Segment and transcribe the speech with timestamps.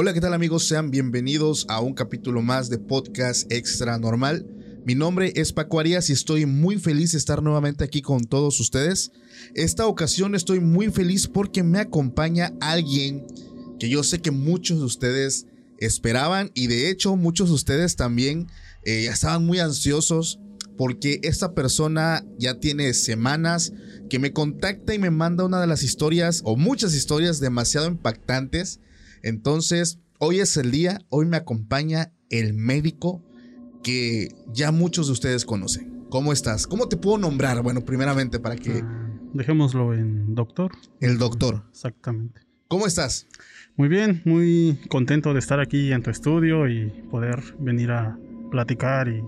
[0.00, 0.68] Hola, ¿qué tal amigos?
[0.68, 4.46] Sean bienvenidos a un capítulo más de Podcast Extra Normal.
[4.84, 8.60] Mi nombre es Paco Arias y estoy muy feliz de estar nuevamente aquí con todos
[8.60, 9.10] ustedes.
[9.56, 13.26] Esta ocasión estoy muy feliz porque me acompaña alguien
[13.80, 15.46] que yo sé que muchos de ustedes
[15.78, 18.46] esperaban y de hecho muchos de ustedes también
[18.84, 20.38] eh, estaban muy ansiosos
[20.78, 23.72] porque esta persona ya tiene semanas
[24.08, 28.80] que me contacta y me manda una de las historias o muchas historias demasiado impactantes.
[29.22, 33.22] Entonces, hoy es el día, hoy me acompaña el médico
[33.82, 36.04] que ya muchos de ustedes conocen.
[36.10, 36.66] ¿Cómo estás?
[36.66, 37.60] ¿Cómo te puedo nombrar?
[37.62, 40.70] Bueno, primeramente para que Ah, dejémoslo en doctor.
[41.00, 41.64] el doctor.
[41.70, 42.40] Exactamente.
[42.68, 43.26] ¿Cómo estás?
[43.76, 48.18] Muy bien, muy contento de estar aquí en tu estudio y poder venir a
[48.50, 49.22] platicar y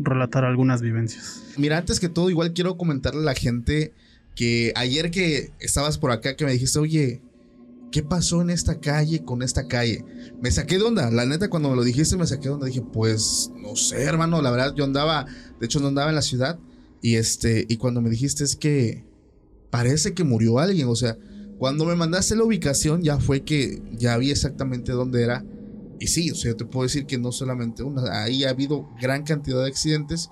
[0.00, 1.42] relatar algunas vivencias.
[1.56, 3.92] Mira, antes que todo, igual quiero comentarle a la gente
[4.34, 7.22] que ayer que estabas por acá, que me dijiste, oye,
[7.90, 10.04] ¿qué pasó en esta calle con esta calle?
[10.40, 12.66] Me saqué de onda, la neta, cuando me lo dijiste, me saqué de onda.
[12.66, 15.26] Dije, pues, no sé, hermano, la verdad, yo andaba,
[15.58, 16.58] de hecho, no andaba en la ciudad.
[17.02, 19.04] Y este, y cuando me dijiste es que
[19.70, 21.16] parece que murió alguien, o sea,
[21.58, 25.44] cuando me mandaste la ubicación, ya fue que ya vi exactamente dónde era.
[26.00, 28.88] Y sí, o sea, yo te puedo decir que no solamente una, ahí ha habido
[29.00, 30.30] gran cantidad de accidentes.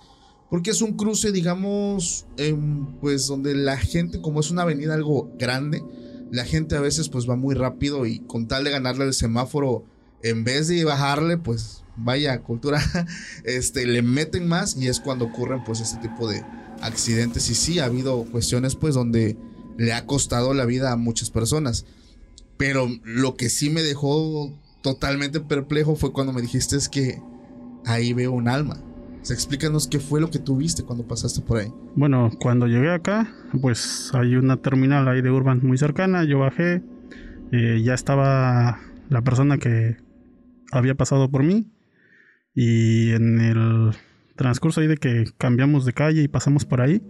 [0.51, 5.31] Porque es un cruce, digamos, em, pues donde la gente, como es una avenida algo
[5.39, 5.85] grande,
[6.33, 9.85] la gente a veces pues va muy rápido y con tal de ganarle el semáforo,
[10.23, 12.81] en vez de bajarle, pues vaya cultura,
[13.45, 16.43] este, le meten más y es cuando ocurren pues este tipo de
[16.81, 17.51] accidentes.
[17.51, 19.37] Y sí, ha habido cuestiones pues donde
[19.77, 21.85] le ha costado la vida a muchas personas.
[22.57, 24.51] Pero lo que sí me dejó
[24.93, 27.19] totalmente perplejo fue cuando me dijiste es que
[27.85, 28.77] ahí veo un alma.
[29.21, 31.69] O sea, explícanos qué fue lo que tú viste cuando pasaste por ahí.
[31.97, 33.29] Bueno, cuando llegué acá,
[33.61, 36.83] pues hay una terminal ahí de Urban muy cercana, yo bajé,
[37.53, 39.97] eh, ya estaba la persona que
[40.73, 41.67] había pasado por mí
[42.55, 43.91] y en el
[44.37, 47.03] transcurso ahí de que cambiamos de calle y pasamos por ahí,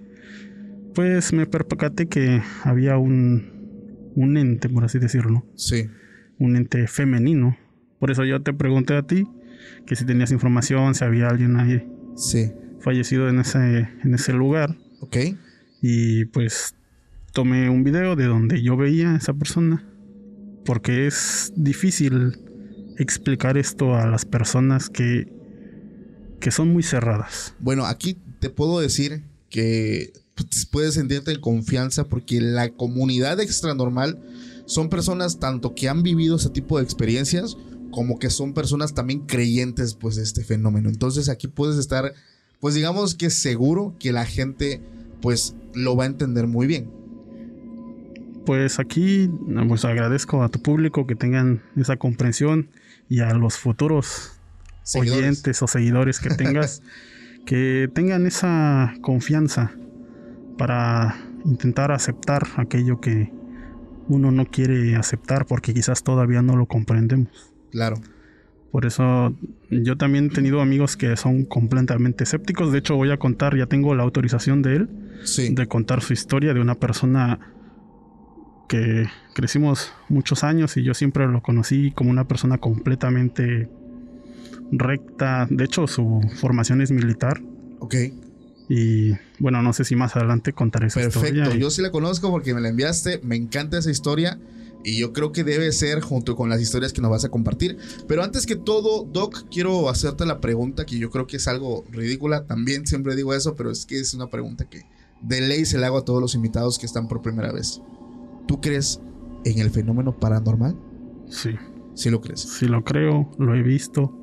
[0.95, 5.89] pues me percaté que había un, un ente, por así decirlo, Sí.
[6.39, 7.56] un ente femenino.
[7.98, 9.26] Por eso yo te pregunté a ti
[9.86, 11.86] que si tenías información, si había alguien ahí
[12.16, 12.53] Sí.
[12.81, 14.76] fallecido en ese, en ese lugar.
[15.00, 15.16] Ok.
[15.82, 16.75] Y pues
[17.32, 19.84] tomé un video de donde yo veía a esa persona.
[20.64, 22.38] Porque es difícil
[22.98, 25.32] explicar esto a las personas que,
[26.41, 27.54] que son muy cerradas.
[27.60, 34.19] Bueno, aquí te puedo decir que pues, puedes sentirte en confianza porque la comunidad extranormal
[34.66, 37.56] son personas tanto que han vivido ese tipo de experiencias
[37.91, 40.88] como que son personas también creyentes pues de este fenómeno.
[40.88, 42.12] Entonces aquí puedes estar
[42.60, 44.81] pues digamos que seguro que la gente
[45.21, 46.91] pues lo va a entender muy bien.
[48.47, 49.31] Pues aquí
[49.69, 52.71] pues agradezco a tu público que tengan esa comprensión
[53.09, 54.32] y a los futuros
[54.82, 55.22] Seguidores.
[55.22, 56.82] oyentes o seguidores que tengas
[57.47, 59.72] que tengan esa confianza
[60.56, 63.30] para intentar aceptar aquello que
[64.09, 67.47] uno no quiere aceptar porque quizás todavía no lo comprendemos.
[67.70, 67.97] Claro.
[68.72, 69.34] Por eso
[69.70, 72.70] yo también he tenido amigos que son completamente escépticos.
[72.72, 74.88] De hecho voy a contar, ya tengo la autorización de él,
[75.24, 75.54] Sí.
[75.54, 77.38] de contar su historia de una persona
[78.68, 83.68] que crecimos muchos años y yo siempre lo conocí como una persona completamente
[84.71, 85.47] recta.
[85.50, 87.41] De hecho su formación es militar.
[87.78, 87.94] Ok.
[88.68, 91.56] Y bueno, no sé si más adelante contaré esa Perfecto, historia.
[91.56, 94.38] yo sí la conozco porque me la enviaste, me encanta esa historia
[94.84, 97.78] y yo creo que debe ser junto con las historias que nos vas a compartir.
[98.07, 101.84] Pero antes que todo, Doc, quiero hacerte la pregunta que yo creo que es algo
[101.91, 104.84] ridícula, también siempre digo eso, pero es que es una pregunta que
[105.21, 107.83] de ley se le hago a todos los invitados que están por primera vez.
[108.47, 109.01] ¿Tú crees
[109.45, 110.77] en el fenómeno paranormal?
[111.28, 111.51] Sí.
[111.95, 112.41] Sí lo crees.
[112.41, 114.16] Sí lo creo, lo he visto,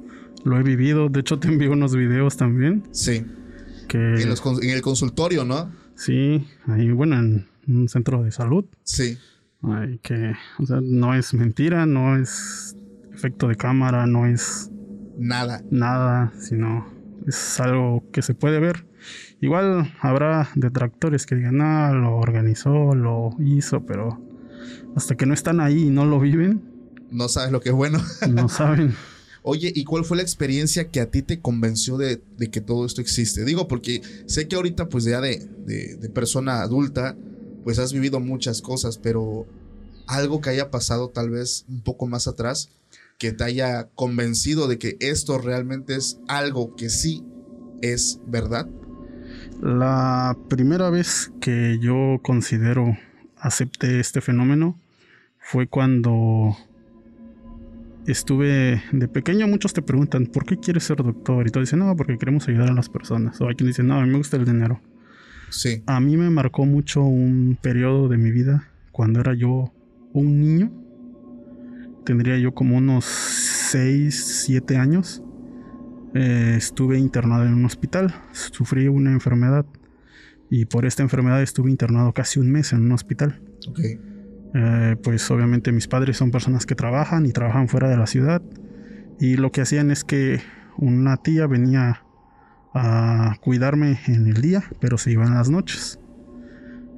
[0.45, 1.09] lo he vivido.
[1.09, 2.83] De hecho, te envío unos videos también.
[2.91, 3.25] Sí.
[3.87, 5.71] Que, En, los en el consultorio, ¿no?
[5.95, 8.65] sí, ahí, bueno, en un centro de salud.
[8.83, 9.17] Sí.
[9.67, 12.75] Ay, que, o sea, no es mentira, no es
[13.13, 14.69] efecto de cámara, no es
[15.17, 15.61] Nada.
[15.71, 16.85] nada, sino
[17.27, 18.85] es algo que se puede ver.
[19.41, 24.21] Igual habrá detractores que digan, ah, lo organizó, lo hizo, pero
[24.95, 26.61] hasta que no están ahí y no lo viven,
[27.11, 27.99] No sabes lo que es bueno.
[28.29, 28.93] no saben.
[29.43, 32.85] Oye, ¿y cuál fue la experiencia que a ti te convenció de, de que todo
[32.85, 33.45] esto existe?
[33.45, 37.15] Digo, porque sé que ahorita, pues ya de, de- de persona adulta,
[37.65, 39.47] pues has vivido muchas cosas, pero
[40.05, 42.69] algo que haya pasado tal vez un poco más atrás,
[43.17, 47.23] que te haya convencido de que esto realmente es algo que sí
[47.81, 48.69] es verdad.
[49.63, 52.97] La primera vez que yo considero
[53.37, 54.79] acepté este fenómeno
[55.39, 56.55] fue cuando
[58.05, 59.47] estuve de pequeño.
[59.47, 61.47] Muchos te preguntan, ¿por qué quieres ser doctor?
[61.47, 63.41] Y tú dices, no, porque queremos ayudar a las personas.
[63.41, 64.79] O hay quien dice, no, a mí me gusta el dinero.
[65.49, 69.73] Sí, A mí me marcó mucho un periodo de mi vida cuando era yo
[70.13, 70.71] un niño.
[72.05, 75.23] Tendría yo como unos 6, 7 años.
[76.13, 78.13] Eh, estuve internado en un hospital.
[78.31, 79.65] Sufrí una enfermedad.
[80.49, 83.41] Y por esta enfermedad estuve internado casi un mes en un hospital.
[83.67, 83.79] ok.
[84.57, 88.41] Eh, pues obviamente mis padres son personas que trabajan y trabajan fuera de la ciudad.
[89.19, 90.39] Y lo que hacían es que
[90.77, 92.04] una tía venía
[92.75, 95.99] a cuidarme en el día, pero se iba en las noches.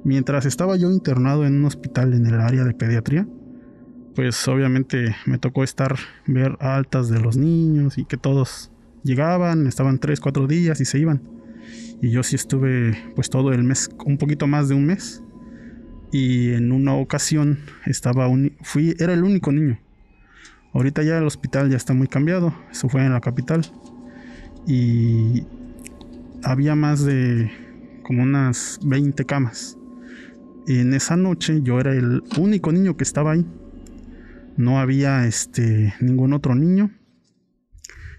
[0.04, 3.26] Mientras estaba yo internado en un hospital en el área de pediatría,
[4.14, 5.96] pues obviamente me tocó estar,
[6.26, 8.72] ver altas de los niños y que todos
[9.04, 11.22] llegaban, estaban 3, 4 días y se iban.
[12.02, 15.22] Y yo sí estuve pues todo el mes, un poquito más de un mes
[16.10, 19.78] y en una ocasión estaba un, fui era el único niño
[20.72, 23.60] ahorita ya el hospital ya está muy cambiado eso fue en la capital
[24.66, 25.44] y
[26.42, 27.50] había más de
[28.02, 29.76] como unas 20 camas.
[30.66, 33.46] En esa noche yo era el único niño que estaba ahí.
[34.56, 36.90] No había este ningún otro niño.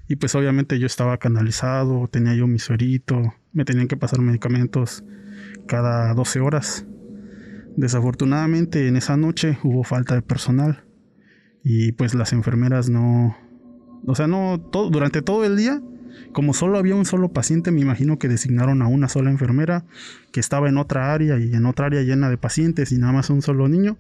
[0.07, 5.04] Y pues obviamente yo estaba canalizado tenía yo mi suerito me tenían que pasar medicamentos
[5.68, 6.86] cada 12 horas.
[7.75, 10.83] Desafortunadamente en esa noche hubo falta de personal
[11.63, 13.38] y pues las enfermeras no,
[14.06, 15.81] o sea, no, todo, durante todo el día,
[16.31, 19.86] como solo había un solo paciente, me imagino que designaron a una sola enfermera
[20.31, 23.30] que estaba en otra área y en otra área llena de pacientes y nada más
[23.30, 23.98] un solo niño,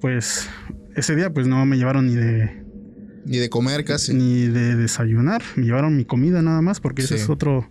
[0.00, 0.48] pues
[0.94, 2.62] ese día pues no me llevaron ni de,
[3.24, 4.14] Ni de comer casi.
[4.14, 7.68] ni de desayunar, me llevaron mi comida nada más porque ese es otro,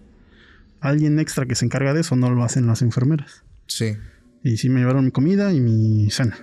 [0.79, 3.43] alguien extra que se encarga de eso, no lo hacen las enfermeras.
[3.67, 3.95] Sí.
[4.43, 6.37] Y sí me llevaron mi comida y mi cena.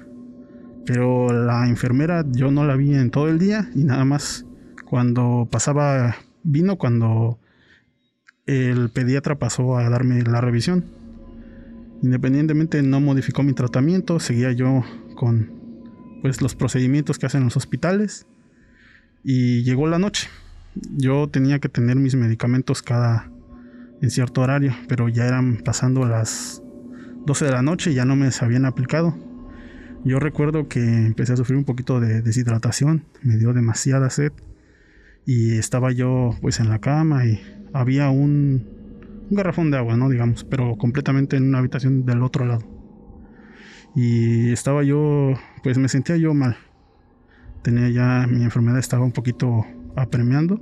[0.86, 4.44] Pero la enfermera yo no la vi en todo el día y nada más
[4.84, 7.38] cuando pasaba, vino cuando
[8.46, 10.84] el pediatra pasó a darme la revisión.
[12.02, 14.84] Independientemente no modificó mi tratamiento, seguía yo
[15.16, 15.50] con
[16.22, 18.26] pues los procedimientos que hacen los hospitales
[19.22, 20.28] y llegó la noche.
[20.96, 23.30] Yo tenía que tener mis medicamentos cada
[24.00, 26.62] en cierto horario, pero ya eran pasando las
[27.24, 29.16] 12 de la noche y ya no me habían aplicado.
[30.04, 34.32] Yo recuerdo que empecé a sufrir un poquito de deshidratación, me dio demasiada sed
[35.26, 37.40] y estaba yo pues en la cama y
[37.72, 38.68] había un,
[39.30, 40.08] un garrafón de agua, ¿no?
[40.08, 42.62] Digamos, pero completamente en una habitación del otro lado.
[43.96, 46.56] Y estaba yo, pues me sentía yo mal.
[47.62, 49.64] Tenía ya, mi enfermedad estaba un poquito
[49.96, 50.60] apremiando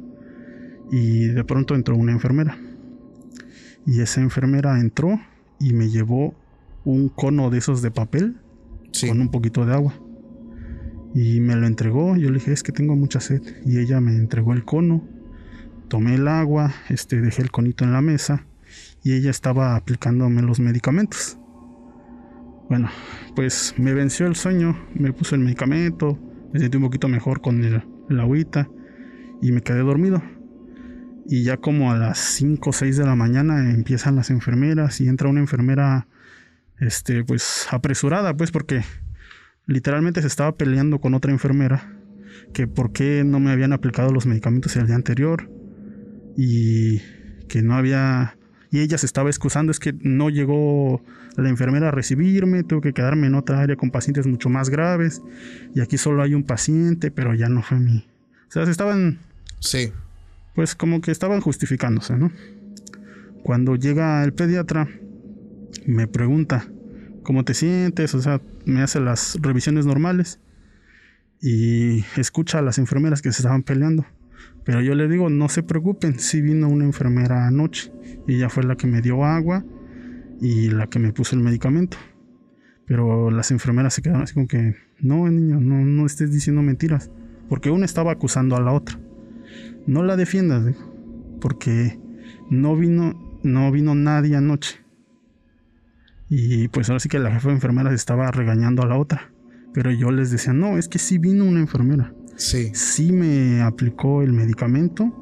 [0.90, 2.57] y de pronto entró una enfermera.
[3.87, 5.19] Y esa enfermera entró
[5.59, 6.35] y me llevó
[6.85, 8.37] un cono de esos de papel
[8.92, 9.09] Sí.
[9.09, 9.95] con un poquito de agua.
[11.14, 12.16] Y me lo entregó.
[12.16, 13.42] Yo le dije, es que tengo mucha sed.
[13.64, 15.07] Y ella me entregó el cono.
[15.88, 18.47] Tomé el agua, este, dejé el conito en la mesa.
[19.02, 21.38] Y ella estaba aplicándome los medicamentos.
[22.69, 22.88] Bueno,
[23.35, 24.78] pues me venció el sueño.
[24.95, 26.19] Me puso el medicamento.
[26.52, 28.69] Me sentí un poquito mejor con el, el agüita.
[29.42, 30.23] Y me quedé dormido.
[31.26, 35.09] Y ya como a las 5 o 6 de la mañana empiezan las enfermeras y
[35.09, 36.09] entra una enfermera
[36.81, 38.83] este pues apresurada pues porque
[39.66, 41.92] literalmente se estaba peleando con otra enfermera
[42.52, 45.50] que por qué no me habían aplicado los medicamentos el día anterior
[46.37, 46.99] y
[47.49, 48.37] que no había
[48.71, 51.02] y ella se estaba excusando es que no llegó
[51.37, 55.21] la enfermera a recibirme, tuve que quedarme en otra área con pacientes mucho más graves
[55.75, 57.99] y aquí solo hay un paciente, pero ya no fue mi.
[58.49, 59.19] O sea, se estaban
[59.61, 59.92] Sí.
[60.54, 62.33] pues como que estaban justificándose, ¿no?
[63.42, 64.88] Cuando llega el pediatra,
[65.87, 66.66] me pregunta,
[67.23, 68.14] ¿cómo te sientes?
[68.14, 70.41] O sea, me hace las revisiones normales
[71.41, 74.07] y escucha a las enfermeras que se estaban peleando.
[74.64, 77.93] Pero yo le digo, no se preocupen, sí vino una enfermera anoche
[78.29, 79.64] y ella fue la que me dio agua
[80.41, 81.97] y la que me puso el medicamento.
[82.87, 87.11] Pero las enfermeras se quedaron así como que, no, niño, no, no estés diciendo mentiras.
[87.49, 88.99] Porque una estaba acusando a la otra.
[89.87, 90.75] No la defiendas,
[91.41, 91.99] porque
[92.50, 94.82] no vino, no vino nadie anoche.
[96.35, 99.31] Y pues ahora sí que la jefa de enfermeras estaba regañando a la otra.
[99.75, 102.15] Pero yo les decía, no, es que sí vino una enfermera.
[102.37, 102.71] Sí.
[102.75, 105.12] Sí me aplicó el medicamento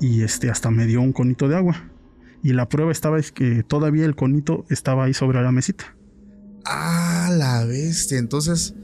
[0.00, 1.90] y este hasta me dio un conito de agua.
[2.42, 5.96] Y la prueba estaba es que todavía el conito estaba ahí sobre la mesita.
[6.64, 8.18] Ah, la bestia.
[8.18, 8.74] Entonces,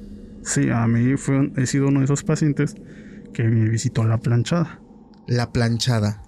[0.45, 2.77] Sí, a mí fue, he sido uno de esos pacientes
[3.33, 4.81] que me visitó la planchada.
[5.27, 6.23] la planchada.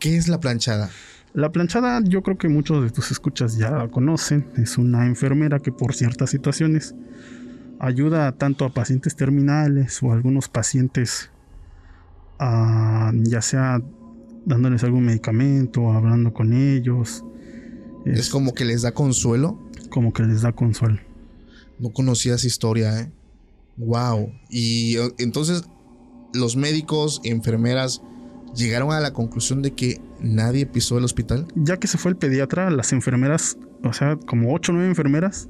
[0.00, 0.90] ¿Qué es la planchada?
[1.32, 4.46] La planchada yo creo que muchos de tus escuchas ya la conocen.
[4.56, 6.94] Es una enfermera que por ciertas situaciones
[7.78, 11.30] ayuda tanto a pacientes terminales o a algunos pacientes
[12.38, 13.80] a, ya sea
[14.44, 17.24] dándoles algún medicamento, hablando con ellos.
[18.04, 19.58] Es como que les da consuelo.
[19.88, 20.98] como que les da consuelo.
[21.78, 23.10] No conocía esa historia, ¿eh?
[23.76, 24.32] Wow.
[24.48, 25.64] Y eh, entonces
[26.34, 28.02] los médicos, enfermeras
[28.54, 31.46] llegaron a la conclusión de que nadie pisó el hospital.
[31.54, 35.48] Ya que se fue el pediatra, las enfermeras, o sea, como 8 o 9 enfermeras,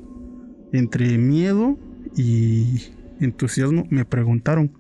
[0.73, 1.79] entre miedo
[2.17, 2.83] y
[3.21, 4.73] entusiasmo, me preguntaron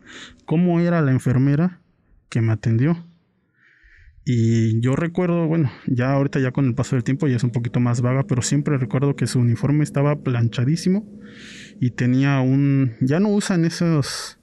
[0.44, 1.80] cómo era la enfermera
[2.28, 3.06] que me atendió.
[4.24, 7.50] Y yo recuerdo, bueno, ya ahorita ya con el paso del tiempo ya es un
[7.50, 11.08] poquito más vaga, pero siempre recuerdo que su uniforme estaba planchadísimo
[11.80, 12.94] y tenía un...
[13.00, 14.39] Ya no usan esos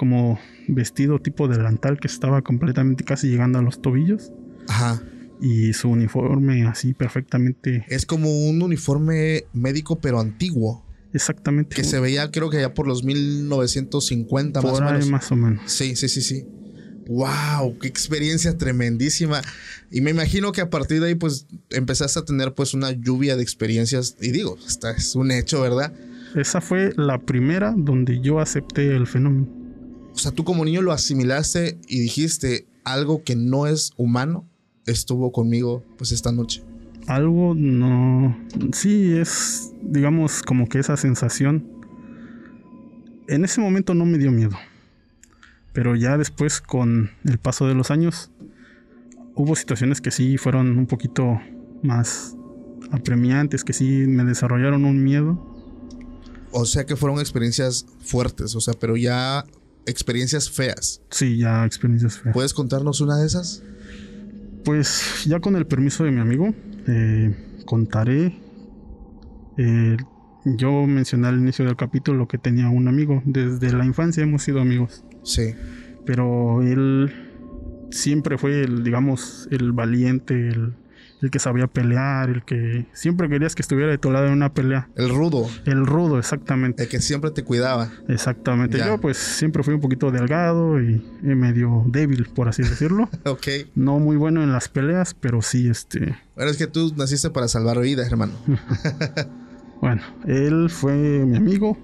[0.00, 4.32] como vestido tipo delantal que estaba completamente casi llegando a los tobillos
[4.66, 5.02] Ajá.
[5.42, 10.86] y su uniforme así perfectamente Es como un uniforme médico, pero antiguo.
[11.12, 15.10] exactamente Que se veía, creo que ya por los 1950 más o menos.
[15.10, 15.70] más o menos.
[15.70, 16.46] Sí, sí, sí, sí.
[17.06, 19.42] Wow, qué experiencia tremendísima.
[19.90, 23.36] Y me imagino que a partir de ahí, pues, empezaste a tener pues una lluvia
[23.36, 24.16] de experiencias.
[24.20, 25.92] Y digo, esta es un hecho, ¿verdad?
[26.36, 29.59] Esa fue la primera donde yo acepté el fenómeno.
[30.20, 34.46] O sea, tú como niño lo asimilaste y dijiste algo que no es humano
[34.84, 36.62] estuvo conmigo pues esta noche.
[37.06, 38.36] Algo no...
[38.74, 41.66] Sí, es, digamos, como que esa sensación.
[43.28, 44.58] En ese momento no me dio miedo.
[45.72, 48.30] Pero ya después, con el paso de los años,
[49.34, 51.40] hubo situaciones que sí fueron un poquito
[51.82, 52.36] más
[52.90, 55.46] apremiantes, que sí me desarrollaron un miedo.
[56.52, 59.46] O sea que fueron experiencias fuertes, o sea, pero ya
[59.90, 61.02] experiencias feas.
[61.10, 62.32] Sí, ya experiencias feas.
[62.32, 63.62] ¿Puedes contarnos una de esas?
[64.64, 66.54] Pues ya con el permiso de mi amigo,
[66.86, 68.38] eh, contaré.
[69.56, 69.96] Eh,
[70.44, 73.22] yo mencioné al inicio del capítulo que tenía un amigo.
[73.24, 75.04] Desde la infancia hemos sido amigos.
[75.22, 75.54] Sí.
[76.06, 77.12] Pero él
[77.90, 80.74] siempre fue el, digamos, el valiente, el,
[81.22, 84.52] el que sabía pelear, el que siempre querías que estuviera de tu lado en una
[84.52, 84.88] pelea.
[84.96, 86.82] El rudo, El rudo, exactamente.
[86.82, 87.90] el que siempre te cuidaba.
[88.08, 88.78] Exactamente.
[88.78, 88.86] Ya.
[88.86, 93.08] Yo pues siempre fui un poquito delgado y medio débil, por así decirlo.
[93.24, 93.46] Ok.
[93.74, 97.48] No muy bueno en las peleas, pero sí, este, Bueno, es que tú naciste para
[97.48, 98.32] salvar vidas, hermano.
[99.80, 101.78] Bueno, él fue mi amigo.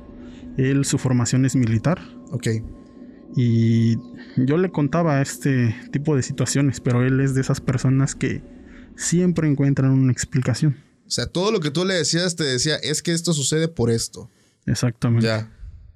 [0.59, 1.99] Él, su formación es militar.
[2.31, 2.49] Ok.
[3.35, 3.97] Y
[4.37, 8.43] yo le contaba este tipo de situaciones, pero él es de esas personas que
[8.97, 10.77] siempre encuentran una explicación.
[11.07, 13.91] O sea, todo lo que tú le decías te decía, es que esto sucede por
[13.91, 14.31] esto.
[14.67, 15.27] Exactamente.
[15.27, 15.53] Ya.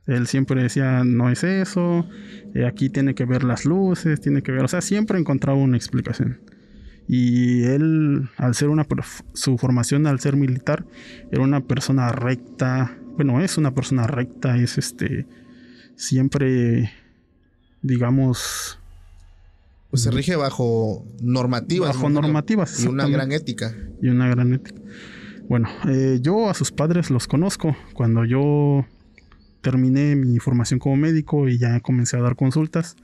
[0.07, 2.07] Él siempre decía, no es eso,
[2.55, 5.77] eh, aquí tiene que ver las luces, tiene que ver, o sea, siempre encontraba una
[5.77, 6.41] explicación.
[7.07, 8.87] Y él, al ser una,
[9.35, 10.87] su formación al ser militar,
[11.31, 15.27] era una persona recta, bueno, es una persona recta, es este,
[15.97, 16.93] siempre,
[17.83, 18.80] digamos,
[19.91, 21.95] Pues se rige bajo normativas.
[21.97, 23.75] Bajo normativas, Y una gran ética.
[24.01, 24.81] y una gran ética.
[25.49, 27.77] Bueno, eh, yo a sus padres los conozco.
[27.93, 28.87] Cuando yo
[29.63, 32.97] terminé mi formación como médico y ya comencé a dar consultas,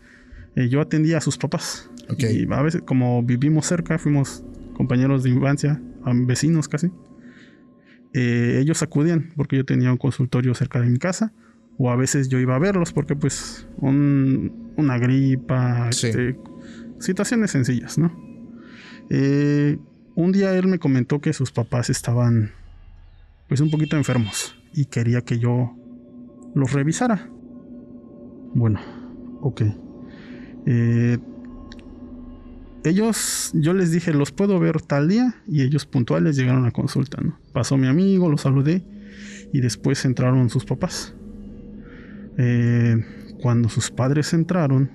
[0.54, 1.90] eh, yo atendía a sus papás.
[2.08, 2.22] Ok.
[2.22, 5.80] Y a veces, como vivimos cerca, fuimos compañeros de infancia,
[6.26, 6.90] vecinos casi.
[8.14, 11.32] eh, ellos acudían porque yo tenía un consultorio cerca de mi casa.
[11.78, 16.06] O a veces yo iba a verlos porque pues un- una gripa, Sí.
[16.06, 16.38] este,
[16.98, 18.12] situaciones sencillas, ¿no?
[19.10, 19.78] Eh,
[20.14, 22.52] un día él me comentó que sus papás estaban
[23.48, 25.74] pues un poquito enfermos y quería que yo
[26.54, 27.28] los revisara.
[28.54, 28.80] Bueno,
[29.40, 29.62] ok.
[30.66, 31.18] Eh,
[32.84, 37.20] ellos, yo les dije, los puedo ver tal día y ellos puntuales llegaron a consulta,
[37.20, 37.38] ¿no?
[37.52, 38.84] Pasó mi amigo, los saludé
[39.52, 41.14] y después entraron sus papás.
[42.38, 43.04] Eh,
[43.40, 44.90] cuando sus padres entraron,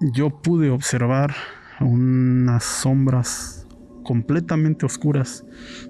[0.00, 1.34] yo pude observar
[1.80, 3.66] unas sombras
[4.02, 5.44] completamente oscuras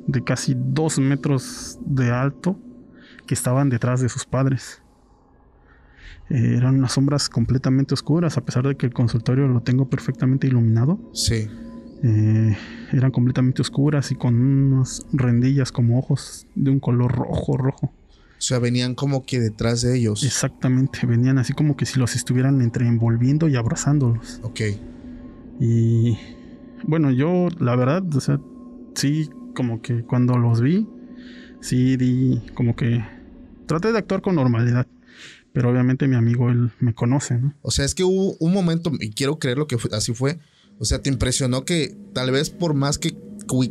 [0.06, 2.58] de casi dos metros de alto
[3.26, 4.82] que estaban detrás de sus padres.
[6.30, 10.46] Eh, eran unas sombras completamente oscuras, a pesar de que el consultorio lo tengo perfectamente
[10.46, 10.98] iluminado.
[11.12, 11.48] Sí.
[12.02, 12.56] Eh,
[12.92, 17.92] eran completamente oscuras y con unas rendillas como ojos de un color rojo, rojo.
[18.44, 20.22] O sea, venían como que detrás de ellos.
[20.22, 24.40] Exactamente, venían así como que si los estuvieran entre envolviendo y abrazándolos.
[24.42, 24.60] Ok.
[25.58, 26.18] Y
[26.82, 28.38] bueno, yo la verdad, o sea,
[28.96, 30.86] sí, como que cuando los vi,
[31.62, 33.02] sí di como que
[33.64, 34.86] traté de actuar con normalidad.
[35.54, 37.54] Pero obviamente mi amigo, él me conoce, ¿no?
[37.62, 40.38] O sea, es que hubo un momento, y quiero creer lo que fue- así fue.
[40.78, 43.16] O sea, te impresionó que tal vez por más que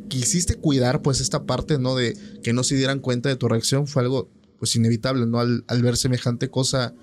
[0.10, 1.96] quisiste cuidar, pues esta parte, ¿no?
[1.96, 4.32] De que no se dieran cuenta de tu reacción, fue algo,
[4.63, 5.41] pues inevitable, ¿no?
[5.41, 6.93] Al, al ver semejante cosa,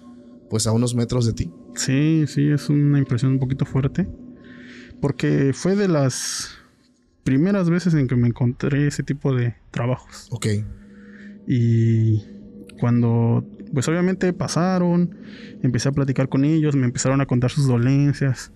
[0.48, 1.50] pues a unos metros de ti.
[1.74, 4.08] Sí, sí, es una impresión un poquito fuerte.
[4.98, 6.52] Porque fue de las
[7.22, 10.28] primeras veces en que me encontré ese tipo de trabajos.
[10.30, 10.46] Ok.
[11.46, 12.24] Y
[12.78, 15.18] cuando, pues obviamente pasaron,
[15.62, 18.52] empecé a platicar con ellos, me empezaron a contar sus dolencias.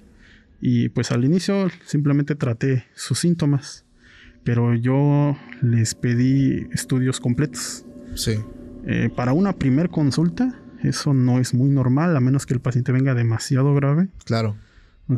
[0.63, 3.85] Y pues al inicio simplemente traté sus síntomas.
[4.45, 7.85] Pero yo les pedí estudios completos.
[8.15, 8.39] Sí.
[8.87, 12.93] Eh, para una primer consulta, eso no es muy normal, a menos que el paciente
[12.93, 14.57] venga demasiado grave Claro.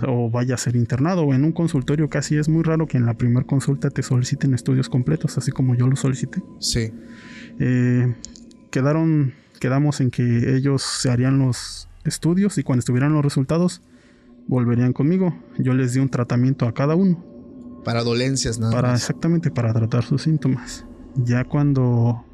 [0.06, 1.32] o vaya a ser internado.
[1.34, 4.88] En un consultorio casi es muy raro que en la primera consulta te soliciten estudios
[4.88, 6.42] completos, así como yo lo solicité.
[6.60, 6.92] Sí.
[7.58, 8.14] Eh,
[8.70, 13.82] quedaron, quedamos en que ellos se harían los estudios y cuando estuvieran los resultados
[14.48, 15.36] volverían conmigo.
[15.58, 17.24] Yo les di un tratamiento a cada uno
[17.84, 19.00] Para dolencias, nada para más.
[19.00, 20.84] exactamente para tratar sus síntomas.
[21.16, 22.24] Ya cuando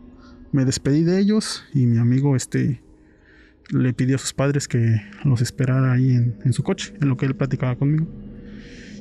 [0.52, 2.82] me despedí de ellos y mi amigo este
[3.70, 7.16] le pidió a sus padres que los esperara ahí en, en su coche, en lo
[7.16, 8.06] que él platicaba conmigo.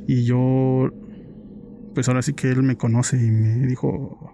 [0.08, 0.92] Y yo,
[1.94, 4.34] pues ahora sí que él me conoce y me dijo,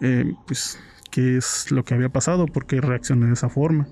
[0.00, 0.78] eh, pues,
[1.10, 3.86] qué es lo que había pasado, por qué reaccioné de esa forma.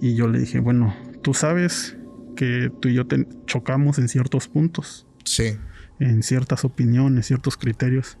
[0.00, 1.96] Y yo le dije, bueno, tú sabes
[2.36, 5.56] que tú y yo te chocamos en ciertos puntos Sí.
[6.00, 8.16] en ciertas opiniones, ciertos criterios,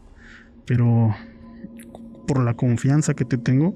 [0.66, 1.14] pero
[2.32, 3.74] por la confianza que te tengo,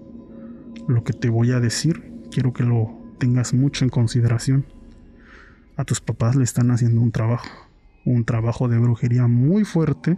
[0.89, 4.65] lo que te voy a decir, quiero que lo tengas mucho en consideración.
[5.77, 7.51] A tus papás le están haciendo un trabajo,
[8.07, 10.17] un trabajo de brujería muy fuerte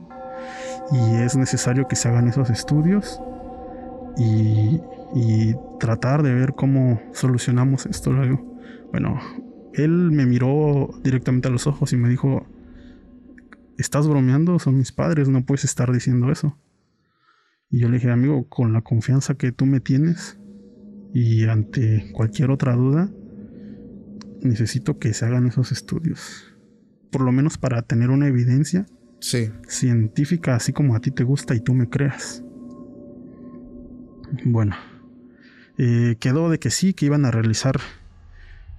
[0.92, 3.20] y es necesario que se hagan esos estudios
[4.16, 4.81] y,
[5.16, 8.12] y tratar de ver cómo solucionamos esto.
[8.12, 8.57] Le digo,
[8.92, 9.18] Bueno,
[9.74, 12.46] él me miró directamente a los ojos y me dijo,
[13.79, 14.61] ¿estás bromeando?
[14.61, 16.57] Son mis padres, no puedes estar diciendo eso.
[17.71, 20.39] Y yo le dije, amigo, con la confianza que tú me tienes
[21.13, 23.11] y ante cualquier otra duda,
[24.43, 26.55] necesito que se hagan esos estudios.
[27.11, 28.87] Por lo menos para tener una evidencia
[29.21, 29.51] Sí.
[29.67, 32.43] científica, así como a ti te gusta y tú me creas.
[34.45, 34.77] Bueno,
[35.79, 37.77] eh, quedó de que sí, que iban a realizar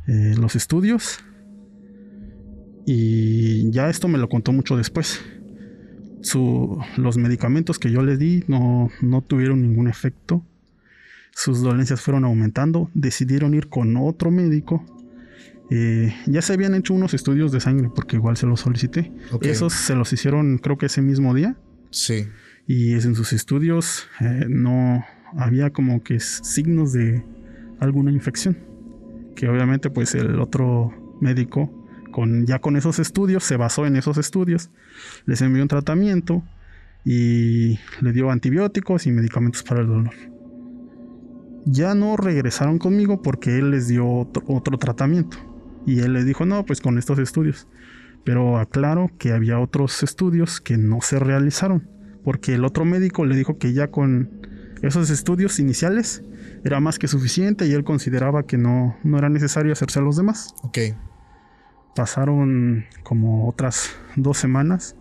[0.07, 1.19] eh, los estudios.
[2.85, 5.21] Y ya esto me lo contó mucho después.
[6.21, 10.43] Su- los medicamentos que yo le di no, no tuvieron ningún efecto.
[11.31, 12.89] Sus dolencias fueron aumentando.
[12.93, 14.83] Decidieron ir con otro médico.
[15.71, 19.11] Eh, ya se habían hecho unos estudios de sangre porque igual se los solicité.
[19.31, 19.45] Ok.
[19.45, 21.55] Esos se los hicieron creo que ese mismo día.
[21.91, 22.27] Sí.
[22.67, 25.03] Y en sus estudios eh, no
[25.37, 27.23] había como que signos de
[27.79, 28.57] alguna infección.
[29.35, 31.71] Que obviamente pues el otro médico
[32.11, 34.69] con ya con esos estudios se basó en esos estudios,
[35.25, 36.43] les envió un tratamiento
[37.05, 40.13] y le dio antibióticos y medicamentos para el dolor.
[41.65, 45.37] Ya no regresaron conmigo porque él les dio otro, tratamiento
[45.85, 47.67] y él les dijo, "No, pues con estos estudios."
[48.23, 51.87] Pero aclaro que había otros estudios que no se realizaron
[52.23, 54.29] porque el otro médico le dijo que ya con
[54.81, 56.23] esos estudios iniciales
[56.63, 60.17] era más que suficiente y él consideraba que no, no era necesario hacerse a los
[60.17, 60.53] demás.
[60.63, 60.77] Ok.
[61.95, 64.95] Pasaron como otras dos semanas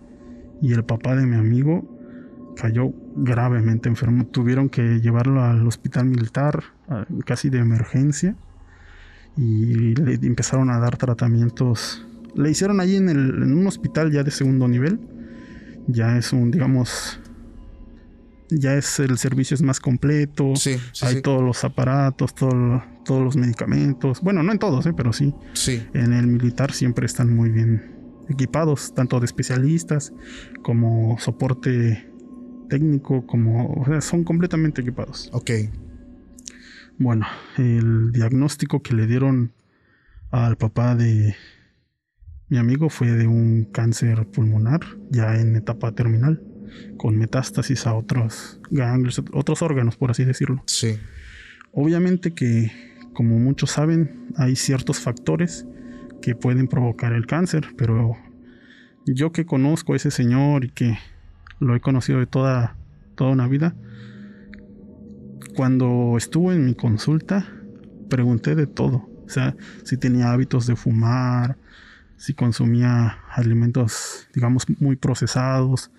[0.61, 1.85] y el papá de mi amigo
[2.57, 4.27] cayó gravemente enfermo.
[4.27, 6.62] Tuvieron que llevarlo al hospital militar,
[7.24, 8.37] casi de emergencia,
[9.37, 12.07] y le empezaron a dar tratamientos.
[12.35, 14.98] Le hicieron allí en, en un hospital ya de segundo nivel.
[15.87, 17.20] Ya es un, digamos,
[18.50, 20.54] ya es el servicio es más completo.
[20.56, 21.22] Sí, sí, hay sí.
[21.22, 24.20] todos los aparatos, todo- todos los medicamentos.
[24.20, 24.92] Bueno, no en todos, ¿eh?
[24.96, 25.34] pero sí.
[25.54, 25.82] Sí.
[25.94, 27.94] En el militar siempre están muy bien
[28.28, 30.12] equipados, tanto de especialistas
[30.62, 32.11] como soporte
[32.68, 35.30] técnico, como o sea, son completamente equipados.
[35.32, 35.50] Ok.
[36.98, 39.52] Bueno, el diagnóstico que le dieron
[40.30, 41.34] al papá de
[42.48, 44.80] mi amigo fue de un cáncer pulmonar,
[45.11, 46.42] ya en etapa terminal,
[46.96, 50.62] con metástasis a otros ganglios, otros órganos, por así decirlo.
[50.66, 50.98] Sí.
[51.72, 52.72] Obviamente que,
[53.12, 55.66] como muchos saben, hay ciertos factores
[56.20, 58.16] que pueden provocar el cáncer, pero
[59.07, 60.98] yo que conozco a ese señor y que
[61.61, 62.76] lo he conocido de toda,
[63.14, 63.74] toda una vida,
[65.57, 67.46] cuando estuvo en mi consulta,
[68.09, 69.09] pregunté de todo.
[69.26, 71.57] O sea, si tenía hábitos de fumar,
[72.16, 75.90] si consumía alimentos, digamos, muy procesados,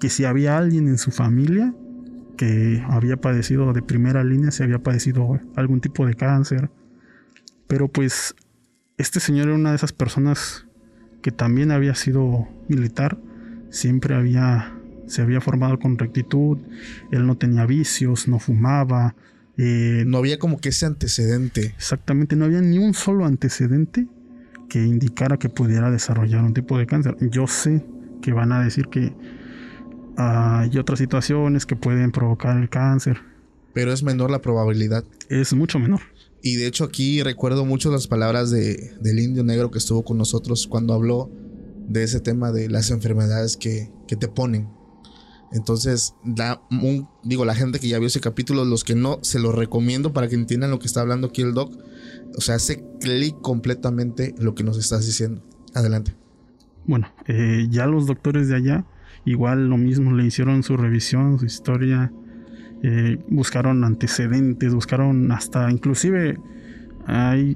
[0.00, 1.74] que si había alguien en su familia
[2.36, 6.70] que había padecido de primera línea, si había padecido algún tipo de cáncer.
[7.66, 8.34] Pero pues
[8.96, 10.66] este señor era una de esas personas
[11.20, 13.18] que también había sido militar,
[13.70, 14.74] siempre había
[15.08, 16.58] se había formado con rectitud,
[17.10, 19.14] él no tenía vicios, no fumaba,
[19.56, 21.74] eh, No había como que ese antecedente.
[21.76, 24.06] exactamente no había ni un solo antecedente
[24.68, 27.16] que indicara que pudiera desarrollar un tipo de cáncer.
[27.20, 27.84] Yo sé
[28.20, 29.14] que van a decir que
[30.20, 33.18] hay otras situaciones que pueden provocar el cáncer,
[33.72, 35.04] Pero es menor la probabilidad.
[35.28, 36.00] es mucho menor.
[36.42, 40.18] Y de hecho aquí recuerdo mucho las palabras de, del indio negro que estuvo con
[40.18, 41.30] nosotros cuando habló
[41.88, 44.68] de ese tema de las enfermedades que, que te ponen.
[45.52, 49.38] Entonces, da un- digo, la gente que ya vio ese capítulo, los que no, se
[49.38, 51.72] los recomiendo para que entiendan lo que está hablando aquí el doc.
[52.36, 55.42] O sea, hace clic completamente lo que nos estás diciendo.
[55.74, 56.14] Adelante.
[56.86, 58.84] Bueno, eh, ya los doctores de allá,
[59.30, 62.12] igual lo mismo, le hicieron su revisión, su historia,
[62.82, 66.38] eh, buscaron antecedentes, buscaron hasta, inclusive,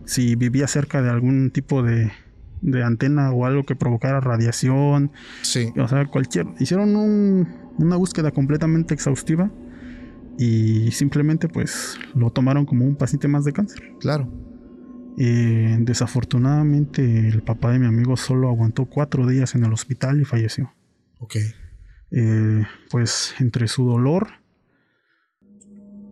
[0.07, 2.11] si vivía cerca de algún tipo de,
[2.63, 5.11] de antena o algo que provocara radiación,
[5.43, 7.47] Sí, o sea, cualquier, hicieron un-
[7.79, 9.51] una búsqueda completamente exhaustiva
[10.39, 13.83] y simplemente pues lo tomaron como un paciente más de cáncer.
[14.01, 14.29] claro.
[15.19, 20.25] Eh, desafortunadamente el papá de mi amigo solo aguantó cuatro días en el hospital y
[20.25, 20.73] falleció.
[21.19, 21.37] Ok.
[22.14, 24.29] Eh, pues entre su dolor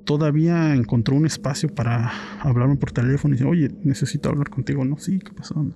[0.05, 2.11] todavía encontró un espacio para
[2.41, 4.85] hablarme por teléfono y dice, oye, necesito hablar contigo.
[4.85, 5.73] No, sí, ¿qué pasó?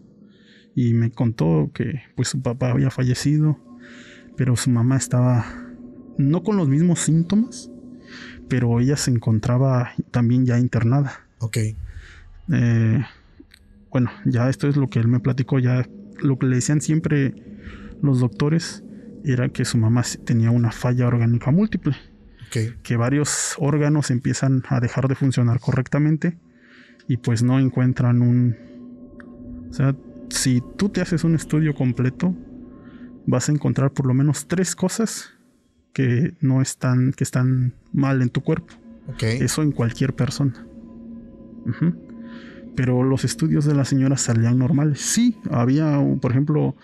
[0.75, 3.59] Y me contó que pues su papá había fallecido,
[4.37, 5.45] pero su mamá estaba
[6.19, 7.71] no con los mismos síntomas,
[8.49, 11.27] pero ella se encontraba también ya internada.
[11.39, 11.59] Ok.
[12.53, 13.05] Eh,
[13.91, 15.89] bueno, ya esto es lo que él me platicó, ya
[16.21, 17.35] lo que le decían siempre
[18.03, 18.84] los doctores
[19.25, 21.97] era que su mamá tenía una falla orgánica múltiple,
[22.49, 22.83] Ok.
[22.83, 26.37] que varios órganos empiezan a dejar de funcionar correctamente
[27.09, 28.57] y pues no encuentran un...
[29.71, 29.97] O sea,
[30.29, 32.35] si tú te haces un estudio completo,
[33.27, 35.31] vas a encontrar por lo menos tres cosas
[35.93, 38.75] que no están, que están mal en tu cuerpo.
[39.09, 39.23] Ok.
[39.23, 40.67] Eso en cualquier persona.
[42.77, 45.01] Pero los estudios de la señora salían normales.
[45.01, 46.75] Sí, había, por ejemplo,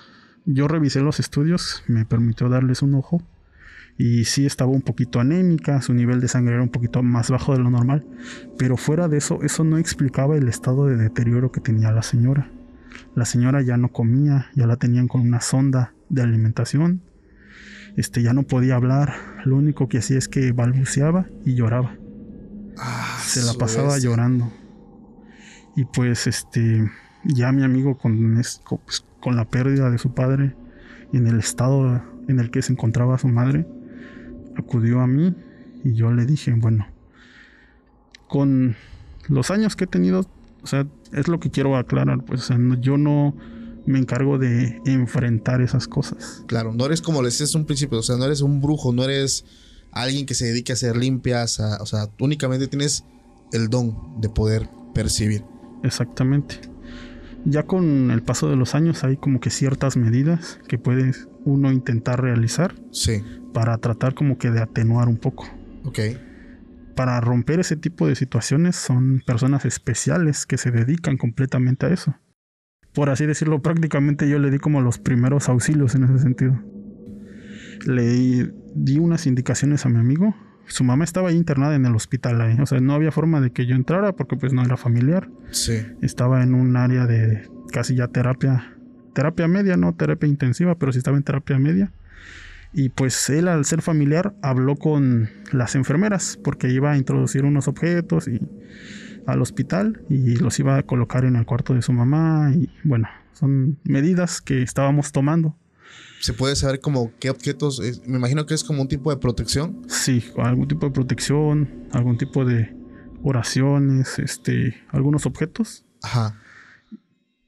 [0.53, 3.23] yo revisé los estudios, me permitió darles un ojo.
[3.99, 7.53] Y sí estaba un poquito anémica, su nivel de sangre era un poquito más bajo
[7.53, 8.07] de lo normal.
[8.57, 12.51] Pero fuera de eso, eso no explicaba el estado de deterioro que tenía la señora.
[13.15, 17.03] La señora ya no comía, ya la tenían con una sonda de alimentación.
[17.97, 19.13] Este ya no podía hablar,
[19.45, 21.97] lo único que hacía es que balbuceaba y lloraba
[22.79, 24.51] Ah, se la pasaba llorando.
[25.77, 26.91] Y pues este,
[27.25, 30.55] ya mi amigo con, es- co- pues, con la pérdida de su padre
[31.13, 33.67] y en el estado en el que se encontraba su madre,
[34.57, 35.35] acudió a mí
[35.85, 36.87] y yo le dije, bueno,
[38.29, 38.77] con
[39.29, 40.27] los años que he tenido,
[40.63, 43.35] o sea, es lo que quiero aclarar, pues o sea, no- yo no
[43.87, 46.45] me encargo de enfrentar esas cosas.
[46.47, 49.03] Claro, no eres como le decías un principio, o sea, no eres un brujo, no
[49.05, 49.45] eres
[49.91, 53.05] alguien que se dedique a hacer limpias, a- o sea, únicamente tienes
[53.53, 55.43] el don de poder percibir.
[55.83, 56.61] Exactamente.
[57.45, 61.13] Ya con el paso de los años hay como que ciertas medidas que puede
[61.45, 63.23] uno intentar realizar Sí,
[63.55, 65.47] para tratar como que de atenuar un poco.
[65.85, 65.99] ok,
[66.95, 72.15] Para romper ese tipo de situaciones son personas especiales que se dedican completamente a eso.
[72.93, 76.61] Por así decirlo, prácticamente yo le di como los primeros auxilios en ese sentido.
[77.87, 80.35] Le di unas indicaciones a mi amigo.
[80.67, 82.57] Su mamá estaba ahí internada en el hospital ahí.
[82.61, 85.29] O sea, no había forma de que yo entrara porque pues no era familiar.
[85.51, 88.77] sí, estaba en un área de casi ya terapia,
[89.15, 91.93] terapia media, no terapia intensiva, pero sí estaba en terapia media.
[92.73, 97.67] Y pues él al ser familiar habló con las enfermeras porque iba a introducir unos
[97.67, 98.41] objetos y
[99.27, 103.09] al hospital y los iba a colocar en el cuarto de su mamá y bueno,
[103.33, 105.57] son medidas que estábamos tomando.
[106.21, 107.81] ¿Se puede saber como qué objetos?
[107.81, 108.07] es?
[108.07, 109.83] me imagino que es como un tipo de protección.
[109.89, 112.75] Sí, algún tipo de protección, algún tipo de
[113.23, 116.39] oraciones, este, algunos objetos, Ajá.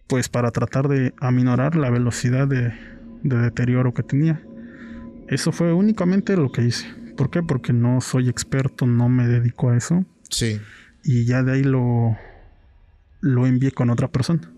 [0.07, 2.73] pues para tratar de aminorar la velocidad de,
[3.23, 4.43] de deterioro que tenía.
[5.29, 6.87] Eso fue únicamente lo que hice.
[7.17, 7.43] ¿Por qué?
[7.43, 10.05] Porque no soy experto, no me dedico a eso.
[10.31, 10.61] Sí.
[11.05, 12.17] Y ya de ahí lo,
[13.21, 14.51] lo envié con otra persona.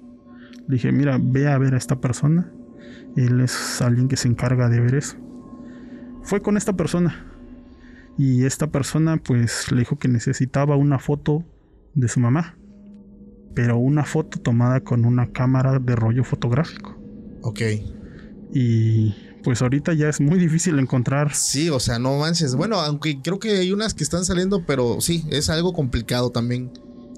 [0.69, 2.51] Le dije, mira, ve a ver a esta persona.
[3.17, 5.17] Él es alguien que se encarga de ver eso.
[6.23, 7.31] Fue con esta persona.
[8.17, 11.45] Y esta persona pues le dijo que necesitaba una foto
[11.95, 12.57] de su mamá.
[13.55, 16.97] Pero una foto tomada con una cámara de rollo fotográfico.
[17.43, 17.61] Ok.
[18.53, 22.57] Y pues ahorita ya es muy difícil encontrar Sí, o sea, no manches.
[22.57, 26.73] Bueno, aunque creo que hay unas que están saliendo, pero sí, es algo complicado también.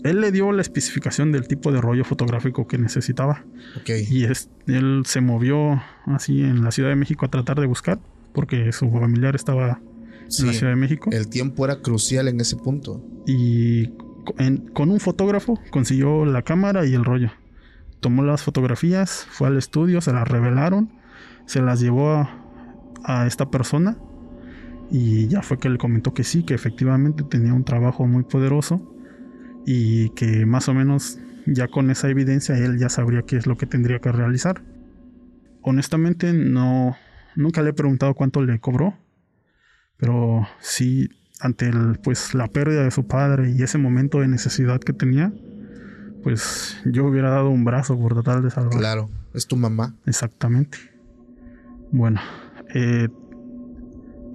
[0.05, 3.45] Él le dio la especificación del tipo de rollo fotográfico que necesitaba.
[3.81, 3.91] Ok.
[4.11, 7.99] Y es- él se movió así en la Ciudad de México a tratar de buscar,
[8.33, 9.81] porque su familiar estaba
[10.29, 11.11] Sí, en la Ciudad de México.
[11.13, 13.01] El tiempo era crucial en ese punto.
[13.27, 13.91] Y
[14.39, 17.31] en- con un fotógrafo consiguió la cámara y el rollo.
[18.01, 20.91] Tomó las fotografías, fue al estudio, se las revelaron,
[21.47, 22.31] se las llevó a,
[23.05, 23.97] a esta persona
[24.91, 28.93] y ya fue que le comentó que sí, que efectivamente tenía un trabajo muy poderoso
[29.67, 33.59] y que más o menos ya con esa evidencia él ya sabría qué es lo
[33.59, 34.63] que tendría que realizar.
[35.61, 36.97] Honestamente no
[37.35, 38.97] nunca le he preguntado cuánto le cobró,
[39.99, 44.81] pero sí ante el, pues la pérdida de su padre y ese momento de necesidad
[44.81, 45.33] que tenía,
[46.23, 48.79] pues yo hubiera dado un brazo por tratar de salvar.
[48.79, 49.95] Claro, es tu mamá.
[50.07, 50.79] Exactamente.
[51.93, 52.21] Bueno,
[52.75, 53.09] eh,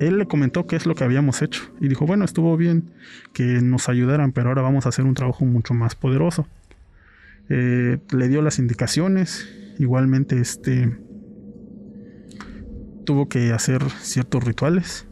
[0.02, 2.92] él le comentó qué es lo que habíamos hecho y dijo, bueno, estuvo bien
[3.34, 6.48] que nos ayudaran, pero ahora vamos a hacer un trabajo mucho más poderoso.
[7.50, 10.98] Eh, le dio las indicaciones, igualmente este
[13.06, 15.06] tuvo que hacer ciertos rituales.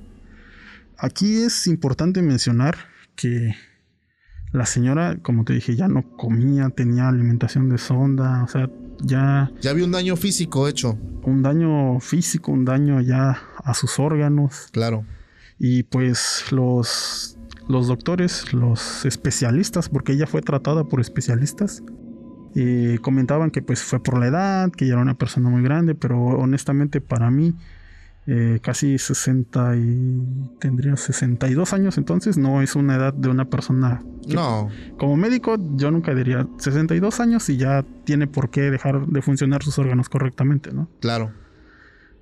[0.97, 2.75] Aquí es importante mencionar
[3.15, 3.55] que
[4.51, 8.69] la señora, como te dije, ya no comía, tenía alimentación de sonda, o sea,
[9.01, 10.97] ya Ya había un daño físico hecho.
[11.23, 14.67] un daño físico, un daño ya a sus órganos.
[14.71, 15.05] Claro.
[15.59, 21.83] Y pues los, los doctores, los especialistas, porque ella fue tratada por especialistas,
[22.55, 25.93] eh, comentaban que pues fue por la edad, que ella era una persona muy grande,
[25.95, 27.53] pero honestamente para mí,
[28.31, 30.21] eh, casi 60 y
[30.59, 34.69] tendría 62 años, entonces no es una edad de una persona que No.
[34.99, 39.63] como médico, yo nunca diría 62 años y ya tiene por qué dejar de funcionar
[39.63, 40.87] sus órganos correctamente, ¿no?
[40.99, 41.31] Claro.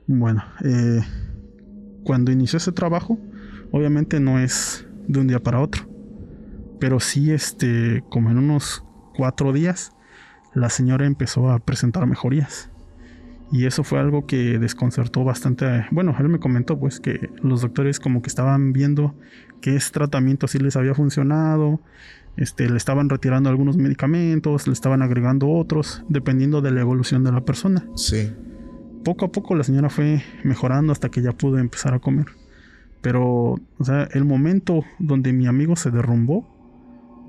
[0.06, 1.02] Bueno, eh,
[2.06, 3.20] cuando inició ese trabajo,
[3.72, 5.84] obviamente no es de un día para otro,
[6.80, 9.91] pero sí, este, como en unos cuatro días,
[10.54, 12.70] la señora empezó a presentar mejorías.
[13.51, 15.86] Y eso fue algo que desconcertó bastante.
[15.91, 19.15] Bueno, él me comentó pues que los doctores como que estaban viendo
[19.62, 21.79] que ese tratamiento sí les había funcionado,
[22.36, 27.31] este, le estaban retirando algunos medicamentos, le estaban agregando otros, dependiendo de la evolución de
[27.31, 28.31] la persona Sí.
[29.03, 32.25] poco a poco la señora fue mejorando hasta que ya pudo empezar a comer.
[33.01, 33.23] Pero,
[33.77, 36.45] o sea, el momento donde mi amigo se derrumbó,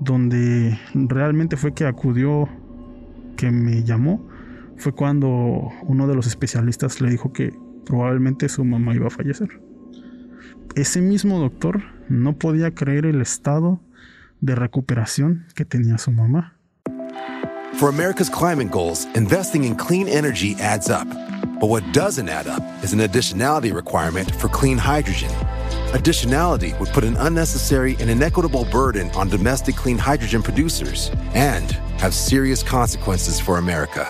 [0.01, 2.47] donde realmente fue que acudió,
[3.37, 4.27] que me llamó,
[4.79, 5.29] fue cuando
[5.83, 7.53] uno de los especialistas le dijo que
[7.85, 9.61] probablemente su mamá iba a fallecer.
[10.75, 13.81] Ese mismo doctor no podía creer el estado
[14.39, 16.55] de recuperación que tenía su mamá.
[17.75, 21.07] For America's climate goals, investing in clean energy adds up.
[21.59, 25.29] But what doesn't add up is an additionality requirement for clean hydrogen.
[25.93, 32.13] Additionality would put an unnecessary and inequitable burden on domestic clean hydrogen producers and have
[32.13, 34.09] serious consequences for America.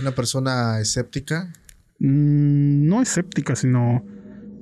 [0.00, 1.52] Una persona escéptica.
[1.98, 4.04] Mm, no escéptica, sino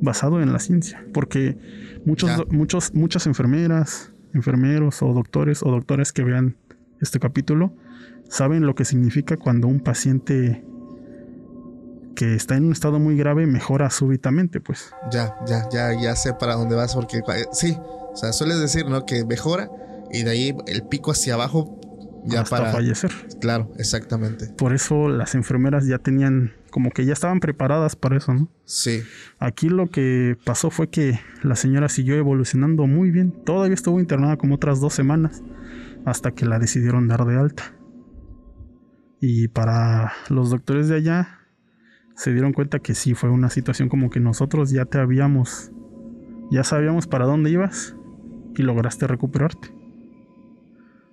[0.01, 1.57] basado en la ciencia, porque
[2.05, 2.45] muchos, Ya.
[2.51, 6.57] muchos, muchas enfermeras, enfermeros o doctores o doctoras que vean
[7.01, 7.75] este capítulo
[8.29, 10.65] saben lo que significa cuando un paciente
[12.15, 14.93] que está en un estado muy grave mejora súbitamente, pues.
[15.11, 18.87] Ya, ya, ya, ya sé para dónde vas porque eh, sí, o sea, sueles decir,
[18.89, 19.05] ¿no?
[19.05, 19.69] Que mejora
[20.13, 21.81] y de ahí el pico hacia abajo
[22.25, 23.11] ya hasta para fallecer.
[23.41, 24.49] Claro, exactamente.
[24.57, 28.49] Por eso las enfermeras ya tenían, como que ya estaban preparadas para eso, ¿no?
[28.65, 29.03] Sí.
[29.39, 33.33] Aquí lo que pasó fue que la señora siguió evolucionando muy bien.
[33.45, 35.43] Todavía estuvo internada como otras dos semanas
[36.05, 37.75] hasta que la decidieron dar de alta.
[39.21, 41.41] Y para los doctores de allá
[42.15, 45.73] se dieron cuenta que sí fue una situación como que nosotros ya te habíamos,
[46.51, 47.97] ya sabíamos para dónde ibas
[48.57, 49.75] y lograste recuperarte.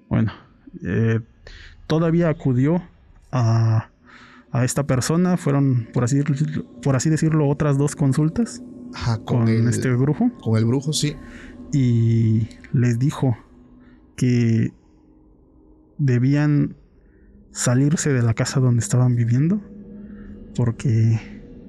[0.10, 0.34] Bueno,
[0.84, 1.20] eh,
[1.88, 2.82] todavía acudió
[3.32, 3.90] a,
[4.52, 6.22] a esta persona, fueron por así,
[6.82, 8.62] por así decirlo otras dos consultas
[8.94, 11.16] Ajá, con, con el, este brujo con el brujo, sí.
[11.72, 13.38] y les dijo
[14.18, 14.74] que
[15.98, 16.76] debían
[17.52, 19.62] salirse de la casa donde estaban viviendo
[20.56, 21.20] porque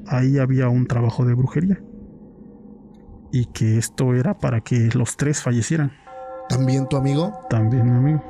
[0.06, 1.80] ahí había un trabajo de brujería
[3.32, 5.92] y que esto era para que los tres fallecieran
[6.48, 7.32] También tu amigo.
[7.48, 8.22] también mi amigo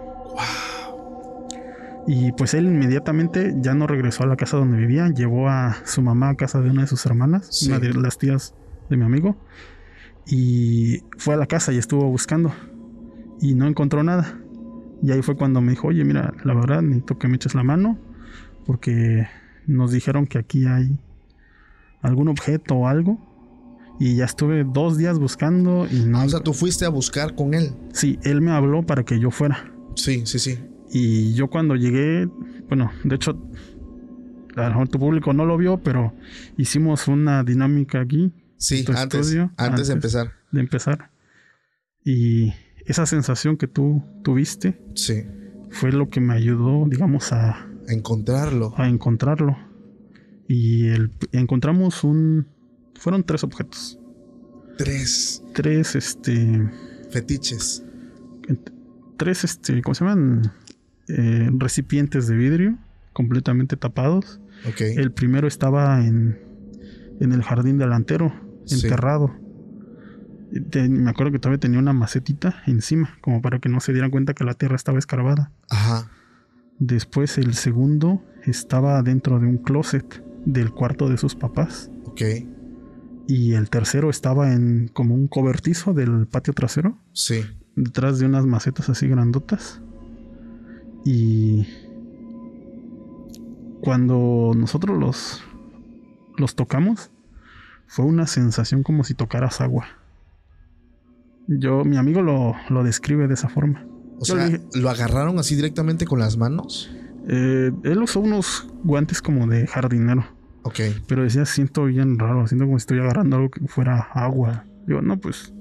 [2.07, 6.03] y pues él inmediatamente ya no regresó a la casa donde vivía llevó a su
[6.03, 7.69] mamá a casa de una de sus hermanas Sí.
[7.69, 8.55] una de las tías
[8.91, 9.37] de mi amigo
[10.27, 12.53] y fue a la casa y estuvo buscando
[13.41, 14.39] y no encontró nada.
[15.03, 17.65] Y ahí fue cuando me dijo, oye, mira, la verdad necesito que me eches la
[17.65, 17.99] mano
[18.67, 19.27] porque
[19.67, 20.97] nos dijeron que aquí hay
[22.03, 23.19] algún objeto o algo.
[23.99, 26.19] Y ya estuve dos días buscando y no...
[26.21, 27.73] Ah, o sea, tú fuiste a buscar con él.
[27.93, 29.73] Sí, él me habló para que yo fuera.
[29.97, 30.59] Sí, sí, sí.
[30.91, 32.27] Y yo cuando llegué,
[32.69, 33.31] bueno, de hecho,
[34.57, 36.13] a lo mejor tu público no lo vio, pero
[36.57, 40.15] hicimos una dinámica aquí Sí, antes, estudio, antes de antes.
[40.15, 40.33] empezar.
[40.51, 41.11] de empezar.
[42.05, 42.53] Y
[42.85, 45.23] esa sensación que tú tuviste Sí.
[45.71, 47.53] fue lo que me ayudó, digamos, a,
[47.89, 48.75] A encontrarlo.
[48.77, 49.57] a encontrarlo.
[50.49, 52.47] Y el- encontramos un...
[52.97, 53.99] Fueron tres objetos.
[54.77, 56.69] Tres Tres, este...
[57.11, 57.83] fetiches.
[59.23, 59.83] Tres, este...
[59.83, 60.53] ¿Cómo se llaman?
[61.09, 62.79] Eh, recipientes de vidrio
[63.13, 64.41] completamente tapados.
[64.97, 66.39] El primero estaba en,
[67.21, 68.33] en el jardín delantero,
[68.71, 69.35] enterrado.
[70.71, 74.11] Te- me acuerdo que todavía tenía una macetita encima, como para que no se dieran
[74.11, 75.51] cuenta que la tierra estaba escarbada.
[75.71, 76.11] Ajá.
[76.79, 81.91] Después el segundo estaba dentro de un closet del cuarto de sus papás.
[82.07, 82.23] Ok.
[83.29, 87.43] Y el tercero estaba en como un cobertizo del patio trasero, Sí.
[87.77, 89.81] Detrás de unas macetas así grandotas.
[91.05, 91.67] Y
[93.81, 95.43] cuando nosotros los,
[96.37, 97.11] los tocamos,
[97.87, 99.87] fue una sensación como si tocaras agua.
[101.49, 103.85] Yo, mi amigo lo, lo describe de esa forma.
[104.19, 106.91] O Yo sea, dije- ¿lo agarraron así directamente con las manos?
[107.29, 110.25] Eh, él usó unos guantes como de jardinero,
[110.63, 110.81] Ok.
[111.09, 114.65] pero decía, siento bien raro, siento como si estoy agarrando algo que fuera agua.
[114.87, 115.53] Digo, no, pues,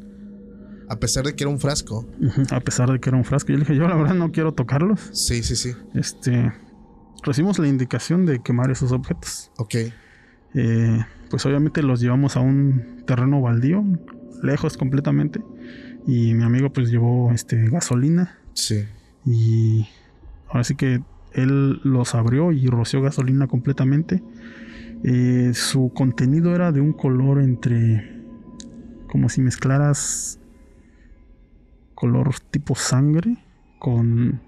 [0.92, 2.06] A pesar de que era un frasco.
[2.52, 4.52] a pesar de que era un frasco, yo le dije, yo la verdad no quiero
[4.54, 5.00] tocarlos.
[5.14, 5.72] Sí, sí, sí.
[5.94, 6.52] Este,
[7.24, 9.52] recibimos la indicación de quemar esos objetos.
[9.58, 9.76] Ok.
[10.54, 13.86] Eh, pues obviamente los llevamos a un terreno baldío,
[14.44, 15.42] lejos completamente.
[16.06, 18.84] Y mi amigo pues llevó este gasolina Sí.
[19.26, 19.88] y
[20.50, 21.02] ahora sí que
[21.32, 24.22] él los abrió y roció gasolina completamente.
[25.06, 28.20] Eh, su contenido era de un color entre
[29.08, 30.38] como si mezclaras
[32.02, 33.38] color tipo sangre
[33.78, 34.42] con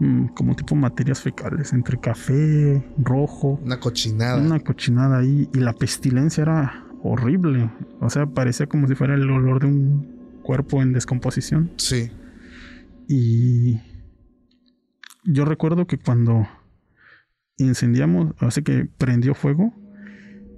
[0.00, 4.42] mm, como tipo materias fecales entre café, rojo, Una cochinada.
[4.42, 7.70] una cochinada ahí y la pestilencia era horrible.
[8.00, 11.70] O sea, parecía como si fuera el olor de un cuerpo en descomposición.
[11.76, 12.10] Sí.
[13.08, 13.78] Y
[15.24, 16.48] yo recuerdo que cuando
[17.56, 19.72] incendiamos, así que prendió fuego,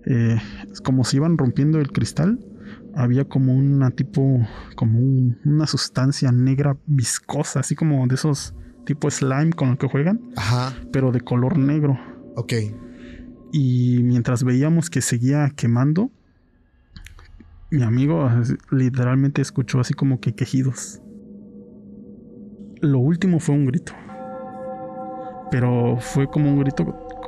[0.07, 0.40] eh,
[0.83, 2.38] como si iban rompiendo el cristal,
[2.97, 8.55] había como una tipo, como un- una sustancia negra viscosa, así como de esos
[8.85, 10.75] tipo slime con el que juegan, Ajá.
[10.93, 11.99] pero de color negro.
[12.37, 12.53] Ok.
[13.53, 16.11] Y mientras veíamos que seguía quemando,
[17.71, 18.29] mi amigo
[18.71, 21.01] literalmente escuchó así como que quejidos.
[22.81, 23.92] Lo último fue un grito.
[25.51, 26.85] Pero fue como un grito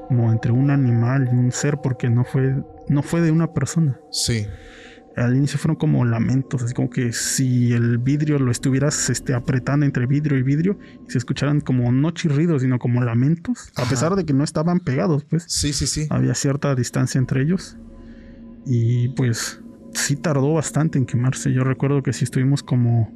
[0.08, 2.54] como entre un animal y un ser porque no fue
[2.88, 3.98] no fue de una persona.
[4.10, 4.46] Sí.
[5.16, 9.86] Al inicio fueron como lamentos, así como que si el vidrio lo estuvieras este, apretando
[9.86, 14.14] entre vidrio y vidrio y se escucharan como no chirridos, sino como lamentos, a pesar
[14.14, 16.06] de que no estaban pegados, pues Sí, sí, sí.
[16.10, 17.78] había cierta distancia entre ellos
[18.66, 19.60] y pues
[19.94, 21.50] sí tardó bastante en quemarse.
[21.52, 23.10] Yo recuerdo que sí estuvimos como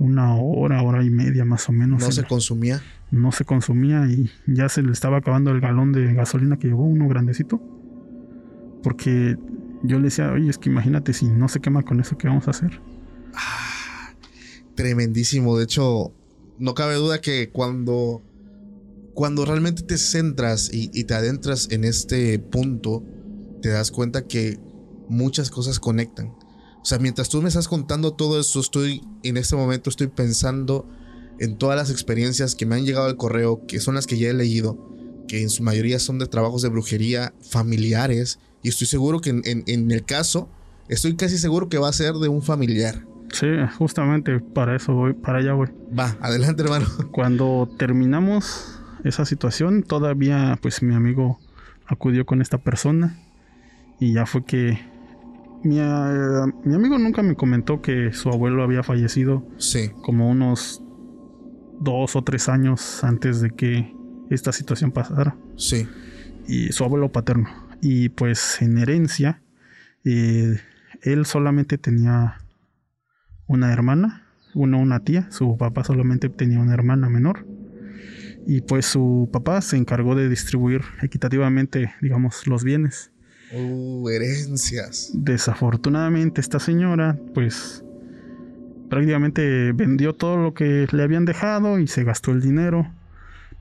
[0.00, 2.02] una hora, hora y media más o menos.
[2.02, 2.80] No se consumía.
[3.12, 6.84] no se consumía y ya se le estaba acabando el galón de gasolina que llevó,
[6.84, 7.60] uno grandecito.
[8.82, 9.36] Porque
[9.82, 12.46] yo le decía, oye, es que imagínate si no se quema con eso, ¿qué vamos
[12.48, 12.80] a hacer?
[14.74, 15.56] Tremendísimo.
[15.56, 16.12] De hecho,
[16.58, 18.22] no cabe duda que cuando,
[19.14, 23.04] cuando realmente te centras y, y te adentras en este punto,
[23.60, 24.58] te das cuenta que
[25.08, 26.34] muchas cosas conectan.
[26.80, 30.88] O sea, mientras tú me estás contando todo esto, estoy en este momento estoy pensando
[31.38, 34.30] en todas las experiencias que me han llegado al correo, que son las que ya
[34.30, 34.78] he leído,
[35.26, 38.38] que en su mayoría son de trabajos de brujería familiares.
[38.68, 40.46] Y estoy seguro que en, en- en el caso,
[40.88, 42.96] estoy casi seguro que va a ser de un familiar.
[43.32, 43.46] Sí,
[43.78, 45.68] justamente para eso voy, para allá voy.
[45.98, 46.84] Va, adelante, hermano.
[47.10, 51.38] Cuando terminamos esa situación, todavía pues mi amigo
[51.86, 53.16] acudió con esta persona
[53.98, 54.78] y ya fue que
[55.64, 60.82] mi, eh, mi amigo nunca me comentó que su abuelo había fallecido Sí, como unos
[61.80, 63.94] dos o tres años antes de que
[64.28, 65.36] esta situación pasara.
[65.56, 65.86] sí.
[66.46, 67.48] Y su abuelo paterno.
[67.80, 69.42] Y pues en herencia,
[70.04, 70.60] eh,
[71.02, 72.38] él solamente tenía
[73.46, 75.30] una hermana, una, una tía.
[75.30, 77.46] Su papá solamente tenía una hermana menor.
[78.46, 83.10] Y pues su papá se encargó de distribuir equitativamente, digamos, los bienes.
[83.52, 85.10] Uh, herencias.
[85.14, 87.82] Desafortunadamente esta señora pues
[88.90, 92.90] prácticamente vendió todo lo que le habían dejado y se gastó el dinero.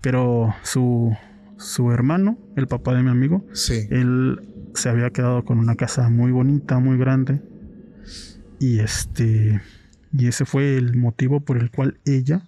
[0.02, 1.16] Pero su,
[1.58, 3.88] su hermano, el papá de mi amigo, Sí.
[3.90, 4.42] él
[4.76, 7.42] se había quedado con una casa muy bonita, muy grande.
[8.60, 9.62] Y este
[10.14, 12.48] y ese fue el motivo por el cual ella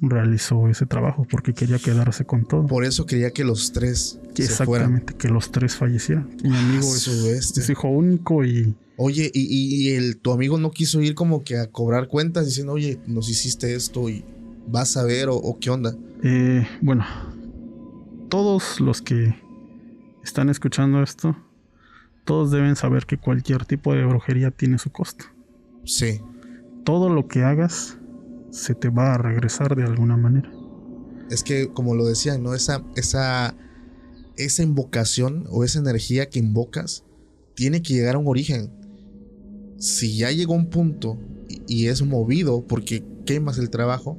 [0.00, 2.66] realizó ese trabajo porque quería quedarse con todo.
[2.66, 4.94] Por eso quería que los tres Que se fueran.
[4.96, 6.28] Exactamente, que los tres fallecieran.
[6.42, 7.62] Mi amigo es, su bestia.
[7.62, 11.42] es hijo único y Oye, y, y- y el, tu amigo no quiso ir como
[11.44, 14.24] que a cobrar cuentas diciendo, oye, nos hiciste esto y
[14.68, 15.96] vas a ver o, o qué onda.
[16.22, 17.04] Eh, bueno,
[18.32, 19.34] todos los que
[20.24, 21.36] están escuchando esto,
[22.24, 25.26] todos deben saber que cualquier tipo de brujería tiene su costo.
[25.84, 26.22] Sí,
[26.82, 27.98] Todo lo que hagas
[28.50, 30.50] se te va a regresar de alguna manera.
[31.28, 32.54] es que como lo decía, ¿no?
[32.54, 33.54] Esa, esa,
[34.38, 37.04] esa invocación o esa energía que invocas
[37.54, 38.70] tiene que llegar a un origen.
[39.76, 41.18] Si ya llegó a un punto
[41.50, 44.16] y, y es movido porque quemas el trabajo,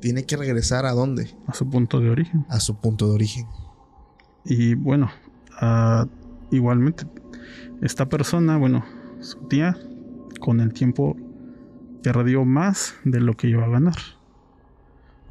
[0.00, 1.36] tiene que regresar a dónde?
[1.46, 2.46] A su punto de origen.
[2.48, 3.46] A su punto de origen.
[4.44, 5.10] Y bueno,
[5.60, 6.06] ah,
[6.50, 7.06] igualmente,
[7.82, 8.84] esta persona, bueno,
[9.20, 9.76] su tía,
[10.40, 11.16] con el tiempo
[12.02, 13.96] perdió más de lo que iba a ganar.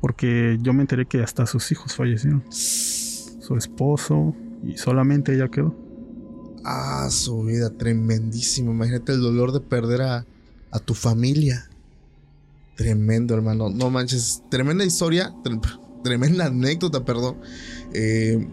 [0.01, 2.43] Porque yo me enteré que hasta sus hijos fallecieron.
[2.49, 5.75] Su esposo y solamente ella quedó.
[6.63, 8.71] Ah, su vida, tremendísimo.
[8.71, 10.25] Imagínate el dolor de perder a,
[10.71, 11.69] a tu familia.
[12.75, 13.69] Tremendo, hermano.
[13.69, 15.59] No manches, tremenda historia, tre-
[16.03, 17.37] tremenda anécdota, perdón.
[17.93, 18.47] Eh,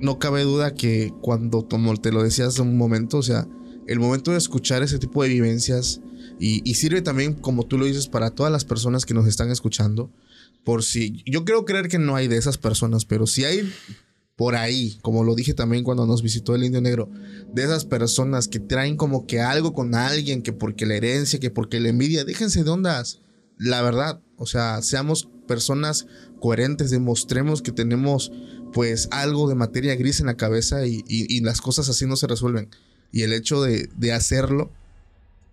[0.00, 3.46] no cabe duda que cuando, como te lo decía hace un momento, o sea,
[3.86, 6.00] el momento de escuchar ese tipo de vivencias
[6.40, 9.50] y, y sirve también, como tú lo dices, para todas las personas que nos están
[9.50, 10.10] escuchando.
[10.64, 13.70] Por si, yo quiero creer que no hay de esas personas, pero si hay
[14.34, 17.08] por ahí, como lo dije también cuando nos visitó el Indio Negro,
[17.54, 21.50] de esas personas que traen como que algo con alguien, que porque la herencia, que
[21.50, 23.20] porque la envidia, déjense de ondas.
[23.58, 26.06] La verdad, o sea, seamos personas
[26.40, 28.32] coherentes, demostremos que tenemos
[28.72, 32.26] pues algo de materia gris en la cabeza y, y- las cosas así no se
[32.26, 32.68] resuelven.
[33.12, 34.72] Y el hecho de, de hacerlo,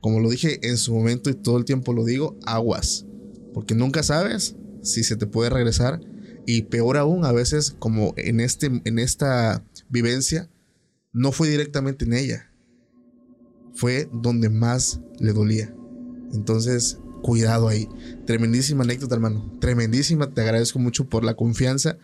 [0.01, 3.05] como lo dije en su momento y todo el tiempo lo digo, aguas.
[3.53, 6.01] Porque nunca sabes si se te puede regresar.
[6.45, 10.49] Y peor aún, a veces, como en, este, en esta vivencia,
[11.13, 12.51] no fue directamente en ella.
[13.73, 15.73] Fue donde más le dolía.
[16.33, 17.89] Entonces, cuidado ahí.
[18.27, 19.51] Tremendísima anécdota, hermano.
[19.59, 20.29] Tremendísima.
[20.29, 21.97] Te agradezco mucho por la confianza.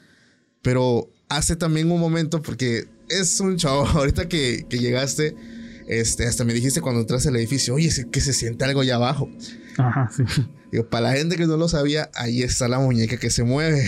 [0.63, 5.36] Pero hace también un momento, porque es un chavo, ahorita que, que llegaste,
[5.88, 9.30] este, hasta me dijiste cuando entraste al edificio, oye, que se siente algo allá abajo.
[9.78, 10.24] Ajá, sí.
[10.72, 13.84] Digo, para la gente que no lo sabía, ahí está la muñeca que se mueve.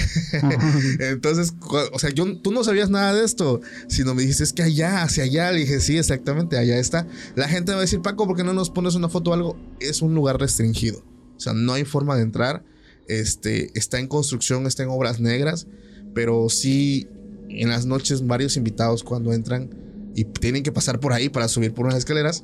[0.99, 1.53] Entonces,
[1.91, 5.03] o sea, yo, tú no sabías nada de esto, sino me dijiste, es que allá,
[5.03, 5.51] hacia allá.
[5.51, 7.05] Le dije, sí, exactamente, allá está.
[7.36, 9.57] La gente va a decir, Paco, ¿por qué no nos pones una foto o algo?
[9.79, 11.03] Es un lugar restringido.
[11.41, 12.63] O sea, no hay forma de entrar.
[13.07, 15.65] Este, está en construcción, está en obras negras,
[16.13, 17.07] pero sí,
[17.49, 19.71] en las noches, varios invitados cuando entran
[20.13, 22.43] y tienen que pasar por ahí para subir por unas escaleras,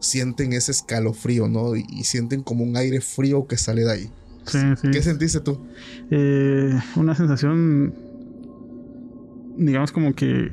[0.00, 1.76] sienten ese escalofrío, ¿no?
[1.76, 4.10] Y, y sienten como un aire frío que sale de ahí.
[4.48, 4.90] Sí, sí.
[4.90, 5.60] ¿Qué sentiste tú?
[6.10, 7.94] Eh, una sensación,
[9.56, 10.50] digamos como que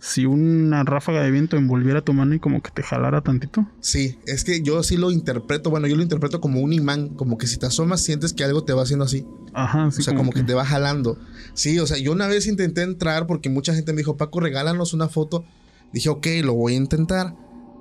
[0.00, 3.66] si una ráfaga de viento envolviera tu mano y como que te jalara tantito.
[3.80, 7.36] Sí, es que yo sí lo interpreto, bueno, yo lo interpreto como un imán, como
[7.36, 9.26] que si te asomas sientes que algo te va haciendo así.
[9.52, 10.00] Ajá, sí.
[10.00, 10.42] o sea, como, que...
[10.42, 11.18] te va jalando.
[11.52, 14.94] Sí, o sea, yo una vez intenté entrar porque mucha gente me dijo, Paco, regálanos
[14.94, 15.44] una foto.
[15.92, 17.34] Dije, ok, lo voy a intentar.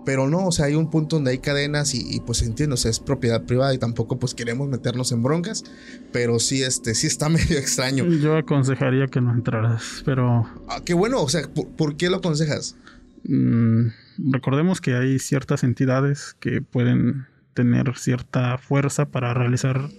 [0.09, 2.89] Pero no, o sea, hay un punto donde hay cadenas y, pues entiendo, o sea,
[2.89, 5.63] es propiedad privada y tampoco pues queremos meternos en broncas,
[6.11, 8.07] pero sí, este, sí está medio extraño.
[8.07, 10.49] Yo aconsejaría que no entraras, pero...
[10.67, 11.43] Ah, qué bueno, o sea,
[11.77, 12.75] ¿por, qué lo aconsejas?
[13.23, 13.89] Mm,
[14.31, 19.89] recordemos que hay ciertas entidades que pueden tener cierta fuerza para realizar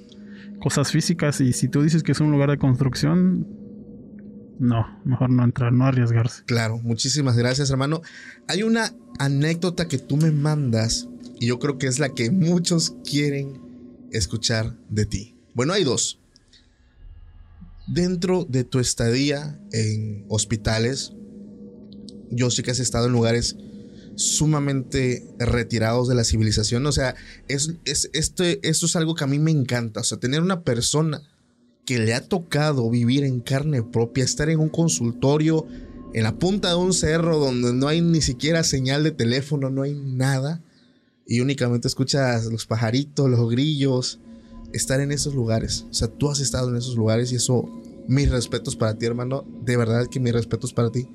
[0.61, 3.47] cosas físicas y si tú dices que es un lugar de construcción,
[4.61, 6.45] no, mejor no entrar, no arriesgarse.
[6.45, 8.03] Claro, muchísimas gracias, hermano.
[8.47, 11.09] Hay una anécdota que tú me mandas
[11.41, 13.59] y yo creo que es la que muchos quieren
[14.13, 15.35] escuchar de ti.
[15.55, 16.21] Bueno, hay dos.
[17.89, 21.15] Dentro de tu estadía en hospitales,
[22.31, 23.57] yo sé que has estado en lugares
[24.15, 26.85] sumamente retirados de la civilización.
[26.85, 27.15] O sea,
[27.49, 30.01] es, es, esto, esto es algo que a mí me encanta.
[30.01, 31.23] O sea, tener una persona
[31.91, 35.67] que le ha tocado vivir en carne propia, estar en un consultorio,
[36.15, 39.83] en la punta de un cerro donde no hay ni siquiera señal de teléfono, no
[39.83, 40.63] hay nada,
[41.27, 44.21] y únicamente escuchas los pajaritos, los grillos,
[44.73, 45.85] estar en esos lugares.
[45.91, 47.69] O sea, tú has estado en esos lugares y eso,
[48.07, 51.09] mis respetos para ti, hermano, de verdad que mis respetos para ti.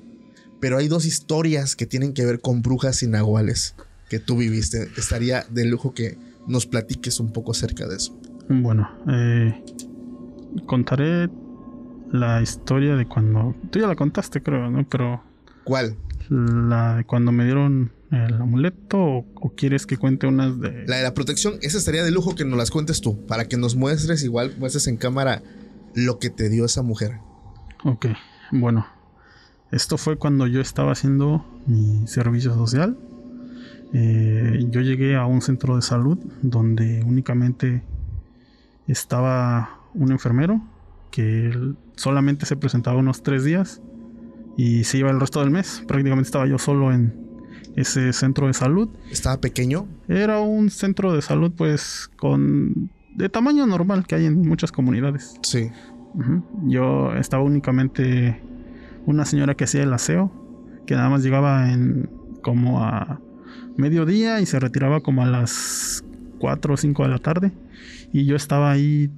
[0.60, 3.76] Pero hay dos historias que tienen que ver con brujas y nahuales
[4.10, 4.90] que tú viviste.
[4.98, 8.14] Estaría de lujo que nos platiques un poco acerca de eso.
[8.50, 9.64] Bueno, eh,
[10.64, 11.28] contaré
[12.10, 13.54] la historia de cuando.
[13.70, 14.86] Tú ya la contaste, creo, ¿no?
[14.88, 15.22] Pero.
[15.64, 15.96] ¿Cuál?
[16.28, 20.86] La de cuando me dieron el amuleto o, quieres que cuente unas de.
[20.86, 23.56] La de la protección, esa estaría de lujo que nos las cuentes tú, para que
[23.56, 25.42] nos muestres, igual muestres en cámara
[25.94, 27.18] lo que te dio esa mujer.
[27.84, 28.06] Ok,
[28.52, 28.86] bueno.
[29.72, 32.96] Esto fue cuando yo estaba haciendo mi servicio social.
[33.92, 37.82] Eh, yo llegué a un centro de salud donde únicamente
[38.86, 40.62] estaba un enfermero
[41.10, 41.52] que
[41.96, 43.80] solamente se presentaba unos tres días
[44.56, 45.82] y se iba el resto del mes.
[45.86, 47.14] Prácticamente estaba yo solo en
[47.76, 48.88] ese centro de salud.
[49.10, 49.86] ¿Estaba pequeño?
[50.08, 52.90] Era un centro de salud pues con...
[53.14, 55.36] de tamaño normal que hay en muchas comunidades.
[55.42, 55.70] Sí.
[56.64, 58.40] Yo estaba únicamente
[59.04, 60.32] una señora que hacía el aseo,
[60.86, 62.08] que nada más llegaba en
[62.42, 63.20] como a
[63.76, 66.04] mediodía y se retiraba como a las
[66.38, 67.52] 4 o 5 de la tarde.
[68.12, 69.10] Y yo estaba ahí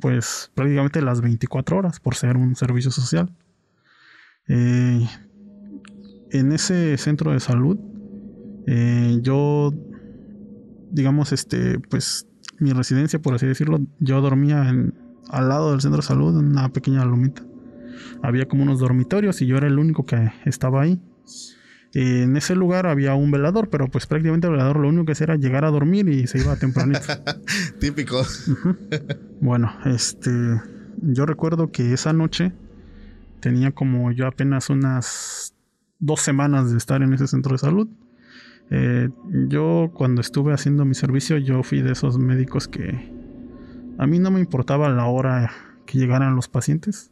[0.00, 3.34] pues prácticamente las 24 horas por ser un servicio social.
[4.48, 5.06] Eh,
[6.30, 7.78] en ese centro de salud,
[8.66, 9.72] eh, yo,
[10.90, 12.26] digamos, este, pues
[12.58, 14.68] mi residencia, por así decirlo, yo dormía
[15.30, 17.42] al lado del centro de salud, en una pequeña lomita.
[18.22, 21.00] Había como unos dormitorios y yo era el único que estaba ahí
[21.94, 25.24] en ese lugar había un velador, pero pues prácticamente el velador lo único que hacía
[25.24, 27.00] era llegar a dormir y se iba tempranito.
[27.78, 28.22] Típico.
[29.40, 30.30] Bueno, este,
[31.02, 32.52] yo recuerdo que esa noche
[33.40, 35.54] tenía como yo apenas unas
[35.98, 37.88] dos semanas de estar en ese centro de salud.
[38.70, 39.10] Eh,
[39.48, 43.12] yo cuando estuve haciendo mi servicio, yo fui de esos médicos que
[43.98, 45.52] a mí no me importaba la hora
[45.86, 47.11] que llegaran los pacientes.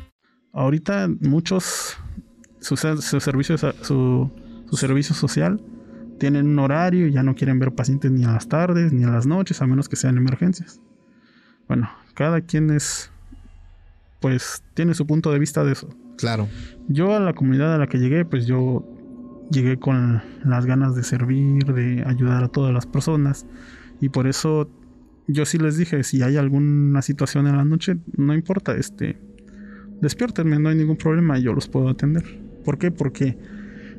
[0.53, 1.97] Ahorita muchos
[2.59, 4.29] su, servicio su,
[4.73, 5.61] servicio social
[6.19, 9.09] tienen un horario y ya no quieren ver pacientes ni a las tardes ni a
[9.09, 10.79] las noches a menos que sean emergencias.
[11.67, 13.11] Bueno, cada quien es
[14.19, 15.89] pues tiene su punto de vista de eso.
[16.17, 16.47] Claro.
[16.87, 18.85] Yo a la comunidad a la que llegué, pues yo
[19.49, 23.47] llegué con las ganas de servir, de ayudar a todas las personas
[23.99, 24.69] y por eso
[25.27, 29.17] yo sí les dije, si hay alguna situación en la noche, no importa, este
[30.01, 32.23] despiértenme, no hay ningún problema, yo los puedo atender.
[32.65, 32.91] ¿Por qué?
[32.91, 33.37] Porque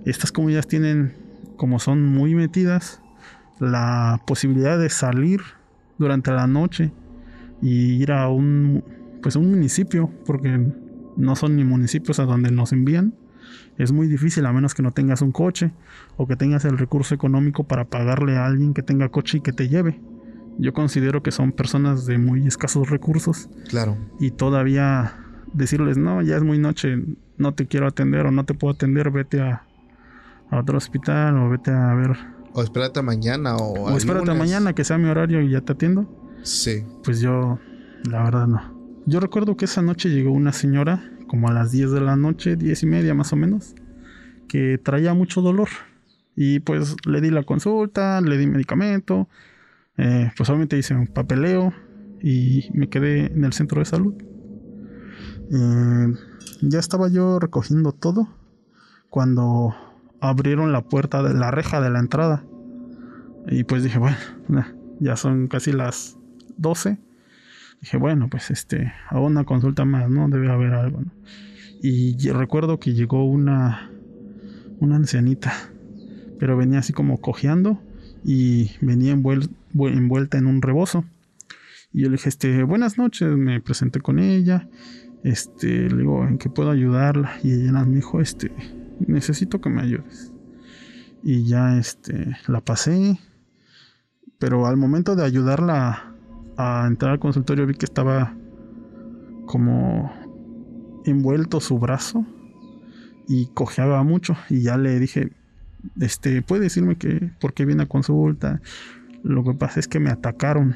[0.04, 1.14] estas comunidades tienen,
[1.56, 3.00] como son muy metidas,
[3.60, 5.40] la posibilidad de salir
[5.98, 6.90] durante la noche
[7.60, 8.82] y ir a un
[9.22, 10.72] pues un municipio porque
[11.16, 13.14] no son ni municipios a donde nos envían
[13.78, 15.70] es muy difícil a menos que no tengas un coche
[16.16, 19.52] o que tengas el recurso económico para pagarle a alguien que tenga coche y que
[19.52, 20.00] te lleve
[20.58, 23.96] yo considero que son personas de muy escasos recursos Claro.
[24.18, 25.14] y todavía
[25.52, 26.96] decirles no ya es muy noche
[27.38, 29.64] no te quiero atender o no te puedo atender vete a,
[30.50, 32.16] a otro hospital o vete a ver
[32.54, 34.38] O espérate mañana o, o espérate lunes.
[34.38, 36.06] mañana que sea mi horario y ya te atiendo
[36.42, 36.84] Sí.
[37.04, 37.58] pues yo,
[38.10, 38.60] la verdad no.
[39.06, 42.56] Yo recuerdo que esa noche llegó una señora, como a las 10 de la noche,
[42.56, 43.74] 10 y media más o menos,
[44.48, 45.68] que traía mucho dolor.
[46.34, 49.28] Y pues le di la consulta, le di medicamento,
[49.98, 51.72] eh, pues obviamente hice un papeleo
[52.20, 54.14] y me quedé en el centro de salud.
[55.50, 56.14] Eh,
[56.62, 58.28] ya estaba yo recogiendo todo
[59.10, 59.74] cuando
[60.20, 62.44] abrieron la puerta de la reja de la entrada.
[63.48, 64.16] Y pues dije, bueno,
[65.00, 66.16] ya son casi las
[66.56, 66.98] 12.
[67.80, 70.28] Dije, bueno, pues este, hago una consulta más, ¿no?
[70.28, 71.02] Debe haber algo.
[71.82, 73.90] Y recuerdo que llegó una,
[74.78, 75.52] una ancianita,
[76.38, 77.80] pero venía así como cojeando
[78.24, 81.04] y venía envuel- vu- envuelta en un rebozo.
[81.92, 84.68] Y yo le dije, este, buenas noches, me presenté con ella,
[85.22, 87.32] este, le digo, ¿en qué puedo ayudarla?
[87.42, 88.52] Y ella me dijo, este,
[89.00, 90.32] necesito que me ayudes.
[91.22, 93.18] Y ya, este, la pasé,
[94.38, 96.14] pero al momento de ayudarla
[96.56, 98.36] a entrar al consultorio vi que estaba
[99.46, 100.12] como
[101.04, 102.26] envuelto su brazo
[103.28, 104.36] y cojeaba mucho.
[104.50, 105.32] Y ya le dije
[106.00, 108.60] este puede decirme que por qué viene a consulta
[109.22, 110.74] lo que pasa es que me atacaron.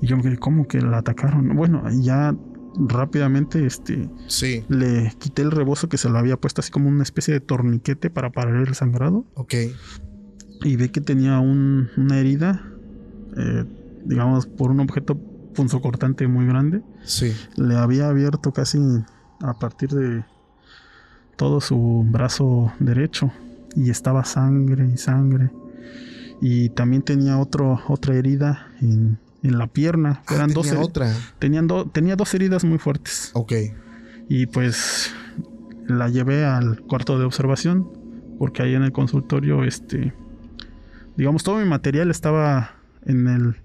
[0.00, 2.34] Y yo me quedé cómo que la atacaron bueno ya
[2.76, 4.64] rápidamente este Sí.
[4.68, 8.10] le quité el rebozo que se lo había puesto así como una especie de torniquete
[8.10, 9.54] para parar el sangrado Ok.
[10.62, 12.62] y vi que tenía un- una herida,
[13.36, 13.64] eh,
[14.04, 15.16] digamos, por un objeto
[15.54, 16.82] punzocortante muy grande.
[17.04, 17.32] Sí.
[17.56, 18.78] Le había abierto casi
[19.40, 20.24] a partir de
[21.36, 23.30] todo su brazo derecho
[23.76, 25.50] y estaba sangre y sangre.
[26.40, 30.22] Y también tenía otro, otra herida en, en la pierna.
[30.26, 31.12] Ah, Eran tenía dos, otra.
[31.38, 33.30] tenían do- tenía dos heridas muy fuertes.
[33.34, 33.52] Ok.
[34.28, 35.14] Y pues
[35.86, 37.88] la llevé al cuarto de observación,
[38.38, 40.12] porque ahí en el consultorio, este,
[41.16, 42.72] digamos, todo mi material estaba
[43.06, 43.56] en el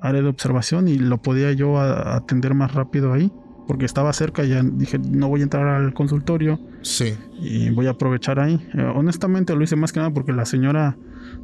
[0.00, 3.32] área de observación y lo podía yo atender más rápido ahí,
[3.66, 4.44] porque estaba cerca.
[4.44, 7.14] Ya dije, no voy a entrar al consultorio Sí.
[7.40, 8.54] y voy a aprovechar ahí.
[8.74, 10.96] Eh, honestamente lo hice más que nada porque la señora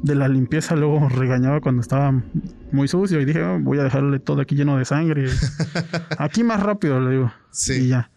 [0.03, 2.11] de la limpieza luego regañaba cuando estaba
[2.71, 5.25] muy sucio y dije, "Oh, voy a dejarle todo aquí lleno de sangre.
[6.17, 7.31] aquí más rápido, le digo.
[7.51, 7.73] Sí.
[7.85, 8.11] Y ya.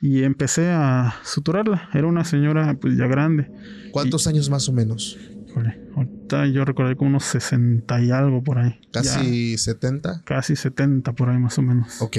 [0.00, 1.88] Y empecé a suturarla.
[1.94, 3.50] Era una señora pues ya grande.
[3.90, 5.18] ¿Cuántos años más o menos?
[5.48, 8.80] Híjole, ahorita yo recordé como unos 60 y algo por ahí.
[8.92, 10.22] Ya, ¿Casi 70?
[10.24, 12.02] casi 70 por ahí más o menos.
[12.02, 12.16] Ok.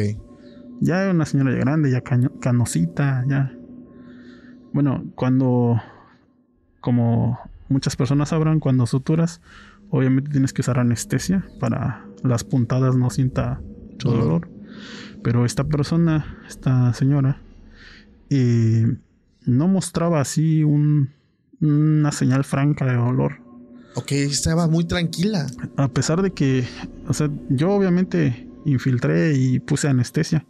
[0.81, 3.51] Ya era una señora ya grande, ya caño- canosita, ya.
[4.73, 5.81] Bueno, cuando,
[6.81, 7.37] como
[7.69, 9.41] muchas personas sabrán, cuando suturas,
[9.89, 13.61] obviamente tienes que usar anestesia para las puntadas no sienta
[13.91, 14.49] mucho Dolor.
[15.23, 17.41] Pero esta persona, esta señora,
[18.29, 18.95] eh,
[19.45, 21.11] no mostraba así un-
[21.61, 23.37] una señal franca de dolor.
[23.95, 25.47] Ok, estaba muy tranquila.
[25.77, 26.65] A pesar de que,
[27.07, 30.45] o sea, yo obviamente infiltré y puse anestesia,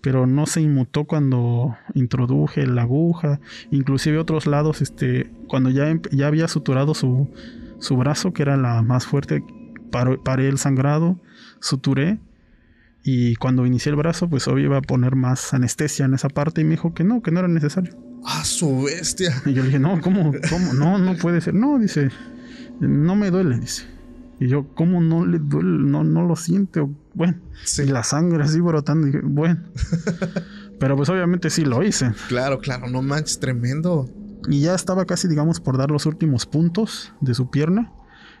[0.00, 6.10] pero no se inmutó cuando introduje la aguja, inclusive otros lados, este, cuando ya, empe-
[6.10, 7.28] ya había suturado su,
[7.78, 9.42] su brazo, que era la más fuerte,
[9.90, 11.20] paro- paré el sangrado,
[11.60, 12.18] suturé,
[13.02, 16.60] y cuando inicié el brazo, pues obvio iba a poner más anestesia en esa parte,
[16.60, 17.96] y me dijo que no, que no era necesario.
[18.26, 19.30] Ah, su bestia.
[19.46, 20.32] Y yo le dije, no, ¿cómo?
[20.50, 20.74] ¿Cómo?
[20.74, 21.54] No, no puede ser.
[21.54, 22.10] No, dice,
[22.78, 23.84] no me duele, dice.
[24.40, 25.68] Y yo, ¿cómo no le duele?
[25.90, 26.80] No, no lo siente.
[27.14, 27.34] Bueno,
[27.64, 27.82] Sí.
[27.82, 29.06] y la sangre así brotando.
[29.06, 29.60] Y dije, bueno.
[30.80, 32.12] Pero pues obviamente sí lo hice.
[32.28, 34.08] Claro, claro, no manches, tremendo.
[34.48, 37.92] Y ya estaba casi, digamos, por dar los últimos puntos de su pierna.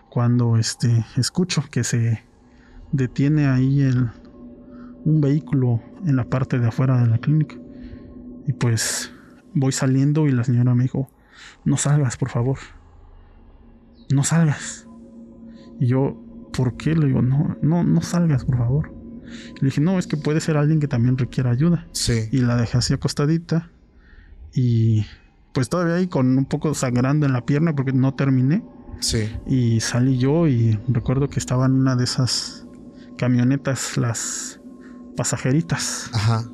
[0.08, 2.22] Cuando este escucho que se
[2.92, 4.08] detiene ahí el,
[5.04, 7.56] un vehículo en la parte de afuera de la clínica.
[8.46, 9.12] Y pues
[9.54, 11.10] voy saliendo y la señora me dijo,
[11.66, 12.56] no salgas, por favor.
[14.10, 14.86] No salgas.
[15.80, 16.22] Y yo,
[16.52, 16.94] ¿por qué?
[16.94, 18.92] Le digo, no, no, no salgas, por favor.
[19.60, 21.86] Le dije, no, es que puede ser alguien que también requiera ayuda.
[21.92, 22.28] Sí.
[22.30, 23.70] Y la dejé así acostadita.
[24.54, 25.06] Y
[25.52, 28.62] pues todavía ahí con un poco sangrando en la pierna porque no terminé.
[29.00, 29.30] Sí.
[29.46, 32.66] Y salí yo y recuerdo que estaba en una de esas
[33.16, 34.60] camionetas, las
[35.16, 36.10] pasajeritas.
[36.12, 36.44] Ajá.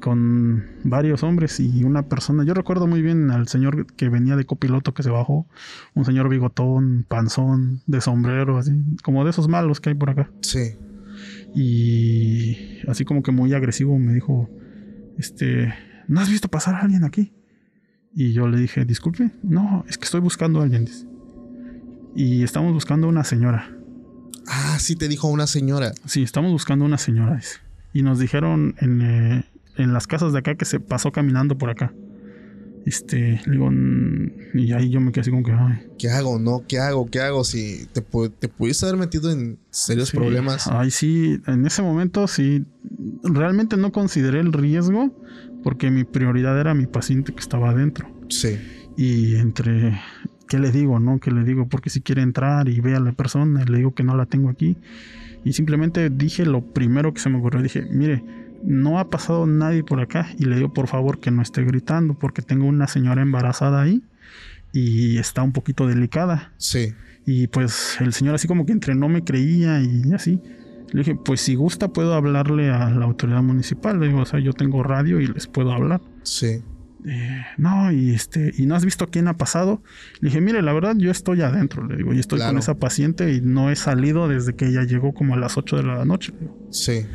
[0.00, 2.44] Con varios hombres y una persona.
[2.44, 5.46] Yo recuerdo muy bien al señor que venía de copiloto que se bajó,
[5.94, 8.72] un señor bigotón, panzón, de sombrero, así,
[9.02, 10.30] como de esos malos que hay por acá.
[10.40, 10.76] Sí.
[11.54, 14.48] Y así como que muy agresivo me dijo,
[15.18, 15.72] este,
[16.08, 17.32] ¿no has visto pasar a alguien aquí?
[18.12, 20.84] Y yo le dije, disculpe, no, es que estoy buscando a alguien.
[20.84, 21.06] dice.
[22.14, 23.76] Y estamos buscando a una señora.
[24.46, 25.92] Ah, sí te dijo una señora.
[26.06, 27.36] Sí, estamos buscando a una señora.
[27.36, 27.58] dice.
[27.92, 29.44] Y nos dijeron en, eh,
[29.80, 31.92] en las casas de acá que se pasó caminando por acá.
[32.86, 36.38] Este, digo, "Mm", y ahí yo me quedé así como que, ay, ¿Qué hago?
[36.38, 36.64] ¿No?
[36.66, 37.10] ¿Qué hago?
[37.10, 37.44] ¿Qué hago?
[37.44, 40.66] Si te, te pudiste haber metido en serios sí, problemas.
[40.66, 42.64] Ay, sí, en ese momento sí,
[43.22, 45.14] realmente no consideré el riesgo
[45.62, 48.08] porque mi prioridad era mi paciente que estaba adentro.
[48.30, 48.58] Sí.
[48.96, 50.00] Y entre,
[50.48, 51.20] ¿qué le digo, no?
[51.20, 51.68] ¿Qué le digo?
[51.68, 54.48] Porque si quiere entrar y ve a la persona, le digo que no la tengo
[54.48, 54.78] aquí.
[55.44, 57.62] Y simplemente dije lo primero que se me ocurrió.
[57.62, 58.22] Dije, mire,
[58.64, 60.28] no ha pasado nadie por acá.
[60.38, 64.02] Y le digo, por favor, que no esté gritando porque tengo una señora embarazada ahí
[64.72, 66.52] y está un poquito delicada.
[66.56, 66.94] Sí.
[67.26, 70.40] Y pues el señor así como que entre no me creía y así.
[70.92, 74.00] Le dije, pues si gusta puedo hablarle a la autoridad municipal.
[74.00, 76.00] Le digo, o sea, yo tengo radio y les puedo hablar.
[76.22, 76.62] Sí.
[77.06, 79.82] Eh, no, y este, y no has visto quién ha pasado.
[80.20, 82.52] Le dije, mire, la verdad, yo estoy adentro, le digo, y estoy Claro.
[82.52, 85.76] con esa paciente y no he salido desde que ella llegó como a las 8
[85.76, 86.32] de la noche.
[86.32, 86.66] le digo.
[86.70, 87.06] Sí.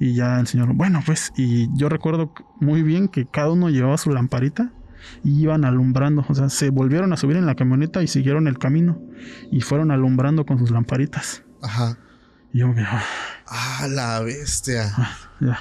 [0.00, 3.98] Y ya el señor, bueno, pues, y yo recuerdo muy bien que cada uno llevaba
[3.98, 4.72] su lamparita
[5.24, 8.58] y iban alumbrando, o sea, se volvieron a subir en la camioneta y siguieron el
[8.58, 9.00] camino
[9.50, 11.42] y fueron alumbrando con sus lamparitas.
[11.62, 11.98] Ajá.
[12.52, 13.02] Y yo me ah,
[13.46, 14.92] Ah, la bestia.
[15.40, 15.58] ya.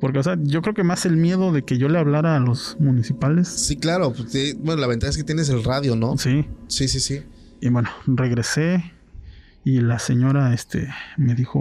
[0.00, 2.40] Porque, o sea, yo creo que más el miedo de que yo le hablara a
[2.40, 3.48] los municipales.
[3.48, 4.12] Sí, claro.
[4.12, 6.18] pues, bueno, la ventaja es que tienes el radio, ¿no?
[6.18, 6.46] Sí.
[6.68, 7.22] Sí, sí, sí.
[7.60, 8.92] Y bueno, regresé
[9.64, 11.60] y la señora este me dijo,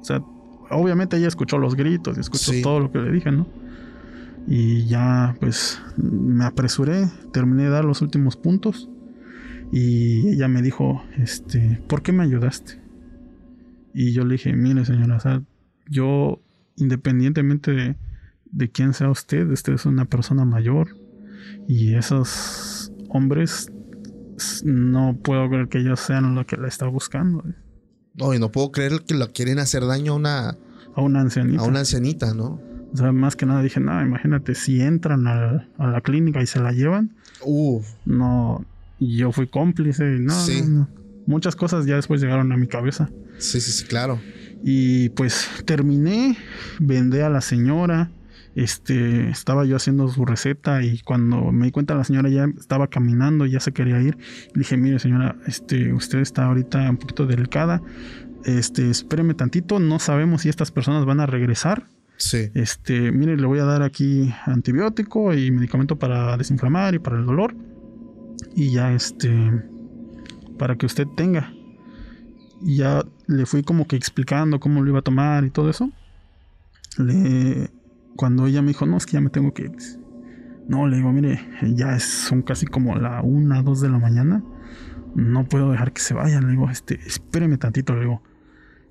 [0.00, 0.22] o sea,
[0.70, 2.62] obviamente ella escuchó los gritos y escuchó Sí.
[2.62, 3.46] todo lo que le dije, ¿no?
[4.48, 8.88] Y ya pues me apresuré, terminé de dar los últimos puntos
[9.72, 12.80] y ella me dijo, este, ¿por qué me ayudaste?
[13.92, 15.42] Y yo le dije, mire señora, o sea,
[15.88, 16.40] yo
[16.76, 17.96] independientemente de,
[18.52, 20.88] de quién sea usted, usted es una persona mayor
[21.66, 23.72] y esos hombres
[24.64, 27.42] no puedo creer que ellos sean lo que la está buscando.
[28.16, 30.48] No, y no puedo creer que lo quieren hacer daño a una,
[30.94, 31.62] A una ancianita.
[31.62, 32.60] a una ancianita, ¿no?
[32.92, 36.46] O sea, más que nada dije, no, imagínate, si entran al- a, la clínica y
[36.46, 37.14] se la llevan,
[37.44, 37.86] Uf.
[38.06, 38.64] no,
[38.98, 40.62] y yo fui cómplice, y no, Sí.
[40.62, 40.88] no, no.
[41.26, 43.10] Muchas cosas ya después llegaron a mi cabeza.
[43.38, 44.18] Sí, sí, sí, claro.
[44.62, 46.38] Y pues terminé,
[46.78, 48.10] vendé a la señora,
[48.56, 52.88] este, estaba yo haciendo su receta y cuando me di cuenta la señora ya estaba
[52.88, 54.16] caminando, ya se quería ir.
[54.54, 57.82] Le dije, mire señora, este, usted está ahorita un poquito delicada,
[58.44, 61.84] este, espéreme tantito, no sabemos si estas personas van a regresar.
[62.16, 62.50] Sí.
[62.54, 67.26] Este, mire, le voy a dar aquí antibiótico y medicamento para desinflamar y para el
[67.26, 67.54] dolor.
[68.54, 69.30] Y ya este,
[70.58, 71.52] para que usted tenga.
[72.62, 75.90] Y ya le fui como que explicando cómo lo iba a tomar y todo eso.
[76.96, 77.68] Le,
[78.16, 79.72] cuando ella me dijo, no, es que ya me tengo que ir.
[80.68, 81.40] No, le digo, mire,
[81.74, 84.42] ya es, son casi como la una, dos de la mañana.
[85.14, 86.44] No puedo dejar que se vayan.
[86.46, 88.22] Le digo, este, espéreme tantito, le digo.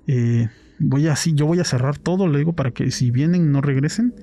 [0.06, 0.48] Eh,
[0.78, 4.14] voy así, yo voy a cerrar todo, le digo, para que si vienen no regresen.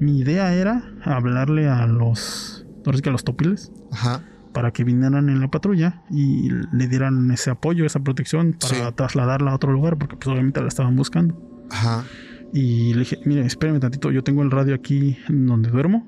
[0.00, 4.24] Mi idea era hablarle a los, ahora que a los topiles, Ajá.
[4.54, 8.80] para que vinieran en la patrulla y le dieran ese apoyo, esa protección para Sí.
[8.96, 11.66] trasladarla a otro lugar, porque pues obviamente la estaban buscando.
[11.70, 12.04] Ajá.
[12.52, 16.06] Y le dije, mire, espéreme tantito, yo tengo el radio aquí donde duermo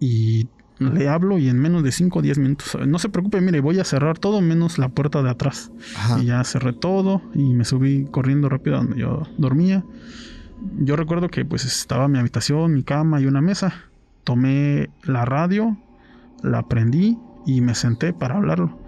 [0.00, 0.48] y
[0.78, 3.78] le hablo y en menos de 5 o 10 minutos, no se preocupe, mire, voy
[3.78, 5.70] a cerrar todo menos la puerta de atrás.
[5.96, 6.18] Ajá.
[6.20, 9.84] Y ya cerré todo y me subí corriendo rápido a donde yo dormía.
[10.78, 13.74] Yo recuerdo que pues estaba mi habitación, mi cama y una mesa.
[14.24, 15.76] Tomé la radio,
[16.42, 18.78] la prendí y me senté para hablarlo.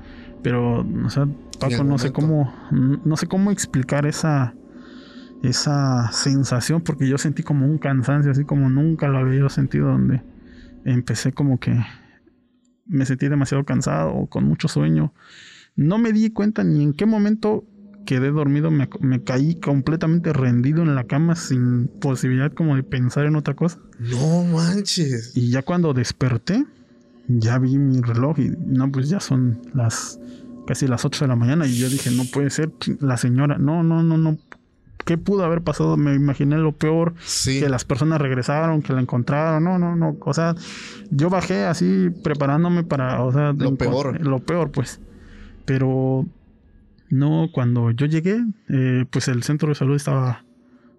[0.43, 1.27] Pero, o sea,
[1.59, 4.55] Paco, no sé cómo, no sé cómo explicar esa,
[5.49, 9.89] esa sensación porque yo sentí como un cansancio, así como nunca lo había yo sentido,
[9.89, 10.23] donde
[10.85, 11.79] empecé como que
[12.87, 15.13] me sentí demasiado cansado o con mucho sueño.
[15.77, 17.65] No me di cuenta ni en qué momento
[18.05, 23.27] quedé dormido, me, me caí completamente rendido en la cama sin posibilidad como de pensar
[23.27, 23.79] en otra cosa.
[23.99, 25.37] No manches.
[25.37, 26.65] Y ya cuando desperté,
[27.29, 30.21] ya vi mi reloj y no, pues ya son las
[30.67, 33.83] casi las 8 de la mañana y yo dije, no puede ser la señora, no,
[33.83, 34.39] no, no, no.
[35.05, 35.97] ¿Qué pudo haber pasado?
[35.97, 37.61] Me imaginé lo peor, Sí.
[37.61, 40.55] que las personas regresaron, que la encontraron, no, no, no, o sea,
[41.11, 44.21] yo bajé así preparándome para, o sea, Lo peor.
[44.21, 45.01] lo peor, pues,
[45.67, 46.27] pero
[47.11, 50.45] no, cuando yo llegué, eh, pues el centro de salud estaba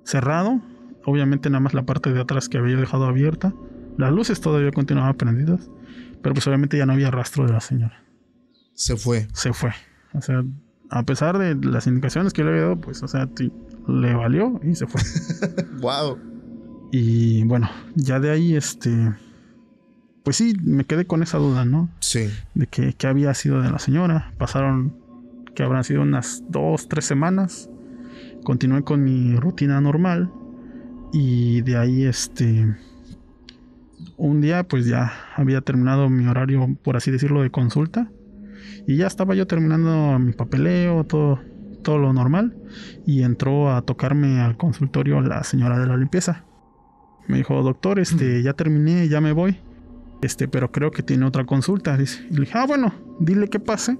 [0.04, 0.62] cerrado,
[1.06, 3.54] obviamente nada más la parte de atrás que había dejado abierta.
[3.98, 5.70] Las luces todavía continuaban prendidas,
[6.22, 8.04] pero pues obviamente ya no había rastro de la señora.
[8.74, 9.28] Se fue.
[9.34, 9.72] Se fue.
[10.14, 10.44] O sea,
[10.96, 13.28] a pesar de las indicaciones que le había dado, pues, o sea,
[13.86, 15.02] le valió y se fue.
[15.82, 16.18] Wow.
[16.92, 19.14] y bueno, ya de ahí, este,
[20.24, 21.90] pues sí, me quedé con esa duda, ¿no?
[22.00, 22.30] Sí.
[22.54, 24.32] De que, que había sido de la señora.
[24.38, 24.96] Pasaron,
[25.54, 27.70] que habrán sido unas dos, tres semanas.
[28.46, 30.32] Continué con mi rutina normal.
[31.12, 32.74] Y de ahí, este,
[34.16, 38.10] un día, pues ya había terminado mi horario, por así decirlo, de consulta.
[38.88, 41.40] Y ya estaba yo terminando mi papeleo, todo,
[41.84, 42.56] todo lo normal.
[43.06, 46.44] Y entró a tocarme al consultorio la señora de la limpieza.
[47.28, 49.58] Me dijo, doctor, este, ya terminé, ya me voy.
[50.22, 51.98] Este, pero creo que tiene otra consulta.
[51.98, 52.26] Dice.
[52.30, 53.98] Y le dije, ah, bueno, dile que pase.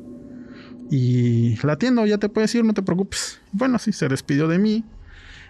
[0.92, 3.42] Y la atiendo, ya te puedes ir, no te preocupes.
[3.52, 4.84] Bueno, sí, se despidió de mí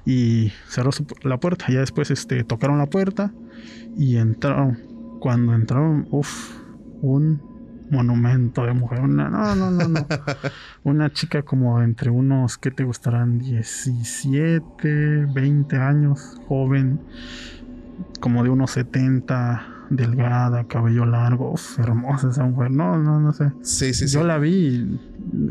[0.05, 1.65] y cerró su- la puerta.
[1.69, 3.33] Ya después este, tocaron la puerta
[3.97, 4.79] y entraron.
[5.19, 6.55] Cuando entraron, uff,
[7.01, 7.41] un
[7.89, 9.01] monumento de mujer.
[9.01, 10.07] Una, no, no, no, no.
[10.83, 13.39] Una chica como entre unos, ¿qué te gustarán?
[13.39, 16.99] 17, 20 años, joven,
[18.19, 22.71] como de unos 70, delgada, cabello largo, uf, hermosa esa mujer.
[22.71, 23.51] No, no, no sé.
[23.61, 24.13] Sí, sí, sí.
[24.13, 24.99] Yo la vi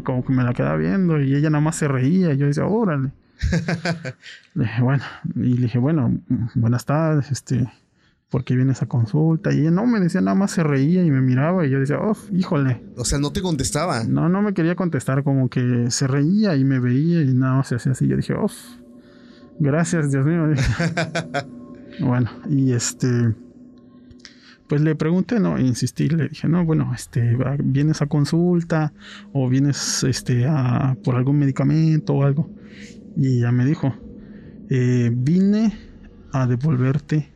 [0.05, 2.67] como que me la quedaba viendo y ella nada más se reía y yo decía,
[2.67, 3.13] órale.
[4.55, 5.05] le dije, bueno,
[5.35, 6.19] y le dije, bueno,
[6.55, 7.69] buenas tardes, este,
[8.35, 9.53] ¿por qué vienes a consulta?
[9.53, 12.01] Y ella no me decía, nada más se reía y me miraba y yo decía,
[12.01, 12.83] oh, híjole.
[12.97, 14.03] O sea, no te contestaba.
[14.03, 17.69] No, no me quería contestar, como que se reía y me veía y nada más
[17.69, 18.09] se hacía así.
[18.09, 18.51] Yo dije, oh,
[19.61, 20.49] gracias, Dios mío.
[22.01, 23.37] bueno, y este,
[24.67, 28.93] pues le pregunté, no, insistí, le dije, no, bueno, este, vienes a consulta
[29.33, 32.51] o vienes, este, a, por algún medicamento o algo.
[33.17, 33.95] Y ella me dijo,
[34.71, 35.73] "Eh, vine
[36.33, 37.34] a devolverte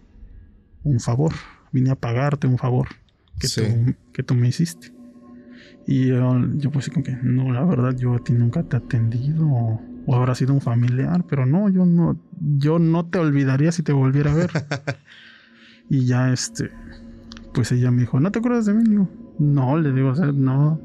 [0.85, 1.33] un favor,
[1.73, 2.89] vine a pagarte un favor
[3.39, 3.63] que, Sí.
[3.63, 4.93] tú, que tú me hiciste.
[5.87, 8.77] Y yo, yo pues sí como que, no, la verdad, yo a ti nunca te
[8.77, 12.19] he atendido o, o habrá sido un familiar, pero no, yo no,
[12.59, 14.51] yo no te olvidaría si te volviera a ver.
[15.89, 16.71] y ya este,
[17.55, 18.85] pues ella me dijo, ¿no te acuerdas de mí?
[18.85, 19.09] Le digo,
[19.39, 20.81] no, le digo, o sea, no.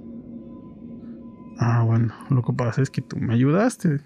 [1.59, 3.99] Ah, bueno, lo que pasa es que tú me ayudaste.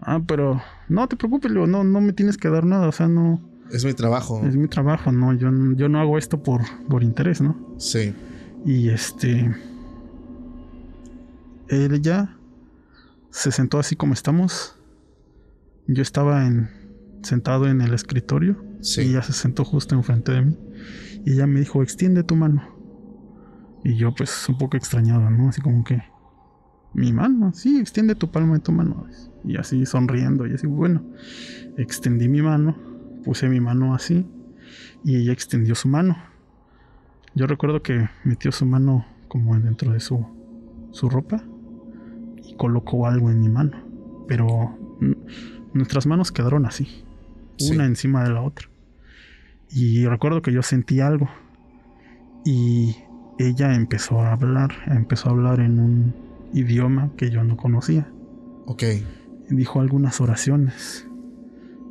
[0.00, 2.92] Ah, pero no te preocupes, le digo, no, no me tienes que dar nada, o
[2.92, 3.40] sea, no,
[3.70, 4.42] Es mi trabajo.
[4.46, 7.56] es mi trabajo, no, yo, no- yo no hago esto por, por interés, ¿no?
[7.78, 8.14] Sí.
[8.66, 9.54] Y este.
[11.68, 12.36] Ella
[13.30, 14.76] se sentó así como estamos.
[15.86, 16.68] Yo estaba en,
[17.22, 18.62] sentado en el escritorio.
[18.80, 19.02] Sí.
[19.02, 20.58] Y ella se sentó justo enfrente de mí.
[21.24, 22.62] Y ella me dijo: Extiende tu mano.
[23.84, 25.48] Y yo, pues, un poco extrañado, ¿no?
[25.48, 26.02] Así como que.
[26.94, 29.06] Mi mano, sí, extiende tu palma de tu mano.
[29.44, 30.46] Y así sonriendo.
[30.46, 31.02] Y así, bueno.
[31.78, 32.76] Extendí mi mano.
[33.24, 34.26] Puse mi mano así.
[35.04, 36.16] Y ella extendió su mano.
[37.34, 40.26] Yo recuerdo que metió su mano como dentro de su,
[40.90, 41.42] su ropa
[42.44, 43.82] y colocó algo en mi mano.
[44.28, 44.78] Pero
[45.72, 47.04] nuestras manos quedaron así,
[47.56, 47.72] Sí.
[47.74, 48.68] una encima de la otra.
[49.70, 51.28] Y recuerdo que yo sentí algo.
[52.44, 52.96] Y
[53.38, 56.14] ella empezó a hablar, empezó a hablar en un
[56.52, 58.10] idioma que yo no conocía.
[58.66, 58.82] Ok.
[59.48, 61.08] Dijo algunas oraciones.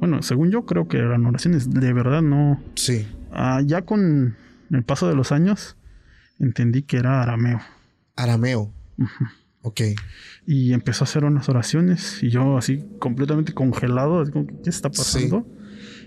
[0.01, 1.69] Bueno, según yo creo que eran oraciones.
[1.69, 3.07] De verdad no, Sí.
[3.31, 4.35] Ah, ya con
[4.71, 5.77] el paso de los años
[6.39, 7.61] entendí que era arameo
[8.15, 8.73] Arameo.
[9.61, 9.81] Ok.
[10.47, 14.89] y empezó a hacer unas oraciones y yo así completamente congelado, así como, ¿qué está
[14.89, 15.45] pasando?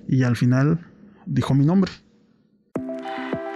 [0.09, 0.80] Y al final
[1.24, 1.92] dijo mi nombre.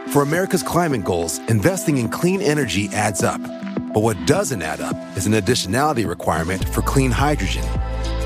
[0.07, 3.41] For America's climate goals, investing in clean energy adds up.
[3.93, 7.65] But what doesn't add up is an additionality requirement for clean hydrogen.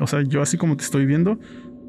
[0.00, 1.38] o sea, yo así como te estoy viendo,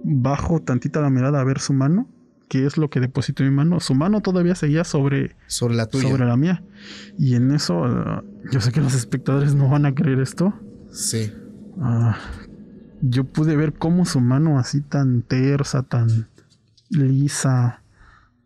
[0.04, 2.08] bajo tantita la mirada a ver su mano
[2.50, 5.88] qué es lo que depositó en mi mano, su mano todavía seguía sobre, Sobre la
[5.88, 6.08] tuya.
[6.08, 6.64] sobre la mía.
[7.18, 10.54] Y en eso, ah, yo sé que los espectadores no van a creer esto.
[10.92, 11.34] Sí.
[11.82, 12.16] Ah,
[13.02, 16.28] yo pude ver cómo su mano así tan tersa, tan
[16.92, 17.82] lisa,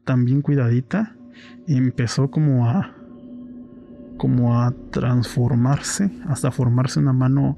[0.05, 1.16] tan bien cuidadita,
[1.68, 2.93] empezó como a
[4.18, 7.58] como a transformarse hasta formarse una mano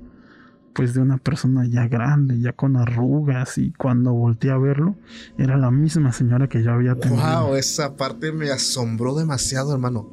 [0.74, 4.96] pues de una persona ya grande, ya con arrugas y cuando volteé a verlo
[5.38, 7.22] era la misma señora que yo había tenido.
[7.48, 10.08] Wow, esa parte me asombró demasiado, hermano.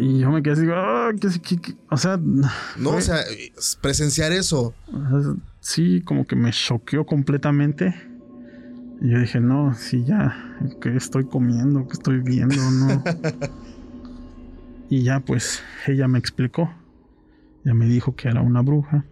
[0.00, 1.74] Y yo me quedé así, ah, ¿qué- qué- qué?
[1.90, 2.48] o sea, No,
[2.90, 3.18] fue- o sea,
[3.80, 4.74] presenciar eso.
[5.60, 7.94] sí, como que me choqueó completamente.
[9.00, 11.86] Y yo dije, no, sí, ya, ¿qué estoy comiendo?
[11.86, 12.56] ¿Qué estoy viendo?
[12.70, 13.02] No.
[14.88, 16.70] y ya, pues, ella me explicó.
[17.64, 19.04] Ya me dijo que era una bruja.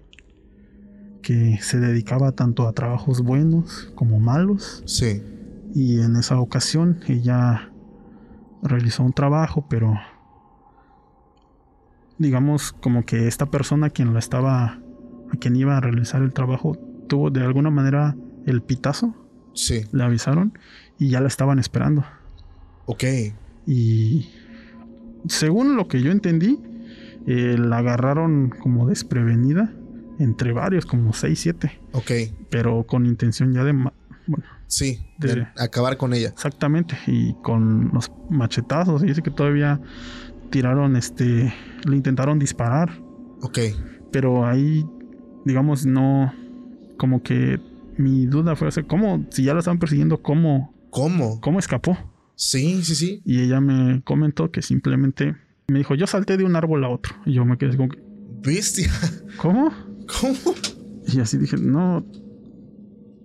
[1.23, 4.83] Que se dedicaba tanto a trabajos buenos como malos.
[4.87, 5.23] Sí.
[5.75, 7.71] Y en esa ocasión ella
[8.63, 9.95] realizó un trabajo, pero
[12.19, 14.79] digamos como que esta persona quien lo estaba,
[15.33, 16.77] a quien iba a realizar el trabajo,
[17.09, 18.17] tuvo de alguna manera
[18.47, 19.15] el pitazo,
[19.55, 19.83] Sí.
[19.93, 20.59] le avisaron
[20.99, 22.05] y ya la estaban esperando.
[22.87, 23.05] Ok.
[23.67, 24.29] Y
[25.29, 26.59] según lo que yo entendí,
[27.27, 29.73] eh, la agarraron como desprevenida
[30.23, 32.11] entre varios, como 6, 7, Ok.
[32.51, 33.73] pero con intención ya de...
[33.73, 35.05] Bueno, Sí.
[35.19, 36.29] De- de acabar con ella.
[36.29, 39.81] Exactamente, y con los machetazos, y dice que todavía
[40.51, 41.53] tiraron, este,
[41.85, 42.91] le intentaron disparar,
[43.43, 43.59] Ok.
[44.11, 44.87] pero ahí,
[45.45, 46.33] digamos, no,
[46.97, 47.61] como que
[47.99, 51.41] mi duda fue, o sea, ¿cómo, si ya la estaban persiguiendo, cómo, ¿Cómo?
[51.43, 51.99] cómo escapó?
[52.35, 53.23] Sí, sí, sí.
[53.27, 55.37] Y ella me comentó que simplemente,
[55.69, 57.99] me dijo, yo salté de un árbol a otro, y yo me quedé como, que,
[58.43, 58.91] Bestia.
[59.37, 59.71] ¿cómo?
[60.21, 60.55] ¿Cómo?
[61.07, 62.05] Y así dije, no.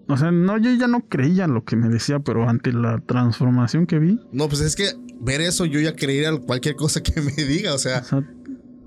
[0.07, 3.85] O sea, no, yo ya no creía lo que me decía, pero ante la transformación
[3.87, 4.85] que vi, No, pues es que
[5.19, 7.73] ver eso yo ya creería cualquier cosa que me diga.
[7.73, 8.23] O sea, O sea,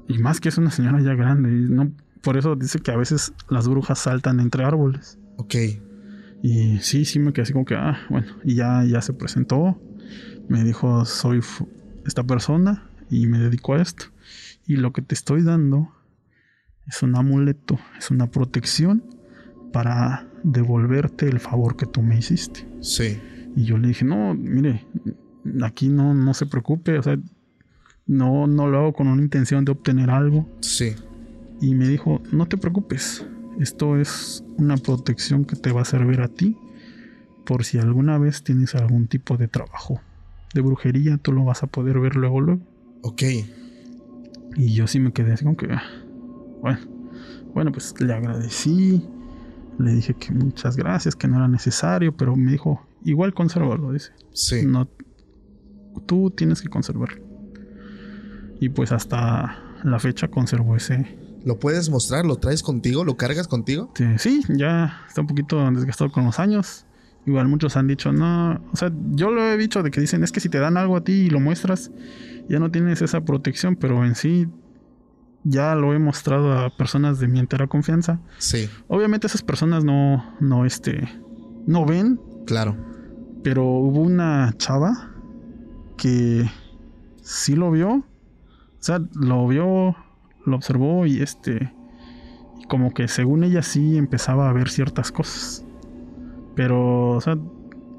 [0.08, 1.50] y más que es una señora ya grande.
[1.50, 5.18] y no, por eso dice que a veces las brujas saltan entre árboles.
[5.36, 5.54] ok.
[6.42, 8.26] Y sí, sí me quedé así como que, ah, bueno.
[8.44, 9.78] Y ya, ya se presentó.
[10.48, 11.40] Me dijo, soy
[12.06, 14.06] esta persona y me dedico a esto.
[14.66, 15.90] Y lo que te estoy dando
[16.86, 19.04] es un amuleto, es una protección
[19.72, 22.66] para devolverte el favor que tú me hiciste.
[22.80, 23.20] Sí.
[23.56, 24.86] Y yo le dije, no, mire,
[25.62, 27.18] aquí no, no se preocupe, o sea,
[28.06, 30.48] no, no lo hago con una intención de obtener algo.
[30.60, 30.94] Sí.
[31.60, 33.26] Y me dijo, no te preocupes,
[33.60, 36.56] esto es una protección que te va a servir a ti
[37.44, 40.00] por si alguna vez tienes algún tipo de trabajo
[40.54, 42.62] de brujería, tú lo vas a poder ver luego, luego.
[43.02, 43.22] Ok.
[44.56, 45.68] Y yo sí me quedé así como que,
[46.60, 46.78] bueno,
[47.54, 49.06] bueno, pues le agradecí,
[49.78, 54.12] le dije que muchas gracias, que no era necesario, pero me dijo, igual consérvalo, dice.
[54.32, 54.64] Sí.
[54.66, 54.88] No,
[56.06, 57.22] tú tienes que conservarlo.
[58.60, 61.18] Y pues hasta la fecha conservo ese.
[61.44, 62.26] ¿Lo puedes mostrar?
[62.26, 63.04] ¿Lo traes contigo?
[63.04, 63.90] ¿Lo cargas contigo?
[63.94, 66.86] este, sí, ya está un poquito desgastado con los años.
[67.26, 70.32] Igual muchos han dicho, no, o sea, yo lo he dicho de que dicen, es
[70.32, 71.90] que si te dan algo a ti y lo muestras,
[72.48, 74.48] ya no tienes esa protección, pero en sí
[75.44, 78.20] ya lo he mostrado a personas de mi entera confianza.
[78.38, 78.68] Sí.
[78.88, 81.08] Obviamente esas personas no, no, este,
[81.66, 82.76] no ven, Claro.
[83.42, 85.10] pero hubo una chava
[85.96, 86.48] que
[87.22, 87.90] sí lo vio.
[87.92, 88.04] O
[88.82, 89.94] sea, lo vio,
[90.46, 91.72] lo observó y este.
[92.60, 95.64] Y como que según ella sí empezaba a ver ciertas cosas.
[96.54, 97.36] Pero, o sea,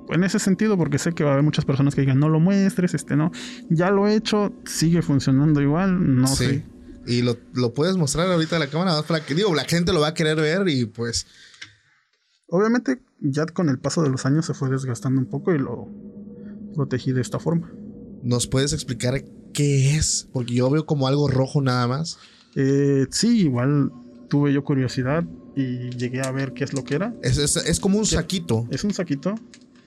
[0.09, 2.39] en ese sentido, porque sé que va a haber muchas personas que digan, no lo
[2.39, 3.31] muestres, este no.
[3.69, 6.45] Ya lo he hecho, sigue funcionando igual, no sí.
[6.45, 6.65] sé.
[7.07, 9.91] Y lo, lo puedes mostrar ahorita a la cámara más para que digo, la gente
[9.91, 11.25] lo va a querer ver y pues
[12.53, 15.87] Obviamente, ya con el paso de los años se fue desgastando un poco y lo
[16.75, 17.71] protegí de esta forma.
[18.23, 19.23] nos puedes explicar
[19.53, 22.19] qué es, porque yo veo como algo rojo nada más.
[22.55, 23.91] Eh, sí, igual
[24.29, 25.23] tuve yo curiosidad
[25.55, 27.13] y llegué a ver qué es lo que era.
[27.23, 28.67] Es, es, es como un saquito.
[28.69, 29.33] Es un saquito.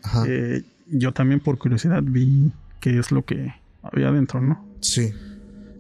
[0.03, 0.25] Ajá.
[0.27, 2.51] Eh, yo también por curiosidad vi
[2.81, 4.67] qué es lo que había dentro, ¿no?
[4.81, 5.13] Sí.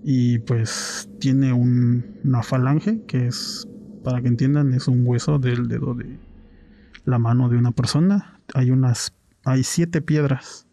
[0.06, 3.66] Y pues tiene un- una falange que es,
[4.04, 6.18] para que entiendan, es un hueso del dedo de
[7.06, 8.40] la mano de una persona.
[8.54, 10.66] Hay unas, hay siete piedras.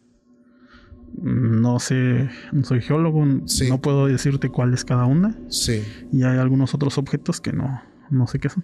[1.22, 3.70] No sé, no soy geólogo, Sí.
[3.70, 5.38] no puedo decirte cuál es cada una.
[5.50, 5.84] Sí.
[6.12, 8.64] Y hay algunos otros objetos que no, no sé qué son.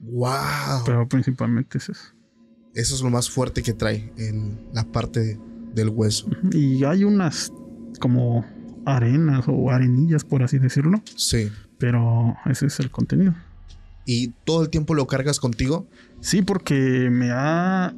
[0.00, 0.82] Wow.
[0.86, 2.02] Pero principalmente es eso.
[2.74, 5.38] Eso es lo más fuerte que trae en la parte
[5.74, 6.28] del hueso.
[6.52, 7.52] Y hay unas
[8.00, 8.44] como
[8.96, 11.00] arenas o arenillas, por así decirlo.
[11.16, 11.50] Sí.
[11.78, 13.34] Pero ese es el contenido.
[14.04, 15.86] Y todo el tiempo lo cargas contigo.
[16.20, 17.94] Sí, porque me ha.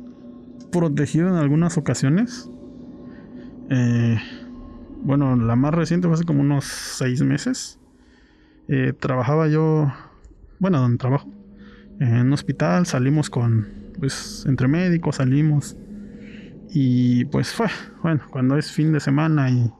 [0.72, 2.49] protegido en algunas ocasiones.
[3.70, 4.18] Eh,
[5.03, 7.78] bueno, la más reciente fue hace como unos seis meses.
[8.68, 9.93] Eh, trabajaba yo,
[10.59, 11.28] bueno, donde trabajo,
[11.99, 13.66] en un hospital, salimos con,
[13.99, 15.76] pues, entre médicos, salimos.
[16.72, 17.66] Y pues fue,
[18.03, 19.72] bueno, cuando es fin de semana y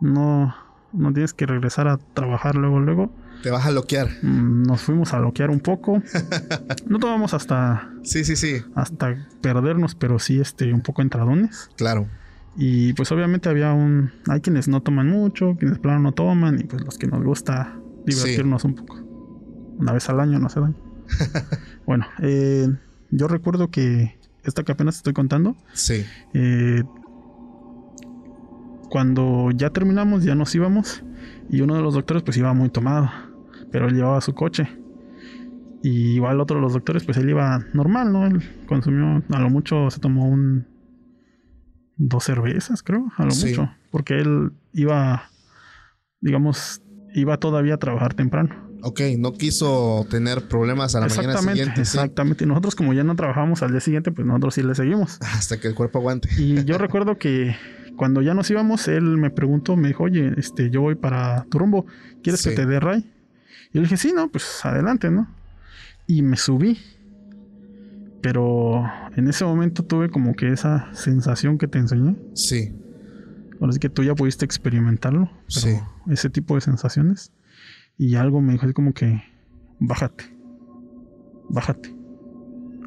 [0.00, 0.54] no,
[0.92, 3.12] no tienes que regresar a trabajar luego, luego.
[3.42, 4.08] Te vas a loquear.
[4.22, 6.02] Mm, nos fuimos a loquear un poco.
[6.86, 7.90] no tomamos hasta.
[8.02, 8.62] Sí, sí, sí.
[8.74, 11.70] Hasta perdernos, pero sí, este, un poco entradones.
[11.76, 12.08] Claro.
[12.56, 14.12] Y pues obviamente había un...
[14.28, 17.76] Hay quienes no toman mucho, quienes plano no toman y pues los que nos gusta
[18.06, 18.96] divertirnos un poco.
[19.78, 20.76] Una vez al año no se daño.
[21.86, 22.68] bueno, eh,
[23.10, 25.56] yo recuerdo que esta que apenas estoy contando.
[25.72, 26.06] Sí.
[26.32, 26.84] Eh,
[28.94, 31.02] cuando ya terminamos, ya nos íbamos
[31.50, 33.10] y uno de los doctores pues iba muy tomado,
[33.72, 34.68] pero él llevaba su coche.
[35.82, 38.24] Y igual otro de los doctores pues él iba normal, ¿no?
[38.24, 40.68] Él consumió, a lo mucho se tomó un
[41.96, 43.68] dos cervezas, creo, a lo mucho.
[43.90, 45.28] Porque él iba,
[46.20, 46.80] digamos,
[47.16, 48.54] iba todavía a trabajar temprano.
[48.82, 51.80] Ok, no quiso tener problemas a la mañana siguiente.
[51.80, 52.44] Exactamente.
[52.44, 55.18] Y nosotros, como ya no trabajamos al día siguiente, pues nosotros sí le seguimos.
[55.20, 56.28] Hasta que el cuerpo aguante.
[56.38, 57.56] Y yo recuerdo que
[57.96, 61.58] cuando ya nos íbamos, él me preguntó, me dijo, oye, este, yo voy para tu
[61.58, 61.86] rumbo,
[62.22, 63.00] ¿quieres que te dé ray?
[63.70, 65.28] Y yo le dije, sí, no, pues adelante, ¿no?
[66.06, 66.78] Y me subí.
[68.20, 68.84] Pero
[69.16, 72.16] en ese momento tuve como que esa sensación que te enseñé.
[72.34, 72.74] Sí.
[73.60, 75.30] Ahora sí que tú ya pudiste experimentarlo.
[75.48, 75.76] sí.
[76.08, 77.32] Ese tipo de sensaciones.
[77.96, 79.22] Y algo me dijo así como que,
[79.78, 80.24] bájate.
[81.48, 81.94] Bájate.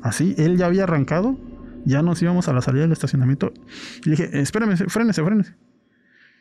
[0.03, 1.37] Así, él ya había arrancado.
[1.88, 3.53] Ya nos íbamos a la salida del estacionamiento.
[4.03, 5.55] Y le dije, espérame, frénese, frénese.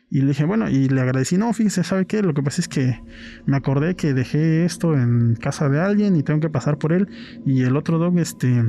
[0.09, 2.21] Y le dije, bueno, y le agradecí, no, fíjese, ¿sabe qué?
[2.21, 3.01] Lo que pasa es que
[3.45, 7.07] me acordé que dejé esto en casa de alguien y tengo que pasar por él.
[7.45, 8.65] Y el otro dog, este,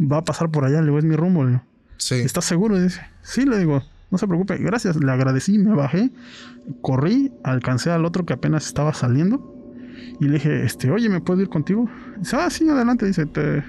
[0.00, 1.62] va a pasar por allá, le digo, es mi rumbo.
[1.96, 2.16] Sí.
[2.16, 2.76] ¿Estás seguro?
[2.80, 4.96] dice, sí, le digo, no se preocupe, gracias.
[4.96, 6.10] Le agradecí, me bajé,
[6.80, 9.54] corrí, alcancé al otro que apenas estaba saliendo.
[10.20, 11.88] Y le dije, este, oye, ¿me puedo ir contigo?
[12.18, 13.06] Dice, ah, sí, adelante.
[13.06, 13.62] Dice, te,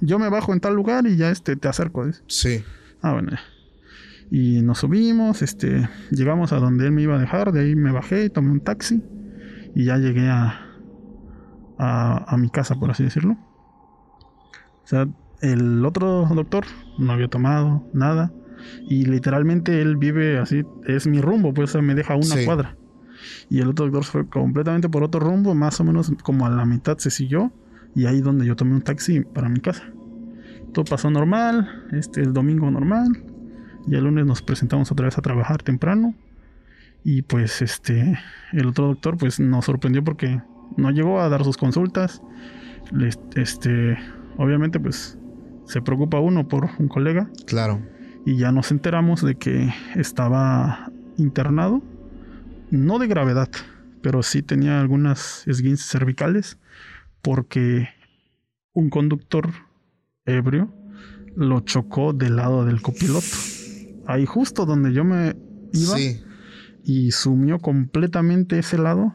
[0.00, 2.06] yo me bajo en tal lugar y ya este, te acerco.
[2.06, 2.22] Dice.
[2.26, 2.64] Sí.
[3.00, 3.32] Ah, bueno.
[4.30, 7.92] Y nos subimos, este, llegamos a donde él me iba a dejar, de ahí me
[7.92, 9.02] bajé, tomé un taxi
[9.74, 10.68] y ya llegué a,
[11.78, 13.36] a, a mi casa, por así decirlo.
[14.84, 15.06] O sea,
[15.42, 16.64] el otro doctor
[16.98, 18.32] no había tomado nada.
[18.88, 22.76] Y literalmente él vive así, es mi rumbo, pues me deja una cuadra.
[23.50, 26.64] Y el otro doctor fue completamente por otro rumbo, más o menos como a la
[26.64, 27.52] mitad se siguió.
[27.94, 29.84] Y ahí donde yo tomé un taxi para mi casa.
[30.72, 33.22] Todo pasó normal, este el domingo normal.
[33.86, 36.14] Y el lunes nos presentamos otra vez a trabajar temprano.
[37.04, 38.18] Y pues este,
[38.52, 40.40] el otro doctor pues nos sorprendió porque
[40.76, 42.22] no llegó a dar sus consultas.
[43.34, 43.98] Este,
[44.36, 45.18] obviamente pues
[45.66, 47.28] se preocupa uno por un colega.
[47.46, 47.80] Claro.
[48.24, 51.82] Y ya nos enteramos de que estaba internado,
[52.72, 53.48] no de gravedad,
[54.02, 56.58] pero sí tenía algunas esguinces cervicales
[57.20, 57.88] porque
[58.72, 59.50] un conductor
[60.24, 60.74] ebrio
[61.36, 63.26] lo chocó del lado del copiloto.
[64.06, 65.36] Ahí justo donde yo me
[65.72, 65.96] iba
[66.82, 69.14] y sumió completamente ese lado.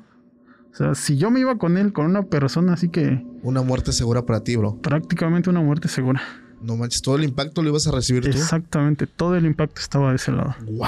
[0.72, 3.26] O sea, si yo me iba con él, con una persona así que...
[3.42, 4.80] Una muerte segura para ti, bro.
[4.80, 6.22] Prácticamente una muerte segura.
[6.62, 8.30] No manches, todo el impacto lo ibas a recibir tú.
[8.30, 10.56] Exactamente, todo el impacto estaba de ese lado.
[10.66, 10.88] ¡Wow!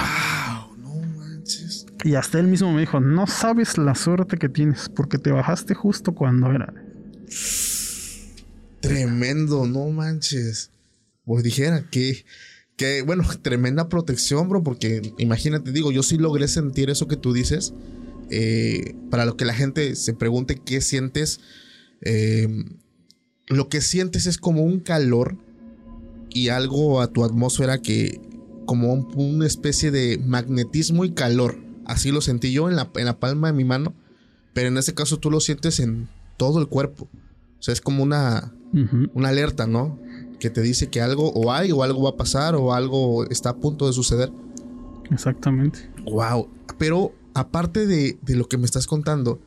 [2.04, 5.74] Y hasta él mismo me dijo: No sabes la suerte que tienes, porque te bajaste
[5.74, 6.74] justo cuando era.
[8.82, 10.72] Tremendo, no manches.
[11.26, 12.26] Pues dijera que,
[12.78, 17.34] que, bueno, tremenda protección, bro, porque imagínate, digo, yo sí logré sentir eso que tú
[17.34, 17.74] dices.
[18.32, 21.40] Eh, para lo que la gente se pregunte qué sientes,
[22.02, 22.48] eh,
[23.48, 25.36] lo que sientes es como un calor
[26.30, 28.22] y algo a tu atmósfera que
[28.66, 31.58] como una especie de magnetismo y calor.
[31.90, 33.96] Así lo sentí yo en la, en la palma de mi mano,
[34.54, 36.08] pero en ese caso tú lo sientes en
[36.38, 37.08] todo el cuerpo.
[37.60, 38.54] O sea, es como una,
[39.16, 39.98] una alerta, ¿no?
[40.40, 43.50] Que te dice que algo o hay o algo va a pasar o algo está
[43.50, 44.32] a punto de suceder.
[45.10, 45.80] Exactamente.
[46.06, 46.48] Wow.
[46.78, 49.42] Pero aparte de, de lo que me estás contando,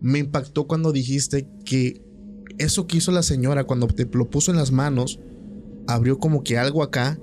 [0.00, 2.02] me impactó cuando dijiste que
[2.58, 5.20] eso que hizo la señora cuando te lo puso en las manos,
[5.86, 7.20] abrió como que algo acá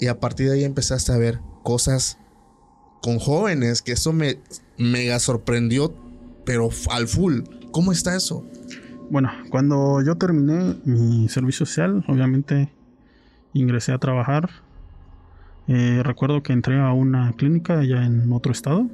[0.00, 2.16] y a partir de ahí empezaste a ver cosas
[3.02, 4.38] con jóvenes, que eso me
[4.78, 5.94] mega sorprendió,
[6.46, 7.40] pero al full.
[7.70, 8.46] ¿Cómo está eso?
[9.10, 12.72] Bueno, cuando yo terminé mi servicio social, obviamente
[13.52, 14.48] ingresé a trabajar.
[15.68, 18.88] Eh, recuerdo que entré a una clínica allá en otro estado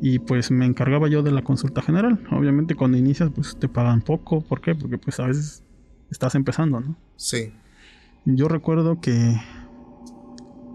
[0.00, 2.26] y pues me encargaba yo de la consulta general.
[2.30, 4.74] Obviamente cuando inicias pues te pagan poco, ¿por qué?
[4.74, 5.62] Porque pues a veces
[6.10, 6.96] estás empezando, ¿no?
[7.16, 7.52] Sí.
[8.24, 9.40] Yo recuerdo que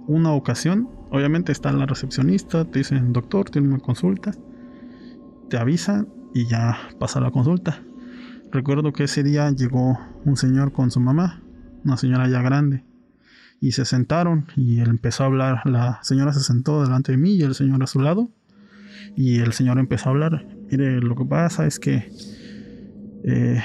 [0.07, 4.31] una ocasión, obviamente está la recepcionista, te dicen, doctor, tiene una consulta,
[5.49, 7.81] te avisan y ya pasa la consulta.
[8.51, 11.41] Recuerdo que ese día llegó un señor con su mamá,
[11.83, 12.83] una señora ya grande,
[13.59, 15.61] y se sentaron y él empezó a hablar.
[15.65, 18.29] La señora se sentó delante de mí y el señor a su lado,
[19.15, 20.45] y el señor empezó a hablar.
[20.69, 22.11] Mire, lo que pasa es que
[23.23, 23.63] eh,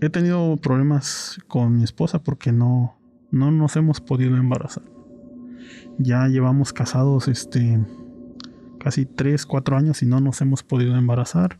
[0.00, 2.98] he tenido problemas con mi esposa porque no,
[3.30, 4.84] no nos hemos podido embarazar.
[5.98, 7.78] Ya llevamos casados este
[8.80, 11.58] casi 3, 4 años y no nos hemos podido embarazar.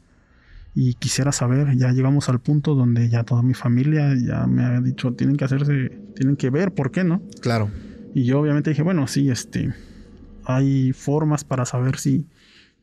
[0.75, 4.81] Y quisiera saber, ya llegamos al punto donde ya toda mi familia ya me ha
[4.81, 7.21] dicho, tienen que hacerse, tienen que ver por qué, ¿no?
[7.43, 7.71] Claro.
[8.15, 9.73] Y yo obviamente dije, bueno, sí, este,
[10.45, 12.27] hay formas para saber si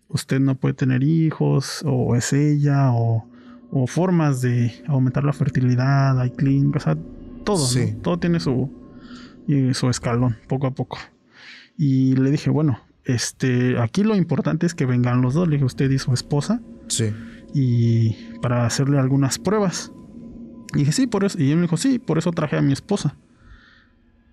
[0.08, 3.28] usted no puede tener hijos, o es ella, o,
[3.72, 6.98] o formas de aumentar la fertilidad, hay clínicas, o sea,
[7.44, 7.94] todo, Sí.
[7.94, 8.02] ¿no?
[8.02, 8.72] todo tiene su,
[9.48, 11.00] y su escalón, poco a poco.
[11.82, 15.64] Y le dije, bueno, este, aquí lo importante es que vengan los dos, le dije,
[15.66, 17.14] usted y su esposa, Sí.
[17.54, 19.94] y para hacerle algunas pruebas.
[20.76, 21.40] Y dije, sí, por eso.
[21.42, 23.16] Y él me dijo, sí, por eso traje a mi esposa.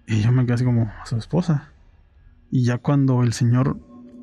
[0.08, 1.70] Y yo me quedé así como, a su esposa.
[2.50, 3.78] Y ya cuando el señor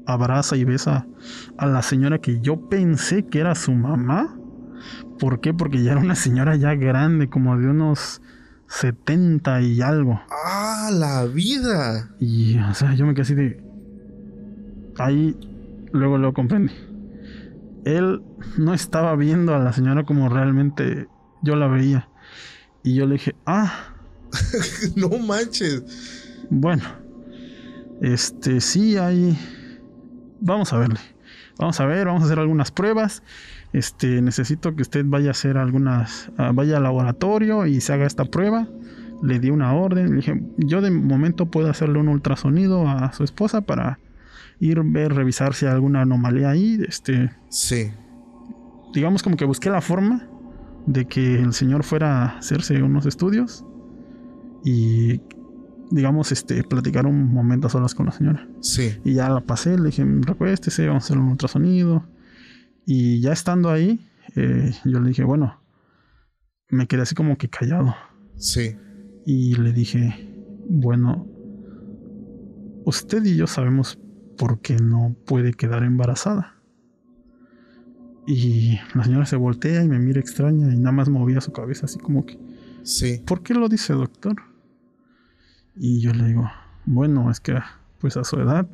[0.06, 1.08] abraza y besa
[1.58, 4.38] a la señora que yo pensé que era su mamá.
[5.18, 5.54] ¿Por qué?
[5.54, 8.22] Porque ya era una señora ya grande, como de unos
[8.68, 10.20] 70 y algo.
[10.30, 12.10] ¡Ah, la vida!
[12.20, 13.64] Y, o sea, yo me quedé así de.
[14.98, 15.36] Ahí,
[15.92, 16.74] luego lo comprendí.
[17.86, 18.22] Él
[18.58, 21.08] no estaba viendo a la señora como realmente
[21.42, 22.08] yo la veía.
[22.84, 23.96] Y yo le dije, ah,
[24.96, 25.84] no manches.
[26.50, 26.84] bueno,
[28.02, 29.38] este sí hay.
[30.40, 31.00] Vamos a verle.
[31.58, 33.24] Vamos a ver, vamos a hacer algunas pruebas.
[33.74, 38.06] Este, necesito que usted vaya a hacer algunas, ah, vaya al laboratorio y se haga
[38.06, 38.68] esta prueba.
[39.24, 43.24] Le di una orden, le dije, yo de momento puedo hacerle un ultrasonido a su
[43.24, 44.00] esposa para
[44.60, 46.78] ir ver, revisar si hay alguna anomalía ahí.
[46.88, 47.92] Este, Sí.
[48.94, 50.28] digamos como que busqué la forma
[50.86, 53.66] de que el señor fuera a hacerse unos estudios
[54.66, 55.22] y
[55.90, 58.48] digamos este platicar un momento a solas con la señora.
[58.62, 58.98] Sí.
[59.06, 62.06] Y ya la pasé, le dije, recuéstese, vamos a hacer un ultrasonido.
[62.86, 64.06] Y ya estando ahí,
[64.36, 65.62] eh, yo le dije, bueno,
[66.70, 67.96] me quedé así como que callado.
[68.36, 68.76] Sí.
[69.26, 70.30] Y le dije,
[70.70, 71.28] bueno,
[72.86, 73.98] usted y yo sabemos
[74.38, 76.56] por qué no puede quedar embarazada.
[78.26, 81.86] Y la señora se voltea y me mira extraña y nada más movía su cabeza
[81.86, 82.40] así como que,
[82.84, 83.22] Sí.
[83.26, 84.36] ¿por qué lo dice doctor?
[85.76, 86.50] Y yo le digo,
[86.86, 87.58] bueno, es que
[88.00, 88.68] pues a su edad,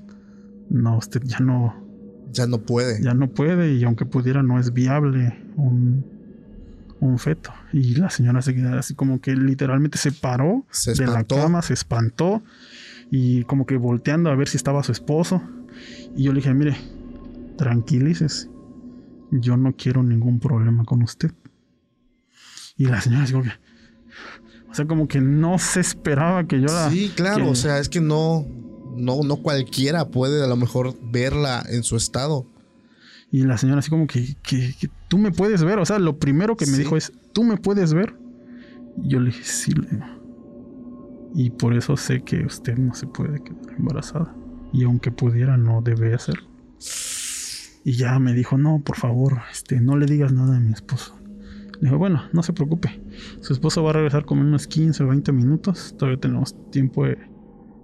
[0.70, 1.76] no, usted ya no,
[2.32, 3.02] Ya no puede.
[3.04, 6.04] ya no puede y aunque pudiera no es viable un,
[7.00, 7.52] un feto.
[7.74, 11.62] Y la señora se queda así como que literalmente se paró Se de la cama,
[11.62, 12.42] se espantó
[13.12, 15.42] y como que volteando a ver si estaba su esposo.
[16.16, 16.76] Y yo le dije, mire,
[17.58, 18.50] tranquilícese,
[19.32, 21.32] yo no quiero ningún problema con usted.
[22.78, 23.52] Y la señora así como que...
[24.70, 26.90] O sea, como que no se esperaba que yo la...
[26.92, 27.46] Sí, claro.
[27.46, 28.46] que- O sea, es que no,
[28.96, 32.46] no, no cualquiera puede a lo mejor verla en su estado.
[33.32, 35.80] Y la señora así como que, que- que tú me puedes ver.
[35.80, 36.80] O sea, lo primero que me Sí.
[36.80, 38.16] dijo es, ¿tú me puedes ver?
[39.04, 40.06] Y yo le dije, sí, le digo.
[41.36, 44.36] Y por eso sé que usted no se puede quedar embarazada.
[44.74, 46.48] Y aunque pudiera, no debe hacerlo.
[47.84, 51.18] Y ya me dijo, no, por favor, este, no le digas nada a mi esposo.
[51.74, 53.02] Le dije, bueno, no se preocupe.
[53.42, 55.96] Su esposo va a regresar como en unos 15 o 20 minutos.
[55.98, 57.18] Todavía tenemos tiempo de,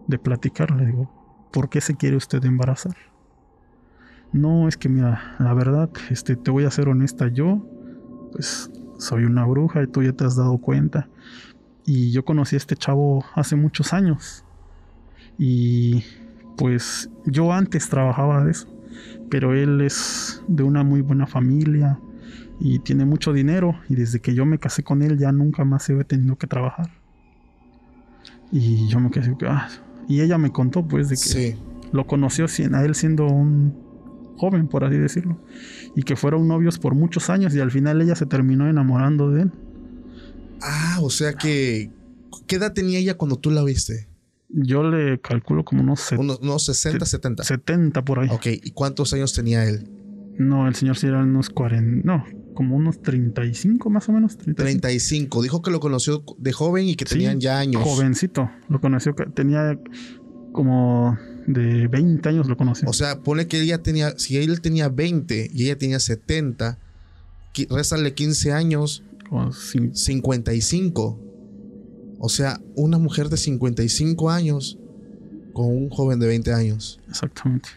[0.07, 0.71] de platicar.
[0.71, 2.95] Le digo, ¿por qué se quiere usted embarazar?
[4.35, 7.65] No, es que mira, la verdad, este, te voy a ser honesta, yo,
[8.33, 11.07] pues, soy una bruja y tú ya te has dado cuenta.
[11.85, 14.43] Y yo conocí a este chavo hace muchos años.
[15.37, 16.03] Y
[16.57, 18.67] pues yo antes trabajaba de eso.
[19.29, 21.99] Pero él es de una muy buena familia
[22.59, 23.75] y tiene mucho dinero.
[23.87, 26.89] Y desde que yo me casé con él ya nunca más he tenido que trabajar.
[28.51, 29.67] Y yo me quedé así, ah.
[30.07, 31.55] Y ella me contó pues de que Sí.
[31.91, 33.84] lo conoció a él siendo un
[34.37, 35.37] joven, por así decirlo,
[35.95, 39.43] y que fueron novios por muchos años y al final ella se terminó enamorando de
[39.43, 39.51] él.
[40.61, 41.91] Ah, o sea que.
[42.47, 44.07] ¿Qué edad tenía ella cuando tú la viste?
[44.49, 47.43] Yo le calculo como unos Unos, unos 60, 70.
[47.43, 48.29] 70 por ahí.
[48.31, 49.89] Ok, ¿y cuántos años tenía él?
[50.37, 54.37] No, el señor sí era unos 40, no, como unos 35 más o menos.
[54.37, 54.81] 35.
[54.81, 55.41] 35.
[55.41, 57.81] Dijo que lo conoció de joven y que Sí, tenían ya años.
[57.83, 59.79] Jovencito, lo conoció, tenía
[60.51, 62.89] como de 20 años lo conoció.
[62.89, 66.77] O sea, pone que ella tenía, si él tenía 20 y ella tenía 70,
[67.53, 71.19] qui- réstale 15 años, Como cin- 55.
[72.19, 74.77] O sea, una mujer de 55 años
[75.53, 76.99] con un joven de 20 años.
[77.09, 77.69] Exactamente.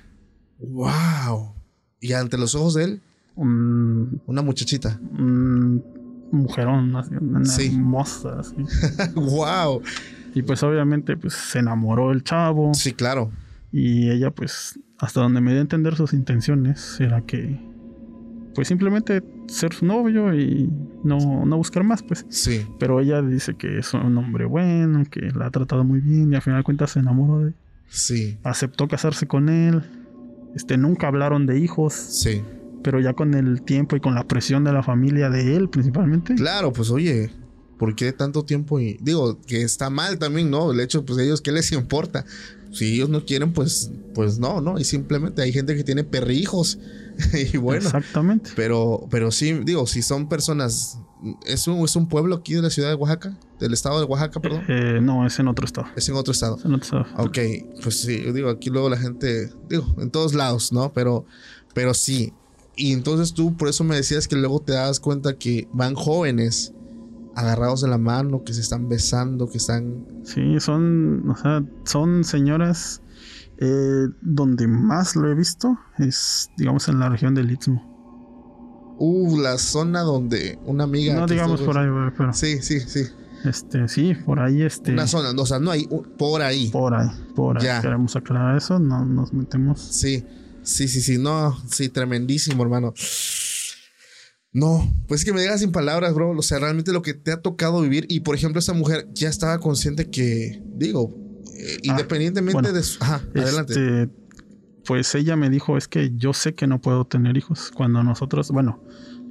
[0.58, 1.52] ¡Wow!
[2.00, 3.02] Y ante los ojos de él,
[3.36, 4.98] Un, una muchachita.
[5.16, 5.82] un
[6.32, 7.66] mujerón, una Sí.
[7.66, 8.54] hermosa, así.
[9.14, 9.82] ¡Wow!
[10.34, 12.72] Y pues obviamente pues se enamoró el chavo.
[12.74, 13.30] Sí, claro.
[13.72, 17.60] Y ella pues hasta donde me dio a entender sus intenciones era que
[18.54, 20.68] pues simplemente ser su novio y
[21.04, 22.26] no, no buscar más pues.
[22.28, 26.32] Sí, Pero ella dice que es un hombre bueno, que la ha tratado muy bien
[26.32, 27.54] y al final de cuentas se enamoró de él.
[27.88, 29.82] sí, Aceptó casarse con él.
[30.56, 32.42] Este, nunca hablaron de hijos, sí.
[32.82, 36.34] pero ya con el tiempo y con la presión de la familia de él principalmente.
[36.34, 37.30] Claro, pues oye,
[37.78, 38.80] ¿por qué tanto tiempo?
[38.80, 40.72] Y digo, que está mal también, ¿no?
[40.72, 42.24] El hecho, pues ellos, ¿qué les importa?
[42.72, 44.78] Si ellos no quieren, pues, pues no, ¿no?
[44.78, 46.78] Y simplemente hay gente que tiene perrijos.
[47.52, 48.50] y bueno, Exactamente.
[48.54, 50.98] pero, pero sí, digo, si son personas,
[51.46, 54.40] es un, es un pueblo aquí de la ciudad de Oaxaca, del estado de Oaxaca,
[54.40, 54.64] perdón.
[54.68, 55.88] Eh, no, es en otro estado.
[55.96, 56.56] Es en otro estado.
[56.56, 57.24] Es en otro estado.
[57.24, 57.38] Ok,
[57.82, 60.92] pues sí, yo digo, aquí luego la gente, digo, en todos lados, ¿no?
[60.92, 61.24] Pero,
[61.74, 62.32] pero sí.
[62.76, 66.72] Y entonces tú por eso me decías que luego te das cuenta que van jóvenes
[67.38, 70.04] agarrados de la mano, que se están besando, que están...
[70.24, 73.00] Sí, son, o sea, son señoras
[73.58, 78.96] eh, donde más lo he visto es, digamos, en la región del Istmo.
[78.98, 81.14] Uh, la zona donde una amiga...
[81.14, 83.04] No digamos por ahí, pero Sí, sí, sí.
[83.44, 85.86] este, sí, por ahí, este, Una zona, o sea, no hay,
[86.18, 86.70] por ahí.
[86.70, 87.64] por ahí, por ahí.
[87.64, 87.80] Ya.
[87.80, 89.80] Queremos aclarar eso, no nos metemos.
[89.80, 90.24] Sí,
[90.64, 92.92] sí, sí, sí, no, sí, tremendísimo, hermano.
[94.52, 96.30] No, pues es que me dejas sin palabras, bro.
[96.30, 98.06] O sea, realmente lo que te ha tocado vivir.
[98.08, 101.14] Y por ejemplo, esa mujer ya estaba consciente que, digo,
[101.54, 103.02] eh, independientemente bueno, de su.
[103.02, 103.72] Ajá, adelante.
[103.72, 104.08] Este,
[104.86, 107.70] pues ella me dijo, es que yo sé que no puedo tener hijos.
[107.74, 108.82] Cuando nosotros, bueno,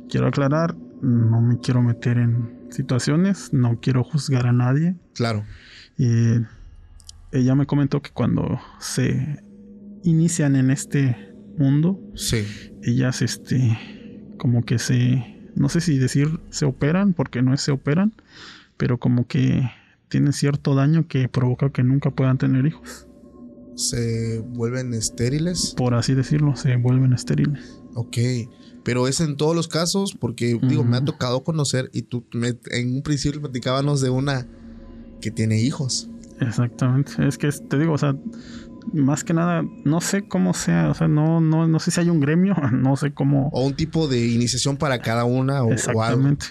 [0.07, 4.95] quiero aclarar, no me quiero meter en situaciones, no quiero juzgar a nadie.
[5.13, 5.45] Claro.
[5.97, 6.05] Y
[7.31, 9.43] ella me comentó que cuando se
[10.03, 12.45] inician en este mundo, Sí,
[12.83, 13.77] ellas, este,
[14.37, 18.13] como que se, no sé si decir se operan, porque no es se operan,
[18.77, 19.69] pero como que
[20.09, 23.07] tienen cierto daño que provoca que nunca puedan tener hijos.
[23.75, 25.73] se vuelven estériles.
[25.77, 27.79] Por así decirlo, se vuelven estériles.
[27.93, 28.17] Ok.
[28.83, 32.57] Pero es en todos los casos, porque digo, me ha tocado conocer y tú me-
[32.71, 34.47] en un principio platicábamos de una
[35.21, 36.09] que tiene hijos.
[36.39, 37.11] Exactamente.
[37.27, 38.15] Es que te digo, o sea,
[38.93, 42.09] más que nada, no sé cómo sea, o sea, no, no, no sé si hay
[42.09, 43.49] un gremio, no sé cómo.
[43.53, 45.73] O un tipo de iniciación para cada una o, o algo.
[45.73, 46.45] exactamente.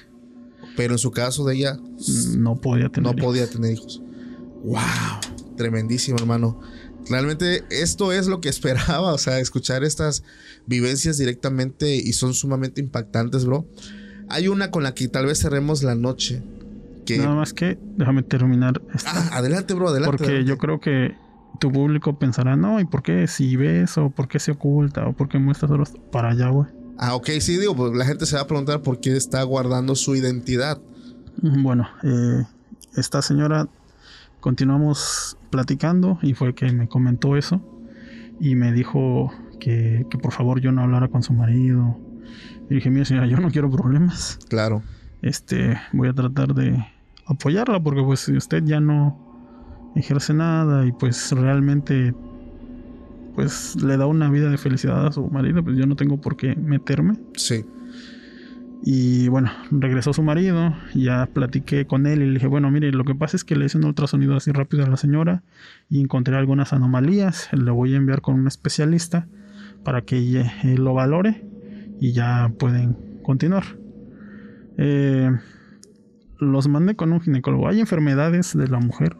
[0.76, 1.78] Pero en su caso de ella,
[2.36, 3.04] No podía tener.
[3.12, 3.24] no hijos.
[3.24, 4.02] podía tener hijos.
[4.64, 4.80] ¡Wow!
[5.56, 6.60] Tremendísimo, hermano.
[7.08, 10.22] Realmente esto es lo que esperaba, o sea, escuchar estas
[10.66, 13.66] vivencias directamente y son sumamente impactantes, bro.
[14.28, 16.42] Hay una con la que tal vez cerremos la noche.
[17.06, 17.18] Que...
[17.18, 19.12] Nada más que, déjame terminar esta.
[19.14, 20.10] Ah, adelante, bro, adelante.
[20.10, 20.48] porque adelante.
[20.48, 21.14] yo creo que
[21.56, 25.12] tu público pensará, no, ¿y por qué si ves o por qué se oculta o
[25.12, 26.68] por qué muestras solo para allá, güey?
[26.98, 29.94] Ah, ok, sí, digo, pues la gente se va a preguntar por qué está guardando
[29.94, 30.80] su identidad.
[31.42, 32.44] Bueno, eh,
[32.96, 33.68] esta señora
[34.40, 37.60] continuamos platicando y fue que me comentó eso
[38.40, 41.98] y me dijo que, que por favor yo no hablara con su marido.
[42.70, 44.38] Y dije, mira señora, yo no quiero problemas.
[44.48, 44.82] Claro.
[45.22, 46.84] Este, voy a tratar de
[47.26, 49.25] apoyarla porque pues si usted ya no
[49.96, 52.14] ejerce nada y pues realmente
[53.34, 56.36] pues le da una vida de felicidad a su marido, pues yo no tengo por
[56.36, 57.16] qué meterme.
[57.34, 57.66] Sí.
[58.82, 63.04] Y bueno, regresó su marido, ya platiqué con él y le dije, bueno, mire, lo
[63.04, 65.42] que pasa es que le hice un ultrasonido así rápido a la señora
[65.90, 69.26] y encontré algunas anomalías, le voy a enviar con un especialista
[69.82, 70.18] para que
[70.62, 71.44] él lo valore
[72.00, 73.64] y ya pueden continuar.
[74.78, 75.30] Eh,
[76.38, 77.68] los mandé con un ginecólogo.
[77.68, 79.16] Hay enfermedades de la mujer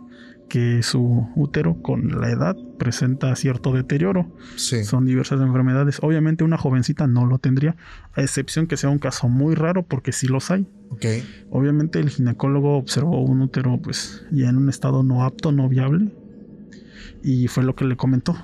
[0.49, 4.31] que su útero con la edad presenta cierto deterioro.
[4.57, 4.85] Sí.
[4.85, 5.99] Son diversas enfermedades.
[6.03, 7.77] Obviamente una jovencita no lo tendría,
[8.15, 10.67] a excepción que sea un caso muy raro porque sí los hay.
[10.91, 11.05] Ok.
[11.51, 16.13] Obviamente el ginecólogo observó un útero pues ya en un estado no apto, no viable.
[17.23, 18.37] Y fue lo que le comentó.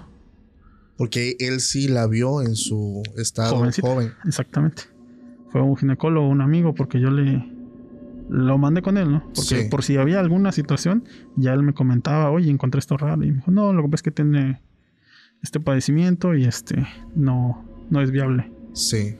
[0.96, 3.88] Porque él sí la vio en su estado Jovencita.
[3.88, 4.12] joven.
[4.24, 4.84] Exactamente.
[5.50, 7.44] Fue un ginecólogo, un amigo, porque yo le
[8.28, 9.22] lo mandé con él, ¿no?
[9.34, 9.68] Porque Sí.
[9.70, 11.04] por si había alguna situación,
[11.36, 13.22] ya él me comentaba, oye, encontré esto raro.
[13.24, 14.60] Y me dijo, no, lo que pasa es que tiene
[15.42, 18.50] este padecimiento y este no, no es viable.
[18.72, 19.16] Sí.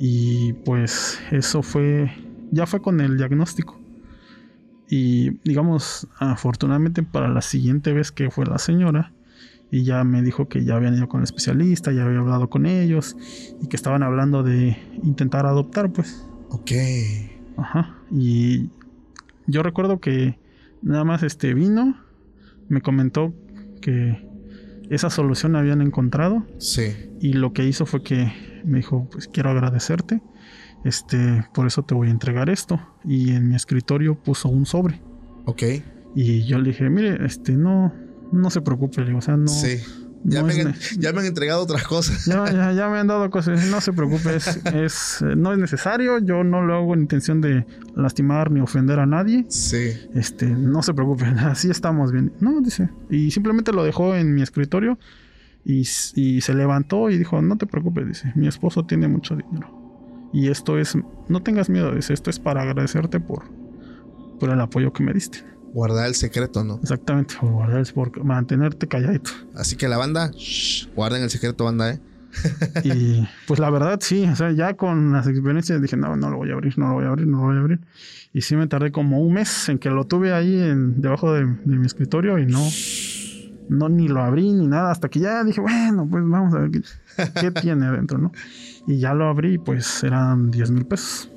[0.00, 2.10] Y pues eso fue,
[2.50, 3.78] ya fue con el diagnóstico.
[4.88, 9.12] Y digamos, afortunadamente para la siguiente vez que fue la señora,
[9.70, 12.64] y ya me dijo que ya habían ido con el especialista, ya había hablado con
[12.64, 13.16] ellos,
[13.60, 16.26] y que estaban hablando de intentar adoptar, pues.
[16.48, 16.70] Ok.
[17.58, 17.96] Ajá.
[18.10, 18.70] Y
[19.46, 20.38] yo recuerdo que
[20.80, 21.96] Nada más este vino,
[22.68, 23.34] me comentó
[23.82, 24.24] que
[24.90, 26.92] esa solución la habían encontrado Sí.
[27.20, 28.32] y lo que hizo fue que
[28.64, 30.22] me dijo, pues quiero agradecerte,
[30.84, 32.80] este, por eso te voy a entregar esto.
[33.04, 35.02] Y en mi escritorio puso un sobre.
[35.46, 35.62] Ok.
[36.14, 37.92] Y yo le dije, mire, este, no,
[38.30, 39.48] no se preocupe, le digo, o sea, no.
[39.48, 39.78] sí.
[40.24, 42.26] Ya, no me han, ne- ya me han entregado otras cosas.
[42.26, 46.18] Ya, ya, ya me han dado cosas, no se preocupe, es, es, no es necesario,
[46.18, 47.64] yo no lo hago en intención de
[47.94, 49.46] lastimar ni ofender a nadie.
[49.48, 49.92] Sí.
[50.14, 52.32] Este, no se preocupe, así estamos bien.
[52.40, 52.88] No, dice.
[53.10, 54.98] Y simplemente lo dejó en mi escritorio
[55.64, 55.80] y,
[56.14, 59.74] y se levantó y dijo, no te preocupes, dice, mi esposo tiene mucho dinero.
[60.32, 60.96] Y esto es,
[61.28, 63.44] no tengas miedo, dice, esto es para agradecerte por,
[64.38, 65.38] por el apoyo que me diste.
[65.72, 66.78] Guardar el secreto, ¿no?
[66.82, 69.30] Exactamente, por, guardar- por mantenerte calladito.
[69.54, 72.00] Así que la banda, shh, guarden el secreto, banda, ¿eh?
[72.84, 76.36] Y pues la verdad sí, o sea, ya con las experiencias dije, no, no lo
[76.36, 77.80] voy a abrir, no lo voy a abrir, no lo voy a abrir.
[78.32, 81.40] Y sí me tardé como un mes en que lo tuve ahí en, debajo de,
[81.46, 82.62] de mi escritorio y no,
[83.68, 86.70] no ni lo abrí ni nada, hasta que ya dije, bueno, pues vamos a ver
[86.70, 86.80] qué,
[87.40, 88.32] qué tiene adentro, ¿no?
[88.86, 91.30] Y ya lo abrí y pues eran 10 mil pesos.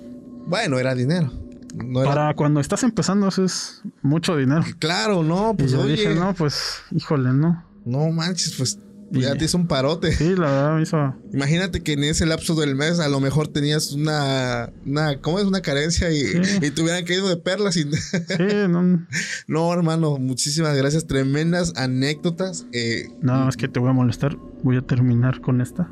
[0.47, 1.31] Bueno, era dinero.
[1.73, 4.63] No era- Para cuando estás empezando eso es mucho dinero.
[4.79, 5.91] Claro, no, Y pues yo oye.
[5.93, 7.63] dije, no, pues híjole, no.
[7.85, 8.79] No manches, pues
[9.13, 10.13] Y- ya te hizo un parote.
[10.13, 11.15] Sí, la verdad me hizo...
[11.33, 15.45] Imagínate que en ese lapso del mes a lo mejor tenías una, una ¿cómo es?
[15.45, 16.59] Una carencia y, Sí.
[16.61, 17.75] y te hubieran caído de perlas.
[17.75, 19.05] y- Sí, no,
[19.47, 21.07] no, hermano, muchísimas gracias.
[21.07, 22.65] Tremendas anécdotas.
[22.71, 24.37] Eh, nada más que te voy a molestar.
[24.63, 25.89] Voy a terminar con esta.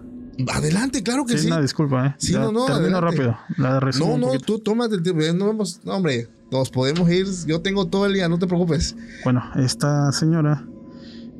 [0.47, 1.47] Adelante, claro que Sí, sí.
[1.47, 2.15] una disculpa, ¿eh?
[2.17, 3.23] Sí, Ya no, no, Termino adelante.
[3.23, 3.37] rápido.
[3.57, 5.21] La No, no, tú tómate el tiempo.
[5.35, 7.25] No, vamos, no, hombre, nos podemos ir.
[7.47, 8.95] Yo tengo todo el día, no te preocupes.
[9.23, 10.65] Bueno, esta señora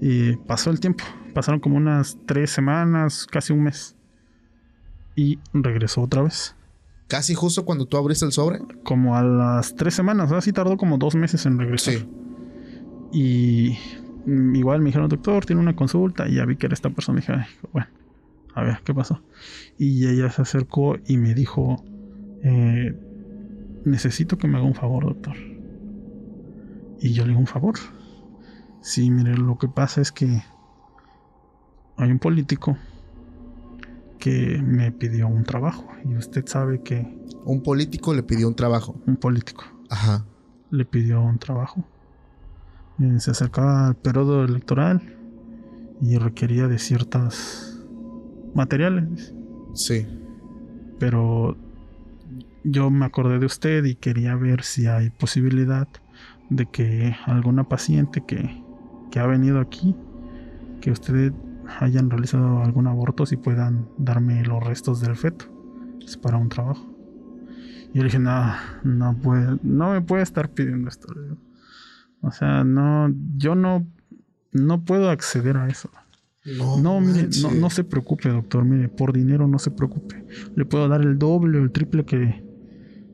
[0.01, 1.03] y pasó el tiempo.
[1.33, 3.95] Pasaron como unas tres semanas, casi un mes.
[5.15, 6.55] Y regresó otra vez.
[7.07, 8.59] Casi justo cuando tú abriste el sobre.
[8.83, 10.31] Como a las tres semanas.
[10.31, 11.95] Así tardó como dos meses en regresar.
[11.95, 12.07] Sí.
[13.11, 13.77] Y
[14.25, 16.27] mm, igual me dijeron, doctor, tiene una consulta.
[16.27, 17.19] Y ya vi que era esta persona.
[17.19, 17.87] Dije, "Ay, bueno,
[18.59, 19.21] a ver, ¿qué pasó?
[19.77, 21.83] Y ella se acercó y me dijo,
[22.43, 22.95] eh,
[23.85, 25.35] necesito que me haga un favor, doctor.
[27.01, 27.75] Y yo le digo, ¿un favor?
[28.81, 30.43] Sí, mire, lo que pasa es que
[31.97, 32.77] hay un político
[34.19, 35.87] que me pidió un trabajo.
[36.05, 38.95] Y usted sabe que Un político le pidió un trabajo.
[39.07, 40.25] un político Ajá.
[40.71, 41.83] le pidió un trabajo.
[42.99, 45.01] Eh, se acercaba al periodo electoral
[46.01, 47.68] y requería de ciertas
[48.53, 49.33] materiales.
[49.73, 50.07] Sí.
[50.99, 51.57] Pero
[52.63, 55.87] yo me acordé de usted y quería ver si hay posibilidad
[56.49, 58.63] de que alguna paciente que,
[59.11, 59.95] que ha venido aquí,
[60.81, 61.33] que ustedes
[61.79, 65.45] hayan realizado algún aborto, si puedan darme los restos del feto.
[66.05, 66.85] Es para un trabajo.
[67.93, 68.53] Y yo le dije, no,
[68.83, 71.07] no puede, no me puede estar pidiendo esto.
[72.21, 73.87] O sea, no, yo no,
[74.51, 75.89] no puedo acceder a eso.
[76.45, 78.63] No, No, mire, no, no se preocupe, doctor.
[78.63, 80.25] Mire, por dinero no se preocupe.
[80.55, 82.43] Le puedo dar el doble o el triple que,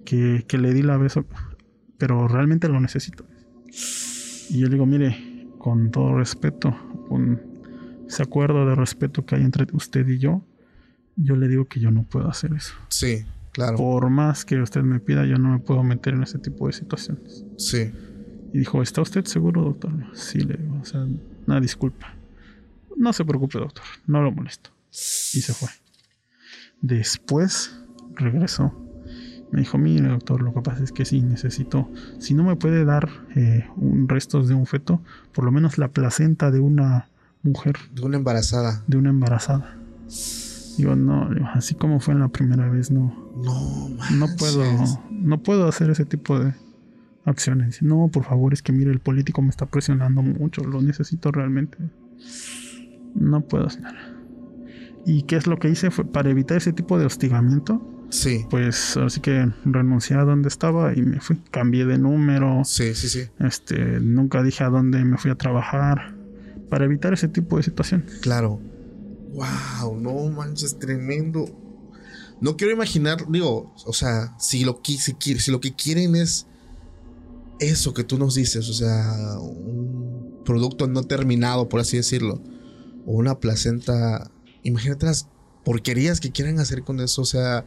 [0.06, 1.16] que, que le di la vez,
[1.98, 3.26] pero realmente lo necesito.
[4.50, 6.76] Y yo le digo, mire, con todo respeto,
[7.10, 7.42] con
[8.08, 10.44] ese acuerdo de respeto que hay entre usted y yo,
[11.16, 12.76] yo le digo que yo no puedo hacer eso.
[12.90, 13.78] Sí, claro.
[13.78, 16.74] Por más que usted me pida, yo no me puedo meter en ese tipo de
[16.74, 17.44] situaciones.
[17.58, 17.92] Sí.
[18.54, 19.92] Y dijo, ¿está usted seguro, doctor?
[20.14, 21.06] Sí, le digo, o sea,
[21.48, 22.16] una disculpa.
[22.98, 24.70] No se preocupe, doctor, no lo molesto.
[24.92, 25.70] Y se fue.
[26.82, 27.78] Después
[28.16, 28.74] regresó.
[29.52, 31.90] Me dijo, mire, doctor, lo que pasa es que sí, necesito,
[32.20, 35.02] si no me puede dar eh, un restos de un feto,
[35.34, 37.10] por lo menos la placenta de una
[37.44, 38.84] mujer, De una embarazada.
[38.88, 39.78] de una embarazada.
[40.78, 44.64] Digo, no, así como fue en la primera vez, no, No, no puedo,
[45.12, 46.54] no puedo hacer ese tipo de
[47.24, 47.82] acciones.
[47.82, 51.78] No, por favor, es que mire, el político me está presionando mucho, lo necesito realmente.
[53.16, 54.14] No puedo, señora.
[55.06, 55.92] ¿Y qué es lo que hice?
[55.92, 57.82] Fue para evitar ese tipo de hostigamiento.
[58.10, 58.46] Sí.
[58.50, 61.38] Pues así que renuncié a donde estaba y me fui.
[61.52, 62.64] Cambié de número.
[62.66, 63.24] Sí, sí, sí.
[63.40, 66.16] Este, nunca dije a dónde me fui a trabajar.
[66.70, 68.20] Para evitar ese tipo de situaciones.
[68.22, 68.60] Claro.
[69.34, 71.46] Wow, no manches, tremendo.
[72.42, 76.48] No quiero imaginar, digo, o sea, si lo, si, si lo que quieren es
[77.60, 82.42] eso que tú nos dices, o sea, un producto no terminado, por así decirlo,
[83.06, 84.32] o una placenta,
[84.64, 85.28] imagínate las
[85.64, 87.66] porquerías que quieren hacer con eso, o sea,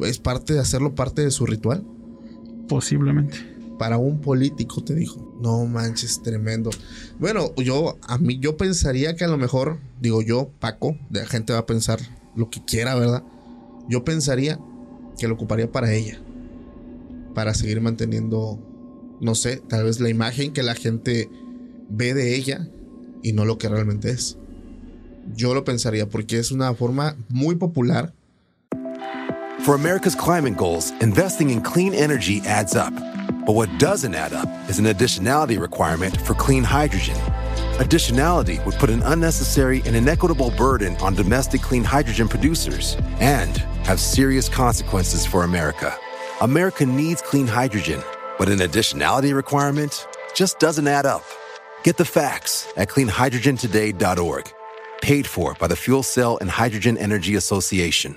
[0.00, 1.84] es parte de hacerlo parte de su ritual.
[2.68, 3.36] Posiblemente.
[3.78, 5.36] Para un político, te dijo.
[5.40, 6.70] No manches, tremendo.
[7.18, 11.52] Bueno, yo, a mí, yo pensaría que a lo mejor, digo yo, Paco, la gente
[11.52, 11.98] va a pensar
[12.36, 13.24] lo que quiera, ¿verdad?
[13.88, 14.60] Yo pensaría
[15.18, 16.20] que lo ocuparía para ella.
[17.34, 18.60] Para seguir manteniendo
[19.22, 21.30] no sé, tal vez la imagen que la gente
[21.88, 22.68] ve de ella
[23.22, 24.36] y no lo que realmente es.
[25.36, 28.12] Yo lo pensaría porque es una forma muy popular.
[29.64, 32.92] For America's climate goals, investing in clean energy adds up.
[33.46, 37.16] But what doesn't add up is an additionality requirement for clean hydrogen.
[37.78, 43.98] Additionality would put an unnecessary and inequitable burden on domestic clean hydrogen producers and have
[43.98, 45.96] serious consequences for America.
[46.40, 48.02] America needs clean hydrogen,
[48.38, 51.24] but an additionality requirement just doesn't add up.
[51.82, 54.52] Get the facts at cleanhydrogentoday.org.
[55.02, 58.16] Paid for by the Fuel Cell and Hydrogen Energy Association.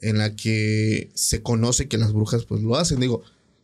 [0.00, 3.00] En la que se conoce que las brujas pues lo hacen.
[3.00, 3.22] Digo,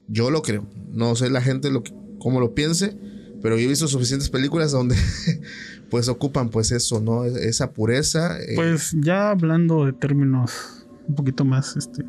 [0.08, 0.66] yo lo creo.
[0.92, 2.96] No sé la gente lo que, cómo lo piense,
[3.42, 4.96] pero yo he visto suficientes películas donde
[5.90, 7.24] pues ocupan pues eso, ¿no?
[7.24, 8.40] Esa pureza.
[8.40, 12.04] eh, Pues ya hablando de términos un poquito más este,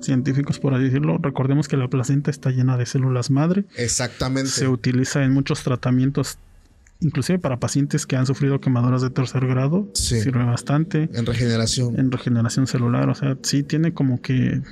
[0.00, 3.64] científicos, por así decirlo, recordemos que la placenta está llena de células madre.
[3.76, 4.50] exactamente.
[4.50, 6.38] Se utiliza en muchos tratamientos,
[7.00, 9.88] inclusive para pacientes que han sufrido quemaduras de tercer grado.
[9.94, 10.20] Sí.
[10.20, 11.08] Sirve bastante.
[11.12, 11.98] en regeneración.
[11.98, 14.62] En regeneración celular, o sea, sí tiene como que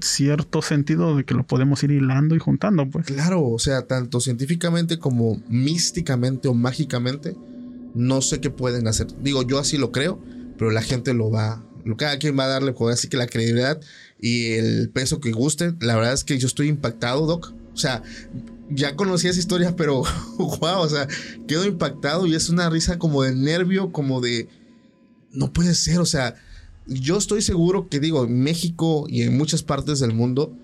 [0.00, 3.06] cierto sentido de que lo podemos ir hilando y juntando, pues.
[3.06, 7.36] Claro, o sea, tanto científicamente como místicamente o mágicamente,
[7.94, 9.06] no sé qué pueden hacer.
[9.22, 10.20] Digo, yo así lo creo,
[10.58, 13.26] pero la gente lo va, lo cada quien va a darle, pues, así que la
[13.26, 13.80] credibilidad
[14.20, 15.72] y el peso que guste.
[15.80, 17.54] La verdad es que yo estoy impactado, Doc.
[17.72, 18.02] O sea,
[18.70, 20.02] ya conocí esa historia, pero
[20.38, 21.06] wow, o sea,
[21.46, 24.48] quedo impactado y es una risa como de nervio, como de
[25.32, 26.34] no puede ser, o sea,
[26.86, 30.56] yo estoy seguro que digo, en México y en muchas partes del mundo,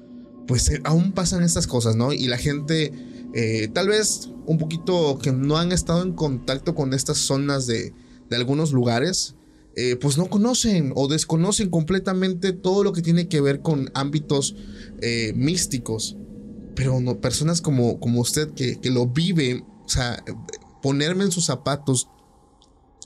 [0.47, 2.13] pues eh, aún pasan estas cosas, ¿no?
[2.13, 2.93] Y la gente,
[3.35, 7.93] eh, tal vez un poquito que no han estado en contacto con estas zonas de,
[8.31, 9.35] de algunos lugares,
[9.75, 14.55] eh, pues no conocen o desconocen completamente todo lo que tiene que ver con ámbitos
[15.35, 16.17] místicos.
[16.75, 20.23] Pero no, personas como, como usted que, que lo vive, o sea,
[20.83, 22.09] ponerme en sus zapatos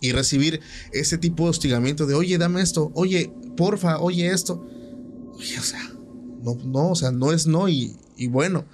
[0.01, 0.61] y recibir
[0.93, 4.65] ese tipo de hostigamiento de, oye, dame esto, oye, porfa, oye esto.
[5.35, 5.83] Oye, o sea,
[6.43, 7.69] no, no, o sea, no es no.
[7.69, 8.65] Y, y bueno,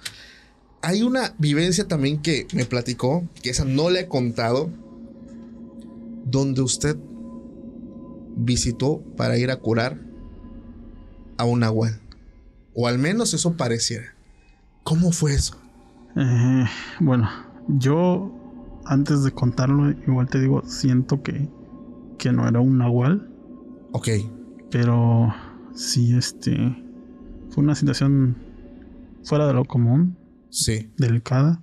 [0.81, 4.69] hay una vivencia también que me platicó, que esa no le he contado,
[6.25, 6.97] donde usted
[8.35, 9.99] visitó para ir a curar
[11.37, 11.99] a un nahual.
[12.73, 14.12] O al menos eso pareciera.
[14.83, 15.57] ¿Cómo fue eso?
[16.15, 16.65] Eh,
[16.99, 17.29] bueno,
[17.67, 18.31] yo
[18.85, 21.49] antes de contarlo, igual te digo, siento que,
[22.17, 23.29] que no era un nahual,
[23.93, 24.09] Ok,
[24.71, 25.33] pero
[25.75, 26.75] sí, este,
[27.49, 28.35] fue una situación
[29.23, 30.17] fuera de lo común,
[30.49, 31.61] sí, delicada.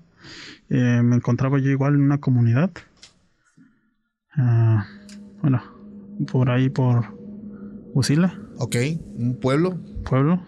[0.68, 2.70] Eh, me encontraba yo igual en una comunidad,
[4.36, 4.86] ah,
[5.42, 5.62] bueno,
[6.30, 7.18] por ahí por
[7.92, 8.76] Usila, ok,
[9.16, 9.78] un pueblo,
[10.08, 10.40] pueblo.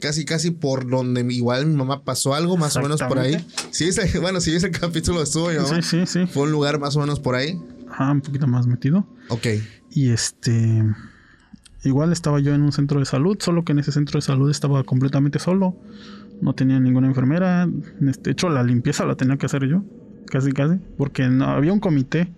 [0.00, 3.44] Casi casi por donde igual mi mamá pasó algo, más o menos por ahí.
[3.70, 5.68] Sí, ese- bueno, si ese capítulo estuvo mi mamá.
[5.68, 6.26] Sí, sí, sí.
[6.26, 7.60] Fue un lugar más o menos por ahí.
[7.90, 9.06] Ajá, un poquito más metido.
[9.28, 9.46] Ok,
[9.90, 10.84] Y este.
[11.84, 14.50] Igual estaba yo en un centro de salud, solo que en ese centro de salud
[14.50, 15.76] estaba completamente solo.
[16.40, 17.66] No tenía ninguna enfermera.
[17.68, 19.84] De hecho, la limpieza la tenía que hacer yo.
[20.26, 20.78] Casi, casi.
[20.96, 22.32] Porque no, había un comité.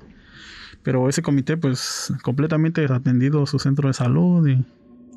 [0.83, 4.47] Pero ese comité, pues, completamente desatendido su centro de salud.
[4.47, 4.65] Y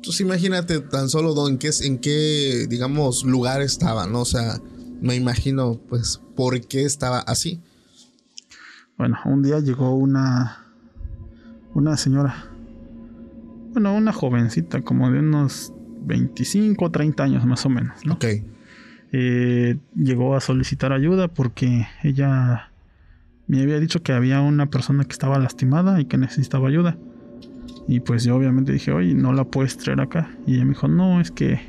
[0.04, 4.20] entonces imagínate tan solo don- en qué, en qué, digamos, lugar estaba, ¿no?
[4.20, 4.60] O sea,
[5.00, 7.60] me imagino, pues, por qué estaba así.
[8.98, 10.58] bueno, un día llegó una.
[11.74, 12.46] Una señora.
[13.72, 15.72] Bueno, una jovencita, como de unos
[16.02, 18.14] 25 o 30 años más o menos, ¿no?
[18.14, 18.24] Ok,
[19.12, 22.70] eh, llegó a solicitar ayuda porque ella
[23.46, 26.96] me había dicho que había una persona que estaba lastimada y que necesitaba ayuda.
[27.86, 30.30] Y pues yo obviamente dije, oye, no la puedes traer acá.
[30.46, 31.60] Y ella me dijo, no, es que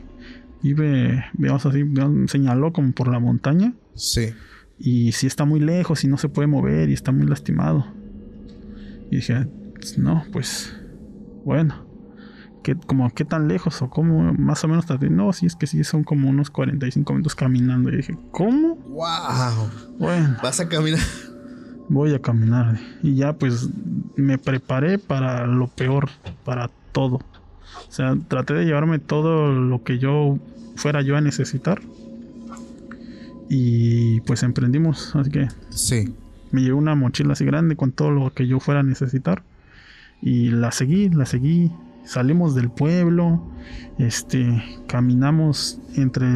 [0.64, 1.84] vive, veamos así,
[2.28, 3.74] señaló como por la montaña.
[3.94, 4.34] sí.
[4.78, 7.88] Y si está muy lejos y no se puede mover y está muy lastimado.
[9.10, 9.48] Y dije,
[9.98, 10.76] no, pues,
[11.46, 11.86] bueno.
[12.64, 13.82] ¿Qué, como, ¿Qué tan lejos?
[13.84, 14.34] ¿O cómo?
[14.34, 14.86] Más o menos.
[15.12, 17.90] No, sí, es que sí, son como unos 45 minutos caminando.
[17.90, 18.76] Y dije, ¿cómo?
[18.76, 19.70] ¡Wow!
[20.00, 21.00] Bueno, Vas a caminar.
[21.90, 22.78] Voy a caminar.
[23.04, 23.70] Y ya pues
[24.16, 26.10] me preparé para lo peor,
[26.44, 27.16] para todo.
[27.18, 30.38] O sea, traté de llevarme todo lo que yo
[30.76, 31.82] fuera yo a necesitar.
[33.50, 36.14] Y pues emprendimos, así que Sí.
[36.52, 39.44] me llevé una mochila así grande con todo lo que yo fuera a necesitar.
[40.22, 41.72] Y la seguí, la seguí.
[42.06, 43.42] Salimos del pueblo,
[43.98, 46.28] este, caminamos entre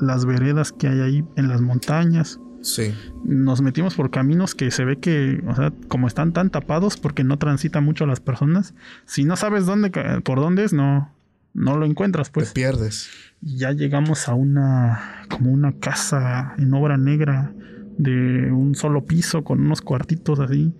[0.00, 2.38] las veredas que hay ahí en las montañas.
[2.62, 2.94] Sí.
[3.24, 7.24] Nos metimos por caminos que se ve que, o sea, como están tan tapados porque
[7.24, 8.74] no transitan mucho las personas,
[9.06, 9.90] si no sabes dónde,
[10.22, 11.10] por dónde es, no,
[11.54, 12.52] no lo encuentras, Te pues.
[12.52, 13.10] pierdes.
[13.40, 17.52] Ya llegamos a una, como una casa en obra negra
[17.96, 20.72] de un solo piso con unos cuartitos así,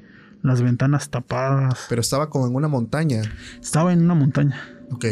[0.42, 1.86] las ventanas tapadas.
[1.88, 3.22] Pero estaba como en una montaña.
[3.60, 4.60] Estaba en una montaña.
[4.90, 5.06] Ok.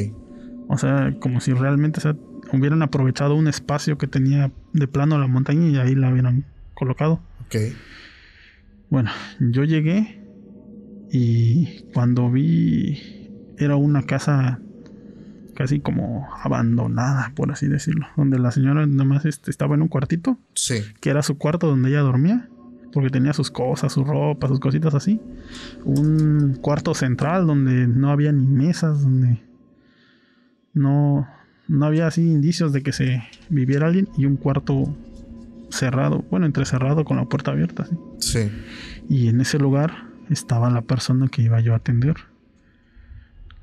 [0.69, 2.17] O sea, como si realmente o sea,
[2.53, 6.45] hubieran aprovechado un espacio que tenía de plano la montaña y ahí la hubieran
[6.79, 7.21] colocado.
[7.47, 7.57] Ok.
[8.91, 9.11] Bueno,
[9.41, 10.21] yo llegué
[11.11, 13.29] y cuando vi
[13.59, 14.61] era una casa
[15.55, 19.89] casi como abandonada, por así decirlo, donde la señora nada más este, estaba en un
[19.89, 20.77] cuartito, Sí.
[21.01, 22.49] que era su cuarto donde ella dormía,
[22.93, 25.21] porque tenía sus cosas, su ropa, sus cositas así.
[25.85, 29.43] Un cuarto central donde no había ni mesas, donde
[30.73, 31.27] no,
[31.67, 34.97] no había así indicios de que se viviera alguien, y un cuarto
[35.71, 37.97] cerrado, bueno, entrecerrado con la puerta abierta, así.
[38.21, 38.51] Sí.
[39.09, 42.17] Y en ese lugar estaba la persona que iba yo a atender.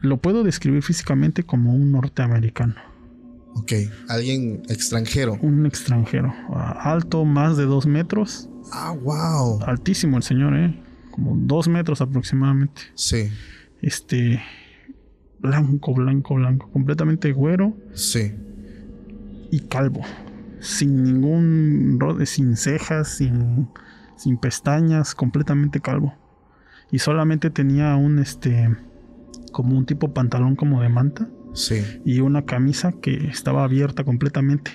[0.02, 2.76] Lo puedo describir físicamente como un norteamericano,
[3.58, 3.72] Ok.
[4.10, 5.38] Alguien extranjero.
[5.42, 9.62] un extranjero, alto más de dos metros, Ah, wow.
[9.66, 10.78] altísimo el señor, ¿eh?
[11.12, 12.82] como dos metros aproximadamente.
[12.96, 13.30] Sí.
[13.82, 14.42] Este,
[15.40, 18.34] blanco, blanco, blanco, completamente güero Sí.
[19.52, 20.02] y calvo,
[20.66, 23.68] sin ningún rode, sin cejas, sin,
[24.18, 26.16] sin pestañas, completamente calvo.
[26.92, 28.76] Y solamente tenía un este
[29.52, 31.82] como un tipo pantalón como de manta Sí.
[32.04, 34.72] y una camisa que estaba abierta completamente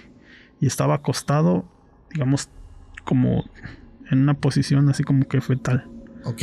[0.61, 1.67] y estaba acostado,
[2.13, 2.49] digamos,
[3.05, 3.45] como
[4.11, 5.87] en una posición así como que fetal.
[6.25, 6.43] Ok.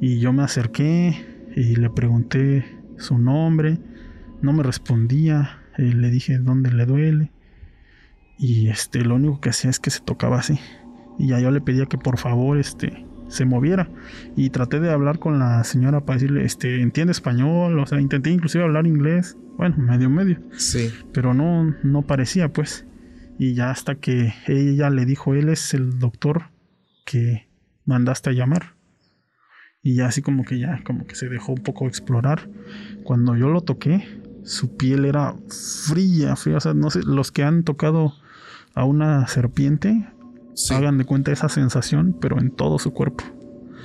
[0.00, 1.24] Y yo me acerqué
[1.54, 2.64] y le pregunté
[2.96, 3.78] su nombre,
[4.42, 7.32] no me respondía, eh, le dije dónde le duele
[8.42, 10.58] y este lo único que hacía es que se tocaba así
[11.18, 13.88] y ya yo le pedía que por favor este se moviera
[14.34, 18.30] y traté de hablar con la señora para decirle este entiende español, o sea, intenté
[18.30, 20.90] inclusive hablar inglés, bueno, medio medio, Sí.
[21.12, 22.86] pero no no parecía pues
[23.38, 26.50] y ya hasta que ella le dijo, él es el doctor
[27.06, 27.48] que
[27.86, 28.74] mandaste a llamar.
[29.82, 32.50] Y ya así como que ya, como que se dejó un poco explorar.
[33.02, 34.06] Cuando yo lo toqué,
[34.44, 35.34] su piel era
[35.88, 36.58] fría, fría.
[36.58, 38.12] O sea, no sé, los que han tocado
[38.74, 40.08] a una serpiente,
[40.54, 40.74] Sí.
[40.74, 43.24] hagan de cuenta esa sensación, pero en todo su cuerpo.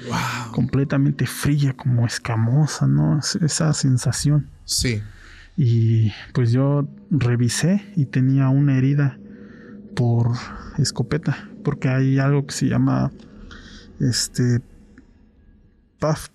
[0.07, 0.51] Wow.
[0.51, 3.19] Completamente fría, como escamosa, ¿no?
[3.19, 4.47] Es- Esa sensación.
[4.65, 5.01] Sí.
[5.57, 9.17] Y pues yo revisé y tenía una herida
[9.95, 10.31] por
[10.77, 13.11] escopeta, porque hay algo que se llama
[14.01, 14.59] este
[15.99, 16.27] PAF,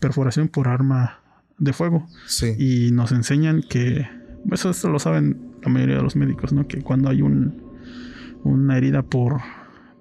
[0.00, 1.20] perforación por arma
[1.58, 2.06] de fuego.
[2.26, 2.54] Sí.
[2.58, 4.08] Y nos enseñan que,
[4.50, 6.66] eso esto lo saben la mayoría de los médicos, ¿no?
[6.66, 7.62] Que cuando hay un,
[8.46, 9.40] una herida por,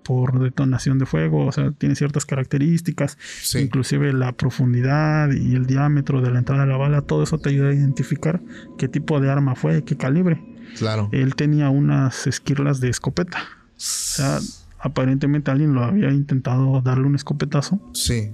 [0.03, 3.59] por detonación de fuego, o sea, tiene ciertas características, Sí.
[3.59, 7.49] inclusive la profundidad y el diámetro de la entrada de la bala, todo eso te
[7.49, 8.41] ayuda a identificar
[8.77, 10.41] qué tipo de arma fue, qué calibre.
[10.77, 11.09] Claro.
[11.11, 13.39] Él tenía unas esquirlas de escopeta.
[13.39, 14.39] O sea,
[14.79, 18.29] aparentemente alguien lo había intentado darle un escopetazo Sí.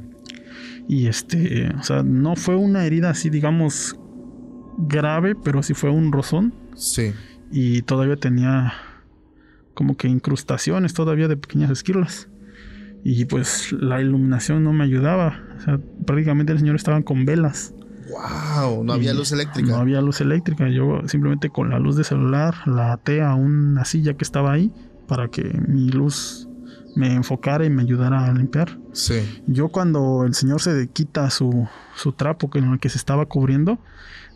[0.88, 3.96] y este, o sea, no fue una herida así, digamos,
[4.78, 6.54] grave, pero sí fue un rozón.
[6.76, 7.14] Sí.
[7.52, 8.74] Y todavía tenía
[9.74, 12.28] como que incrustaciones todavía de pequeñas esquirlas.
[13.04, 15.42] Y pues la iluminación no me ayudaba.
[15.58, 17.74] O sea, prácticamente el señor estaba con velas.
[18.10, 18.84] Wow.
[18.84, 19.72] No había luz eléctrica.
[19.72, 20.70] No había luz eléctrica.
[20.70, 24.72] Yo simplemente con la luz de celular la até a una silla que estaba ahí
[25.08, 26.48] para que mi luz
[26.96, 28.78] me enfocara y me ayudara a limpiar.
[28.92, 29.42] Sí.
[29.48, 33.80] Yo cuando el señor se quita su, su trapo con el que se estaba cubriendo,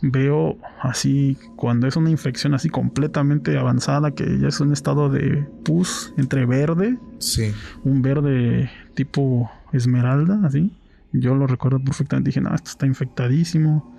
[0.02, 5.48] veo así, cuando es una infección así completamente avanzada, que ya es un estado de
[5.64, 7.52] pus entre verde, Sí.
[7.84, 10.72] un verde tipo esmeralda, así.
[11.12, 13.98] Yo lo recuerdo perfectamente, dije, no, esto está infectadísimo.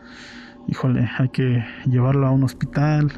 [0.69, 3.13] Híjole, hay que llevarlo a un hospital.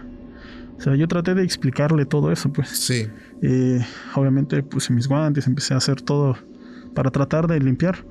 [0.78, 2.68] O sea, yo traté de explicarle todo eso, pues.
[2.68, 3.06] Sí.
[3.42, 3.80] Eh,
[4.14, 6.36] obviamente puse mis guantes, empecé a hacer todo
[6.94, 8.04] para tratar de limpiar.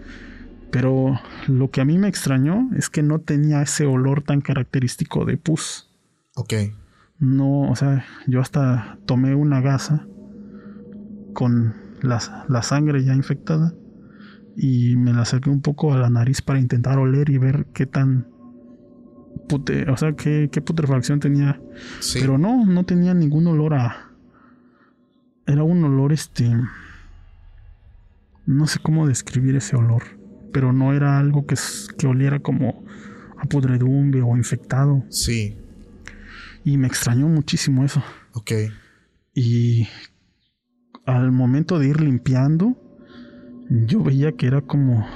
[0.71, 5.25] Pero lo que a mí me extrañó es que no tenía ese olor tan característico
[5.25, 5.89] de pus.
[6.35, 6.53] Ok.
[7.19, 10.05] No, o sea, yo hasta tomé una gasa
[11.33, 13.73] con la, la sangre ya infectada
[14.55, 17.85] y me la acerqué un poco a la nariz para intentar oler y ver qué
[17.85, 18.27] tan
[19.47, 21.59] pute, o sea, qué, qué putrefacción tenía
[21.99, 22.19] Sí.
[22.19, 24.11] pero no, no tenía ningún olor a,
[25.45, 26.51] era un olor este
[28.45, 30.03] no sé cómo describir ese olor,
[30.51, 31.55] pero no era algo que,
[31.97, 32.83] que oliera como
[33.37, 35.03] a pudredumbre o infectado.
[35.09, 35.57] Sí.
[36.63, 38.03] Y me extrañó muchísimo eso.
[38.33, 38.51] Ok.
[39.33, 39.87] Y
[41.05, 42.75] al momento de ir limpiando,
[43.69, 45.07] yo veía que era como...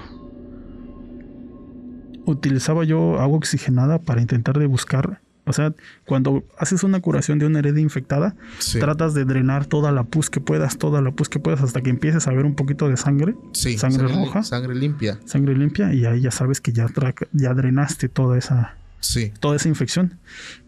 [2.26, 5.74] Utilizaba yo agua oxigenada para intentar de buscar o sea,
[6.06, 8.36] cuando haces una curación de una herida infectada,
[8.80, 11.90] tratas de drenar toda la pus que puedas, toda la pus que puedas, hasta que
[11.90, 13.36] empieces a ver un poquito de sangre.
[13.54, 14.44] Sí, sangre, roja.
[14.44, 15.20] Sangre limpia.
[15.26, 16.88] Sangre limpia, y ahí ya sabes que ya,
[17.34, 19.34] ya drenaste toda esa, sí.
[19.40, 20.20] toda esa infección.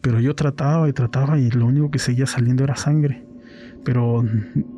[0.01, 3.23] Pero yo trataba y trataba, y lo único que seguía saliendo era sangre.
[3.85, 4.25] Pero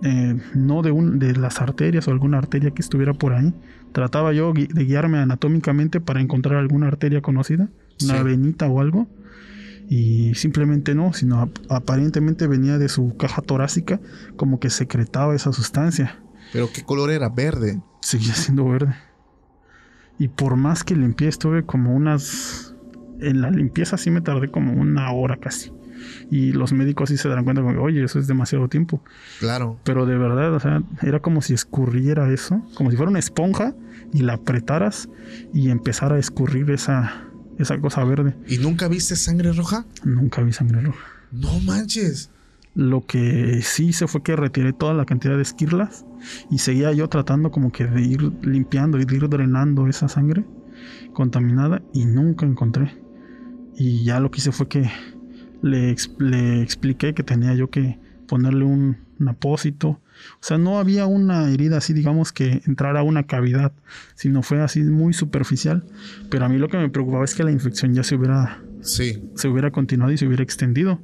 [0.04, 3.54] eh, no de, un, de las arterias o alguna arteria que estuviera por ahí.
[3.94, 7.70] Trataba yo de guiarme anatómicamente para encontrar alguna arteria conocida,
[8.04, 9.08] una venita o algo
[9.88, 14.00] y simplemente no, sino aparentemente venía de su caja torácica
[14.36, 16.20] como que secretaba esa sustancia.
[16.54, 17.30] ¿Pero qué color era?
[17.30, 17.82] ¿Verde?
[18.02, 18.96] Seguía siendo verde.
[20.18, 22.76] Y por más que limpié, estuve como unas...
[23.20, 25.72] En la limpieza sí me tardé como una hora casi.
[26.30, 29.02] Y los médicos sí se darán cuenta como, oye, eso es demasiado tiempo.
[29.40, 29.80] Claro.
[29.84, 33.74] Pero de verdad, o sea, era como si escurriera eso, como si fuera una esponja
[34.14, 35.10] y la apretaras
[35.54, 37.26] y empezara a escurrir esa,
[37.58, 38.36] esa cosa verde.
[38.48, 39.86] ¿Y nunca viste sangre roja?
[40.04, 41.06] Nunca vi sangre roja.
[41.32, 42.30] No manches.
[42.74, 46.06] Lo que sí hice fue que retiré toda la cantidad de esquirlas
[46.52, 50.46] y seguía yo tratando como que de ir limpiando y de ir drenando esa sangre
[51.14, 52.98] contaminada y nunca encontré.
[53.78, 54.90] Y ya lo que hice fue que
[55.62, 60.00] le, le expliqué que tenía yo que ponerle un, un apósito
[60.34, 63.72] o sea, no había una herida así, digamos, que entrara a una cavidad,
[64.16, 65.84] sino fue así muy superficial.
[66.30, 69.22] Pero a mí lo que me preocupaba es que la infección ya se hubiera, sí.
[69.36, 71.00] se hubiera continuado y se hubiera extendido.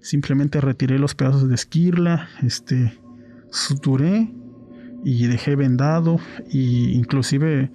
[0.00, 2.98] Simplemente retiré los pedazos de esquirla, este,
[3.50, 4.32] suturé
[5.04, 6.20] y dejé vendado
[6.50, 7.70] y inclusive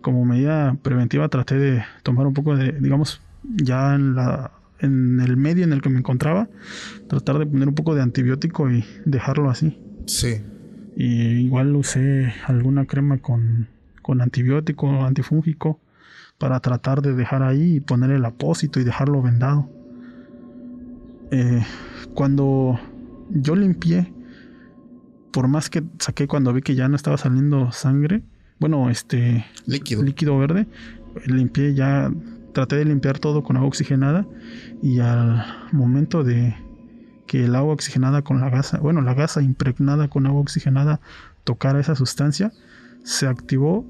[0.00, 5.36] como medida preventiva traté de tomar un poco de, digamos, ya en la en el
[5.36, 6.48] medio en el que me encontraba,
[7.08, 9.78] tratar de poner un poco de antibiótico y dejarlo así.
[10.06, 10.42] Sí.
[10.96, 13.68] Y igual usé alguna crema con,
[14.02, 15.80] con antibiótico, antifúngico,
[16.38, 19.68] para tratar de dejar ahí y poner el apósito y dejarlo vendado.
[21.30, 21.62] Eh,
[22.14, 22.78] cuando
[23.30, 24.12] yo limpié,
[25.32, 28.22] por más que saqué cuando vi que ya no estaba saliendo sangre,
[28.58, 30.66] bueno, este líquido, líquido verde,
[31.26, 32.10] limpié ya,
[32.56, 34.26] traté de limpiar todo con agua oxigenada
[34.82, 36.56] y al momento de
[37.26, 41.02] que el agua oxigenada con la gasa, bueno, la gasa impregnada con agua oxigenada
[41.44, 42.54] tocara esa sustancia,
[43.04, 43.84] se activó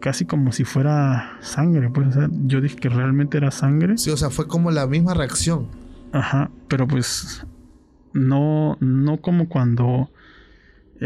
[0.00, 1.90] casi como si fuera sangre.
[1.90, 2.08] Pues,
[2.44, 3.96] yo dije que realmente era sangre.
[3.98, 5.68] Sí, o sea, fue como la misma reacción.
[6.10, 7.46] Ajá, pero pues
[8.14, 10.10] no, no como cuando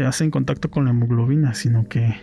[0.03, 2.15] hacen contacto con la hemoglobina, sino que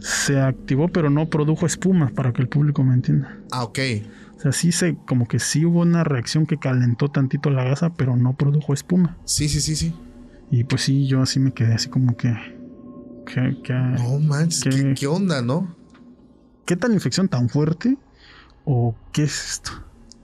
[0.00, 3.38] se activó, pero no produjo espuma, para que el público me entienda.
[3.50, 3.78] Ah, ok.
[4.36, 7.94] O sea, sí se, como que sí hubo una reacción que calentó tantito la gasa,
[7.94, 9.16] pero no produjo espuma.
[9.24, 9.94] Sí, sí, sí, sí.
[10.50, 12.34] Y pues sí, yo así me quedé así como que.
[13.26, 15.74] que, no manches, ¿qué, onda, no?
[16.64, 17.96] ¿Qué tal infección tan fuerte?
[18.64, 19.72] ¿O qué es esto?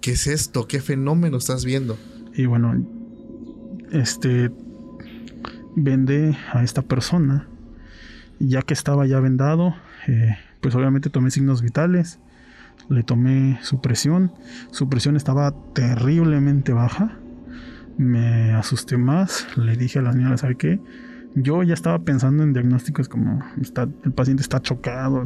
[0.01, 0.67] ¿Qué es esto?
[0.67, 1.99] ¿Qué fenómeno estás viendo?
[2.35, 2.85] Y bueno,
[3.93, 4.51] este.
[5.77, 7.50] Vendé a esta persona.
[8.41, 9.77] Ya que estaba ya vendado,
[10.09, 12.19] eh, pues obviamente tomé signos vitales
[12.91, 14.33] le tomé su presión,
[14.71, 17.17] su presión estaba terriblemente baja,
[17.97, 20.81] me asusté más, le dije a la señora, ¿sabe qué?
[21.37, 25.23] Yo ya estaba pensando en diagnósticos como está, el paciente está chocado,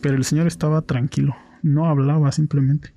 [0.00, 2.94] pero el señor estaba tranquilo, no hablaba simplemente.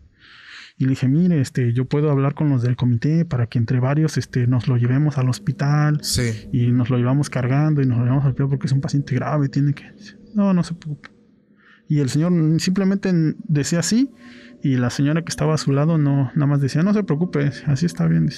[0.81, 3.79] Y le dije, mire, este, yo puedo hablar con los del comité para que entre
[3.79, 5.99] varios este, nos lo llevemos al hospital.
[6.01, 6.49] Sí.
[6.51, 9.13] Y nos lo llevamos cargando y nos lo llevamos al hospital porque es un paciente
[9.13, 9.83] grave, tiene que...
[10.33, 11.09] No, no se preocupe.
[11.87, 13.13] Y el señor simplemente
[13.47, 14.09] decía así
[14.63, 17.51] y la señora que estaba a su lado no nada más decía, no se preocupe,
[17.67, 18.31] así está bien.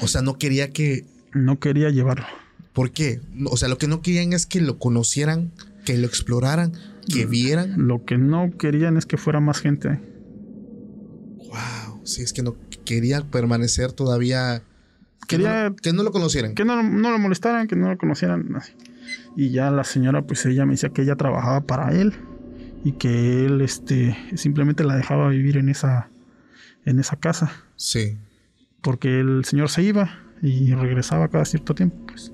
[0.00, 1.04] O sea, no quería que...
[1.34, 2.24] No quería llevarlo.
[2.72, 3.20] ¿Por qué?
[3.44, 5.52] O sea, lo que no querían es que lo conocieran,
[5.84, 6.72] que lo exploraran,
[7.06, 7.86] que vieran.
[7.86, 10.00] Lo que no querían es que fuera más gente.
[11.52, 14.62] Wow, sí, es que no quería permanecer todavía...
[15.28, 15.74] Quería...
[15.80, 16.54] Que no, lo conocieran.
[16.54, 18.48] Que no, no lo molestaran, que no lo conocieran.
[19.36, 22.14] Y ya la señora, pues ella me decía que ella trabajaba para él
[22.84, 26.08] y que él este simplemente la dejaba vivir en esa
[26.84, 27.52] en esa casa.
[27.76, 28.18] Sí.
[28.80, 32.32] Porque el señor se iba y regresaba cada cierto tiempo, pues.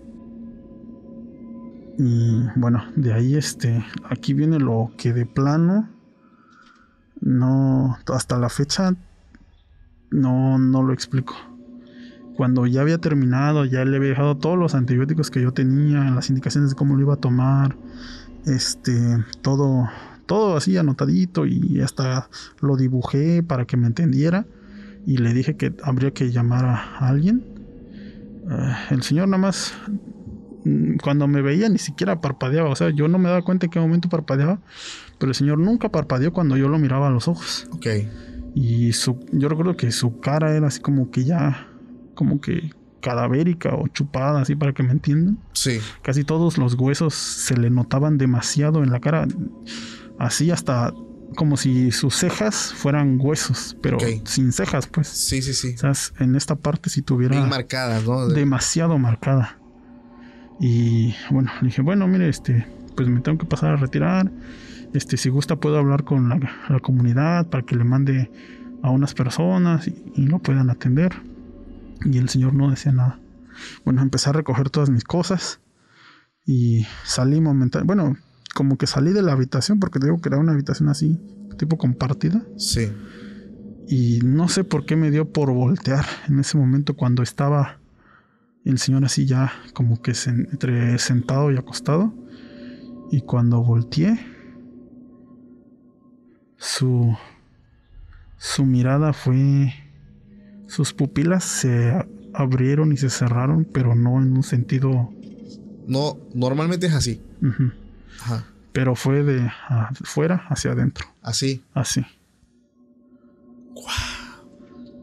[1.99, 5.91] Y bueno, de ahí este aquí viene lo que de plano
[7.21, 8.95] no hasta la fecha
[10.11, 11.35] no no lo explico.
[12.37, 16.31] cuando ya había terminado, ya le había dejado todos los antibióticos que yo tenía, las
[16.31, 17.77] indicaciones de cómo lo iba a tomar,
[18.47, 18.93] este,
[19.43, 19.89] todo,
[20.27, 22.31] todo así anotadito y hasta
[22.61, 24.47] lo dibujé para que me entendiera
[25.09, 27.43] y le dije que habría que llamar a alguien.
[28.51, 29.75] Eh, el señor nada más
[30.65, 33.71] mm, cuando me veía ni siquiera parpadeaba, o sea, yo no me daba cuenta en
[33.71, 34.61] qué momento parpadeaba,
[35.19, 37.67] pero el señor nunca parpadeó cuando yo lo miraba a los ojos.
[37.73, 37.87] Ok.
[38.61, 41.69] Y su, yo recuerdo que su cara era así como que ya,
[42.17, 45.39] como que cadavérica o chupada, así para que me entiendan.
[45.53, 45.79] Sí.
[46.03, 49.29] Casi todos los huesos se le notaban demasiado en la cara,
[50.19, 50.93] así hasta
[51.37, 55.07] como si sus cejas fueran huesos, pero sin cejas, pues.
[55.07, 55.77] Sí, sí, sí.
[55.77, 58.27] O sea, en esta parte si tuviera Bien marcadas, ¿no?
[58.27, 59.57] De- demasiado marcada.
[60.59, 62.67] Y bueno, le dije, bueno, mire, este,
[62.97, 64.33] pues me tengo que pasar a retirar.
[64.95, 66.39] Este, si gusta puedo hablar con la,
[66.69, 68.31] la comunidad para que le mande
[68.83, 71.13] a unas personas y, y lo puedan atender.
[72.05, 73.21] Y el señor no decía nada.
[73.85, 75.61] Bueno, empecé a recoger todas mis cosas
[76.47, 77.87] y salí momentáneamente.
[77.87, 78.17] Bueno,
[78.55, 81.19] como que salí de la habitación porque te digo que era una habitación así,
[81.59, 82.43] tipo compartida.
[82.57, 82.91] Sí.
[83.89, 87.79] Y no sé por qué me dio por voltear en ese momento cuando estaba
[88.65, 92.15] el señor así ya como que entre sentado y acostado.
[93.11, 94.19] Y cuando volteé,
[96.59, 97.17] su,
[98.37, 99.75] su mirada fue...
[100.67, 101.95] Sus pupilas se
[102.35, 105.11] abrieron y se cerraron, pero no en un sentido...
[105.87, 107.23] No, normalmente es así.
[108.21, 108.45] Ajá.
[108.73, 111.07] pero fue de afuera hacia adentro.
[111.23, 111.65] Así.
[111.73, 112.05] Así.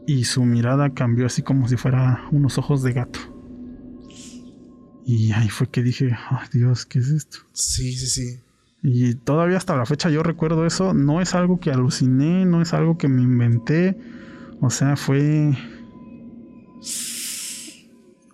[0.06, 3.18] Y su mirada cambió así como si fuera unos ojos de gato.
[5.04, 7.38] Y ahí fue que dije, ay Dios, ¿qué es esto?
[7.52, 8.40] Sí, sí, sí.
[8.88, 10.94] Y todavía hasta la fecha yo recuerdo eso.
[10.94, 13.98] No es algo que aluciné, no es algo que me inventé.
[14.60, 15.58] O sea, fue...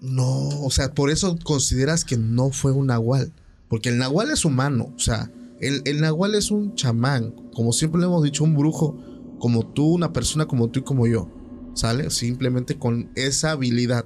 [0.02, 3.32] No, o sea, por eso consideras que no fue un nahual.
[3.68, 4.92] Porque el nahual es humano.
[4.94, 7.34] O sea, el, el nahual es un chamán.
[7.54, 8.98] Como siempre le hemos dicho, un brujo.
[9.38, 11.30] Como tú, una persona como tú y como yo.
[11.72, 12.10] ¿Sale?
[12.10, 14.04] Simplemente con esa habilidad.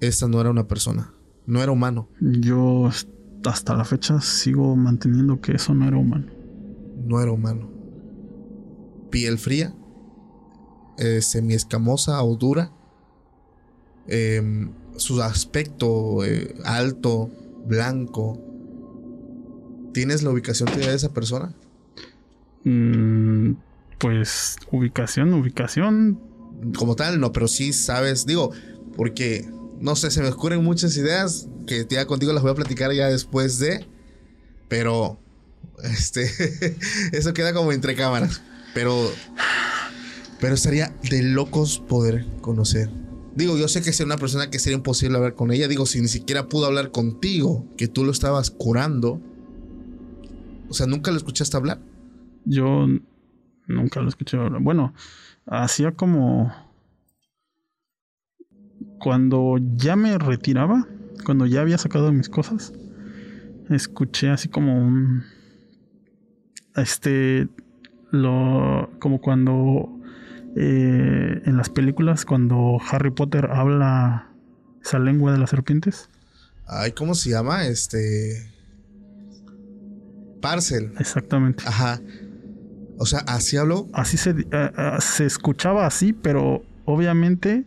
[0.00, 1.14] Esta no era una persona.
[1.46, 2.10] No era humano.
[2.20, 2.90] Yo
[3.44, 6.26] hasta la fecha sigo manteniendo que eso no era humano.
[7.04, 7.70] No era humano.
[9.10, 9.74] Piel fría.
[10.98, 12.72] eh, semiescamosa o dura.
[14.08, 17.30] em, su aspecto eh, alto,
[17.66, 18.42] blanco.
[19.92, 21.54] ¿Tienes la ubicación de esa persona?
[22.64, 23.52] Mm,
[23.98, 26.20] pues ubicación, ubicación.
[26.76, 28.50] Como tal, no, pero sí sabes, digo,
[28.96, 29.48] porque
[29.80, 33.08] no sé, se me ocurren muchas ideas que ya contigo las voy a platicar ya
[33.08, 33.86] después de,
[34.68, 35.18] pero
[35.82, 36.30] este,
[37.12, 38.42] eso queda como entre cámaras,
[38.74, 39.10] pero,
[40.40, 42.90] pero estaría de locos poder conocer.
[43.34, 45.68] Digo, yo sé que es una persona que sería imposible hablar con ella.
[45.68, 49.20] Digo, si ni siquiera pudo hablar contigo, que tú lo estabas curando.
[50.68, 51.78] O sea, nunca lo escuchaste hablar.
[52.44, 52.88] Yo
[53.68, 54.60] nunca lo escuché hablar.
[54.60, 54.92] Bueno,
[55.46, 56.52] hacía como
[58.98, 60.86] cuando ya me retiraba,
[61.24, 62.72] cuando ya había sacado mis cosas,
[63.70, 65.24] escuché así como un
[66.76, 67.48] este
[68.10, 69.98] lo como cuando
[70.56, 74.32] eh, en las películas cuando Harry Potter habla
[74.82, 76.08] esa lengua de las serpientes.
[76.66, 77.66] Ay, ¿cómo se llama?
[77.66, 78.50] Este.
[80.40, 80.92] Parcel.
[80.98, 81.64] Exactamente.
[81.66, 82.00] Ajá.
[82.98, 83.88] O sea, así habló.
[83.92, 84.70] así se, eh,
[85.00, 87.64] se escuchaba así, pero obviamente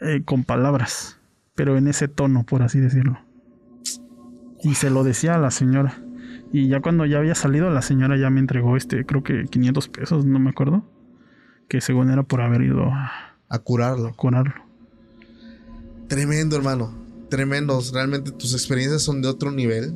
[0.00, 1.18] eh, con palabras,
[1.54, 3.18] pero en ese tono, por así decirlo.
[4.62, 6.02] Y se lo decía a la señora.
[6.52, 9.88] Y ya cuando ya había salido, la señora ya me entregó este, creo que 500
[9.88, 10.84] pesos, no me acuerdo.
[11.68, 14.14] Que según era por haber ido a A curarlo.
[14.14, 14.54] curarlo.
[16.08, 16.92] Tremendo, hermano.
[17.28, 17.92] Tremendos.
[17.92, 19.94] Realmente tus experiencias son de otro nivel.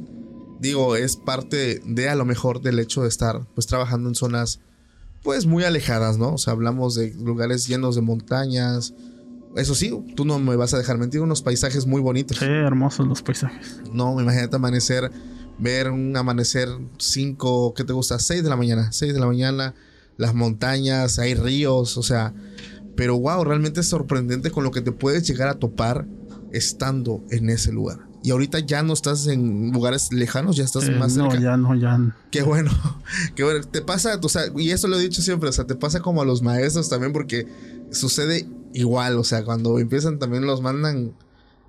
[0.61, 4.61] Digo, es parte de a lo mejor del hecho de estar pues trabajando en zonas
[5.23, 6.35] pues muy alejadas, ¿no?
[6.35, 8.95] O sea, hablamos de lugares llenos de montañas.
[9.57, 12.39] Eso sí, tú no me vas a dejar mentir, unos paisajes muy bonitos.
[12.39, 13.81] Sí, hermosos los paisajes.
[13.93, 15.11] No, imagínate amanecer,
[15.59, 16.69] ver un amanecer
[16.99, 18.19] 5, ¿qué te gusta?
[18.19, 19.75] 6 de la mañana, 6 de la mañana,
[20.17, 22.33] las montañas, hay ríos, o sea,
[22.97, 26.07] pero wow, realmente es sorprendente con lo que te puedes llegar a topar
[26.53, 27.99] estando en ese lugar.
[28.25, 31.43] Y ahorita ya no estás en lugares lejanos, ya estás Eh, más no, cerca.
[31.43, 31.99] ya no, ya.
[32.31, 32.71] Qué bueno,
[33.35, 33.65] qué bueno.
[33.67, 36.23] Te pasa, o sea, y eso lo he dicho siempre, o sea, te pasa como
[36.23, 37.49] a los maestros también porque
[37.91, 41.13] sucede igual, o sea, cuando empiezan también los mandan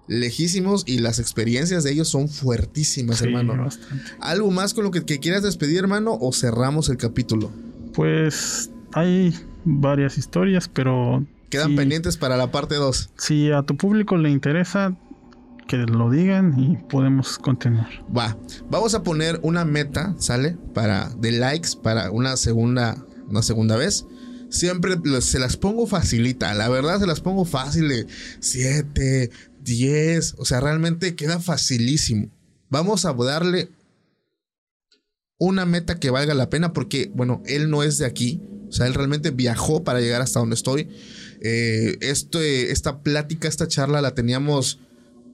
[0.08, 3.64] lejísimos y las experiencias de ellos son fuertísimas, Sí, hermano.
[3.64, 4.04] bastante.
[4.20, 7.52] ¿Algo más con lo que, que quieras despedir, hermano, o cerramos el capítulo?
[7.94, 13.12] Pues hay varias historias, pero quedan pendientes para la parte 2.
[13.18, 14.96] Si a tu público le interesa,
[15.68, 17.88] que lo digan y podemos continuar.
[18.16, 18.36] Va,
[18.70, 20.58] vamos a poner una meta, ¿sale?
[20.74, 22.98] Para de likes para una segunda,
[23.30, 24.06] una segunda vez.
[24.54, 28.06] Siempre se las pongo facilita, la verdad se las pongo fácil de
[28.40, 29.32] 7,
[29.64, 32.30] 10, o sea, realmente queda facilísimo.
[32.70, 33.70] Vamos a darle
[35.40, 38.86] una meta que valga la pena porque, bueno, él no es de aquí, o sea,
[38.86, 40.88] él realmente viajó para llegar hasta donde estoy.
[41.42, 44.78] Eh, este, esta plática, esta charla la teníamos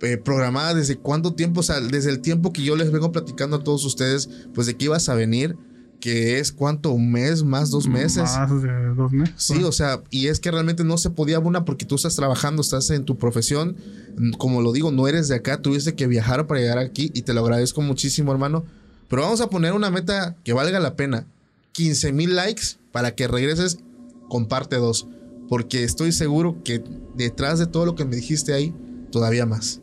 [0.01, 3.57] eh, programada desde cuánto tiempo, o sea, desde el tiempo que yo les vengo platicando
[3.57, 5.57] a todos ustedes, pues de que ibas a venir,
[5.99, 8.23] que es cuánto, un mes, más dos meses.
[8.23, 9.35] Más de dos meses.
[9.37, 12.61] Sí, o sea, y es que realmente no se podía una porque tú estás trabajando,
[12.61, 13.75] estás en tu profesión,
[14.17, 17.23] mm, como lo digo, no eres de acá, tuviste que viajar para llegar aquí y
[17.23, 18.63] te lo agradezco muchísimo, hermano.
[19.09, 21.25] Pero vamos a poner una meta que valga la pena.
[21.73, 23.79] 15 mil likes para que regreses
[24.29, 25.07] con parte 2.
[25.49, 26.83] Porque estoy seguro que
[27.15, 28.73] detrás de todo lo que me dijiste ahí,
[29.11, 29.81] todavía más.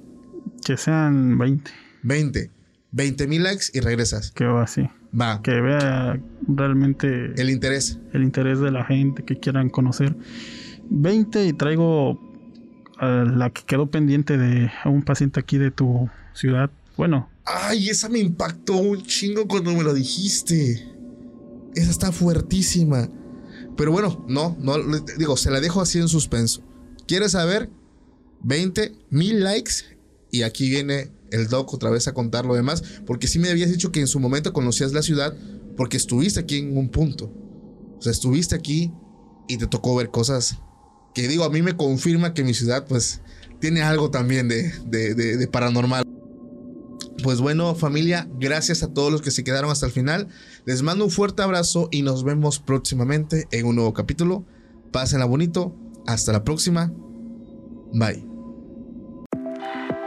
[0.64, 1.70] Que sean 20,
[2.02, 2.50] 20.
[2.92, 4.30] 20 mil likes y regresas.
[4.30, 4.88] que va así.
[5.18, 5.40] Va.
[5.42, 7.98] Que vea realmente El interés.
[8.12, 10.14] el interés de la gente que quieran conocer.
[10.90, 12.20] 20 y traigo
[12.98, 16.70] a la que quedó pendiente de a un paciente aquí de tu ciudad.
[16.96, 20.88] Bueno, Ay, esa me impactó un chingo cuando me lo dijiste.
[21.76, 23.08] Esa está fuertísima.
[23.76, 24.74] Pero bueno, no, no,
[25.18, 26.62] digo, se la dejo así en suspenso.
[27.06, 27.70] ¿Quieres saber?
[28.42, 29.72] 20 mil likes
[30.30, 32.82] y aquí viene el doc otra vez a contar lo demás.
[33.06, 35.34] Porque sí me habías dicho que en su momento conocías la ciudad
[35.76, 37.32] porque estuviste aquí en un punto.
[37.98, 38.92] O sea, estuviste aquí
[39.48, 40.58] y te tocó ver cosas
[41.14, 43.22] que digo, a mí me confirma que mi ciudad pues
[43.60, 46.04] tiene algo también de, de- de- paranormal.
[47.22, 50.28] Pues bueno, familia, gracias a todos los que se quedaron hasta el final.
[50.66, 54.44] Les mando un fuerte abrazo y nos vemos próximamente en un nuevo capítulo.
[54.92, 55.74] Pásenla bonito.
[56.06, 56.92] Hasta la próxima.
[57.94, 58.35] Bye.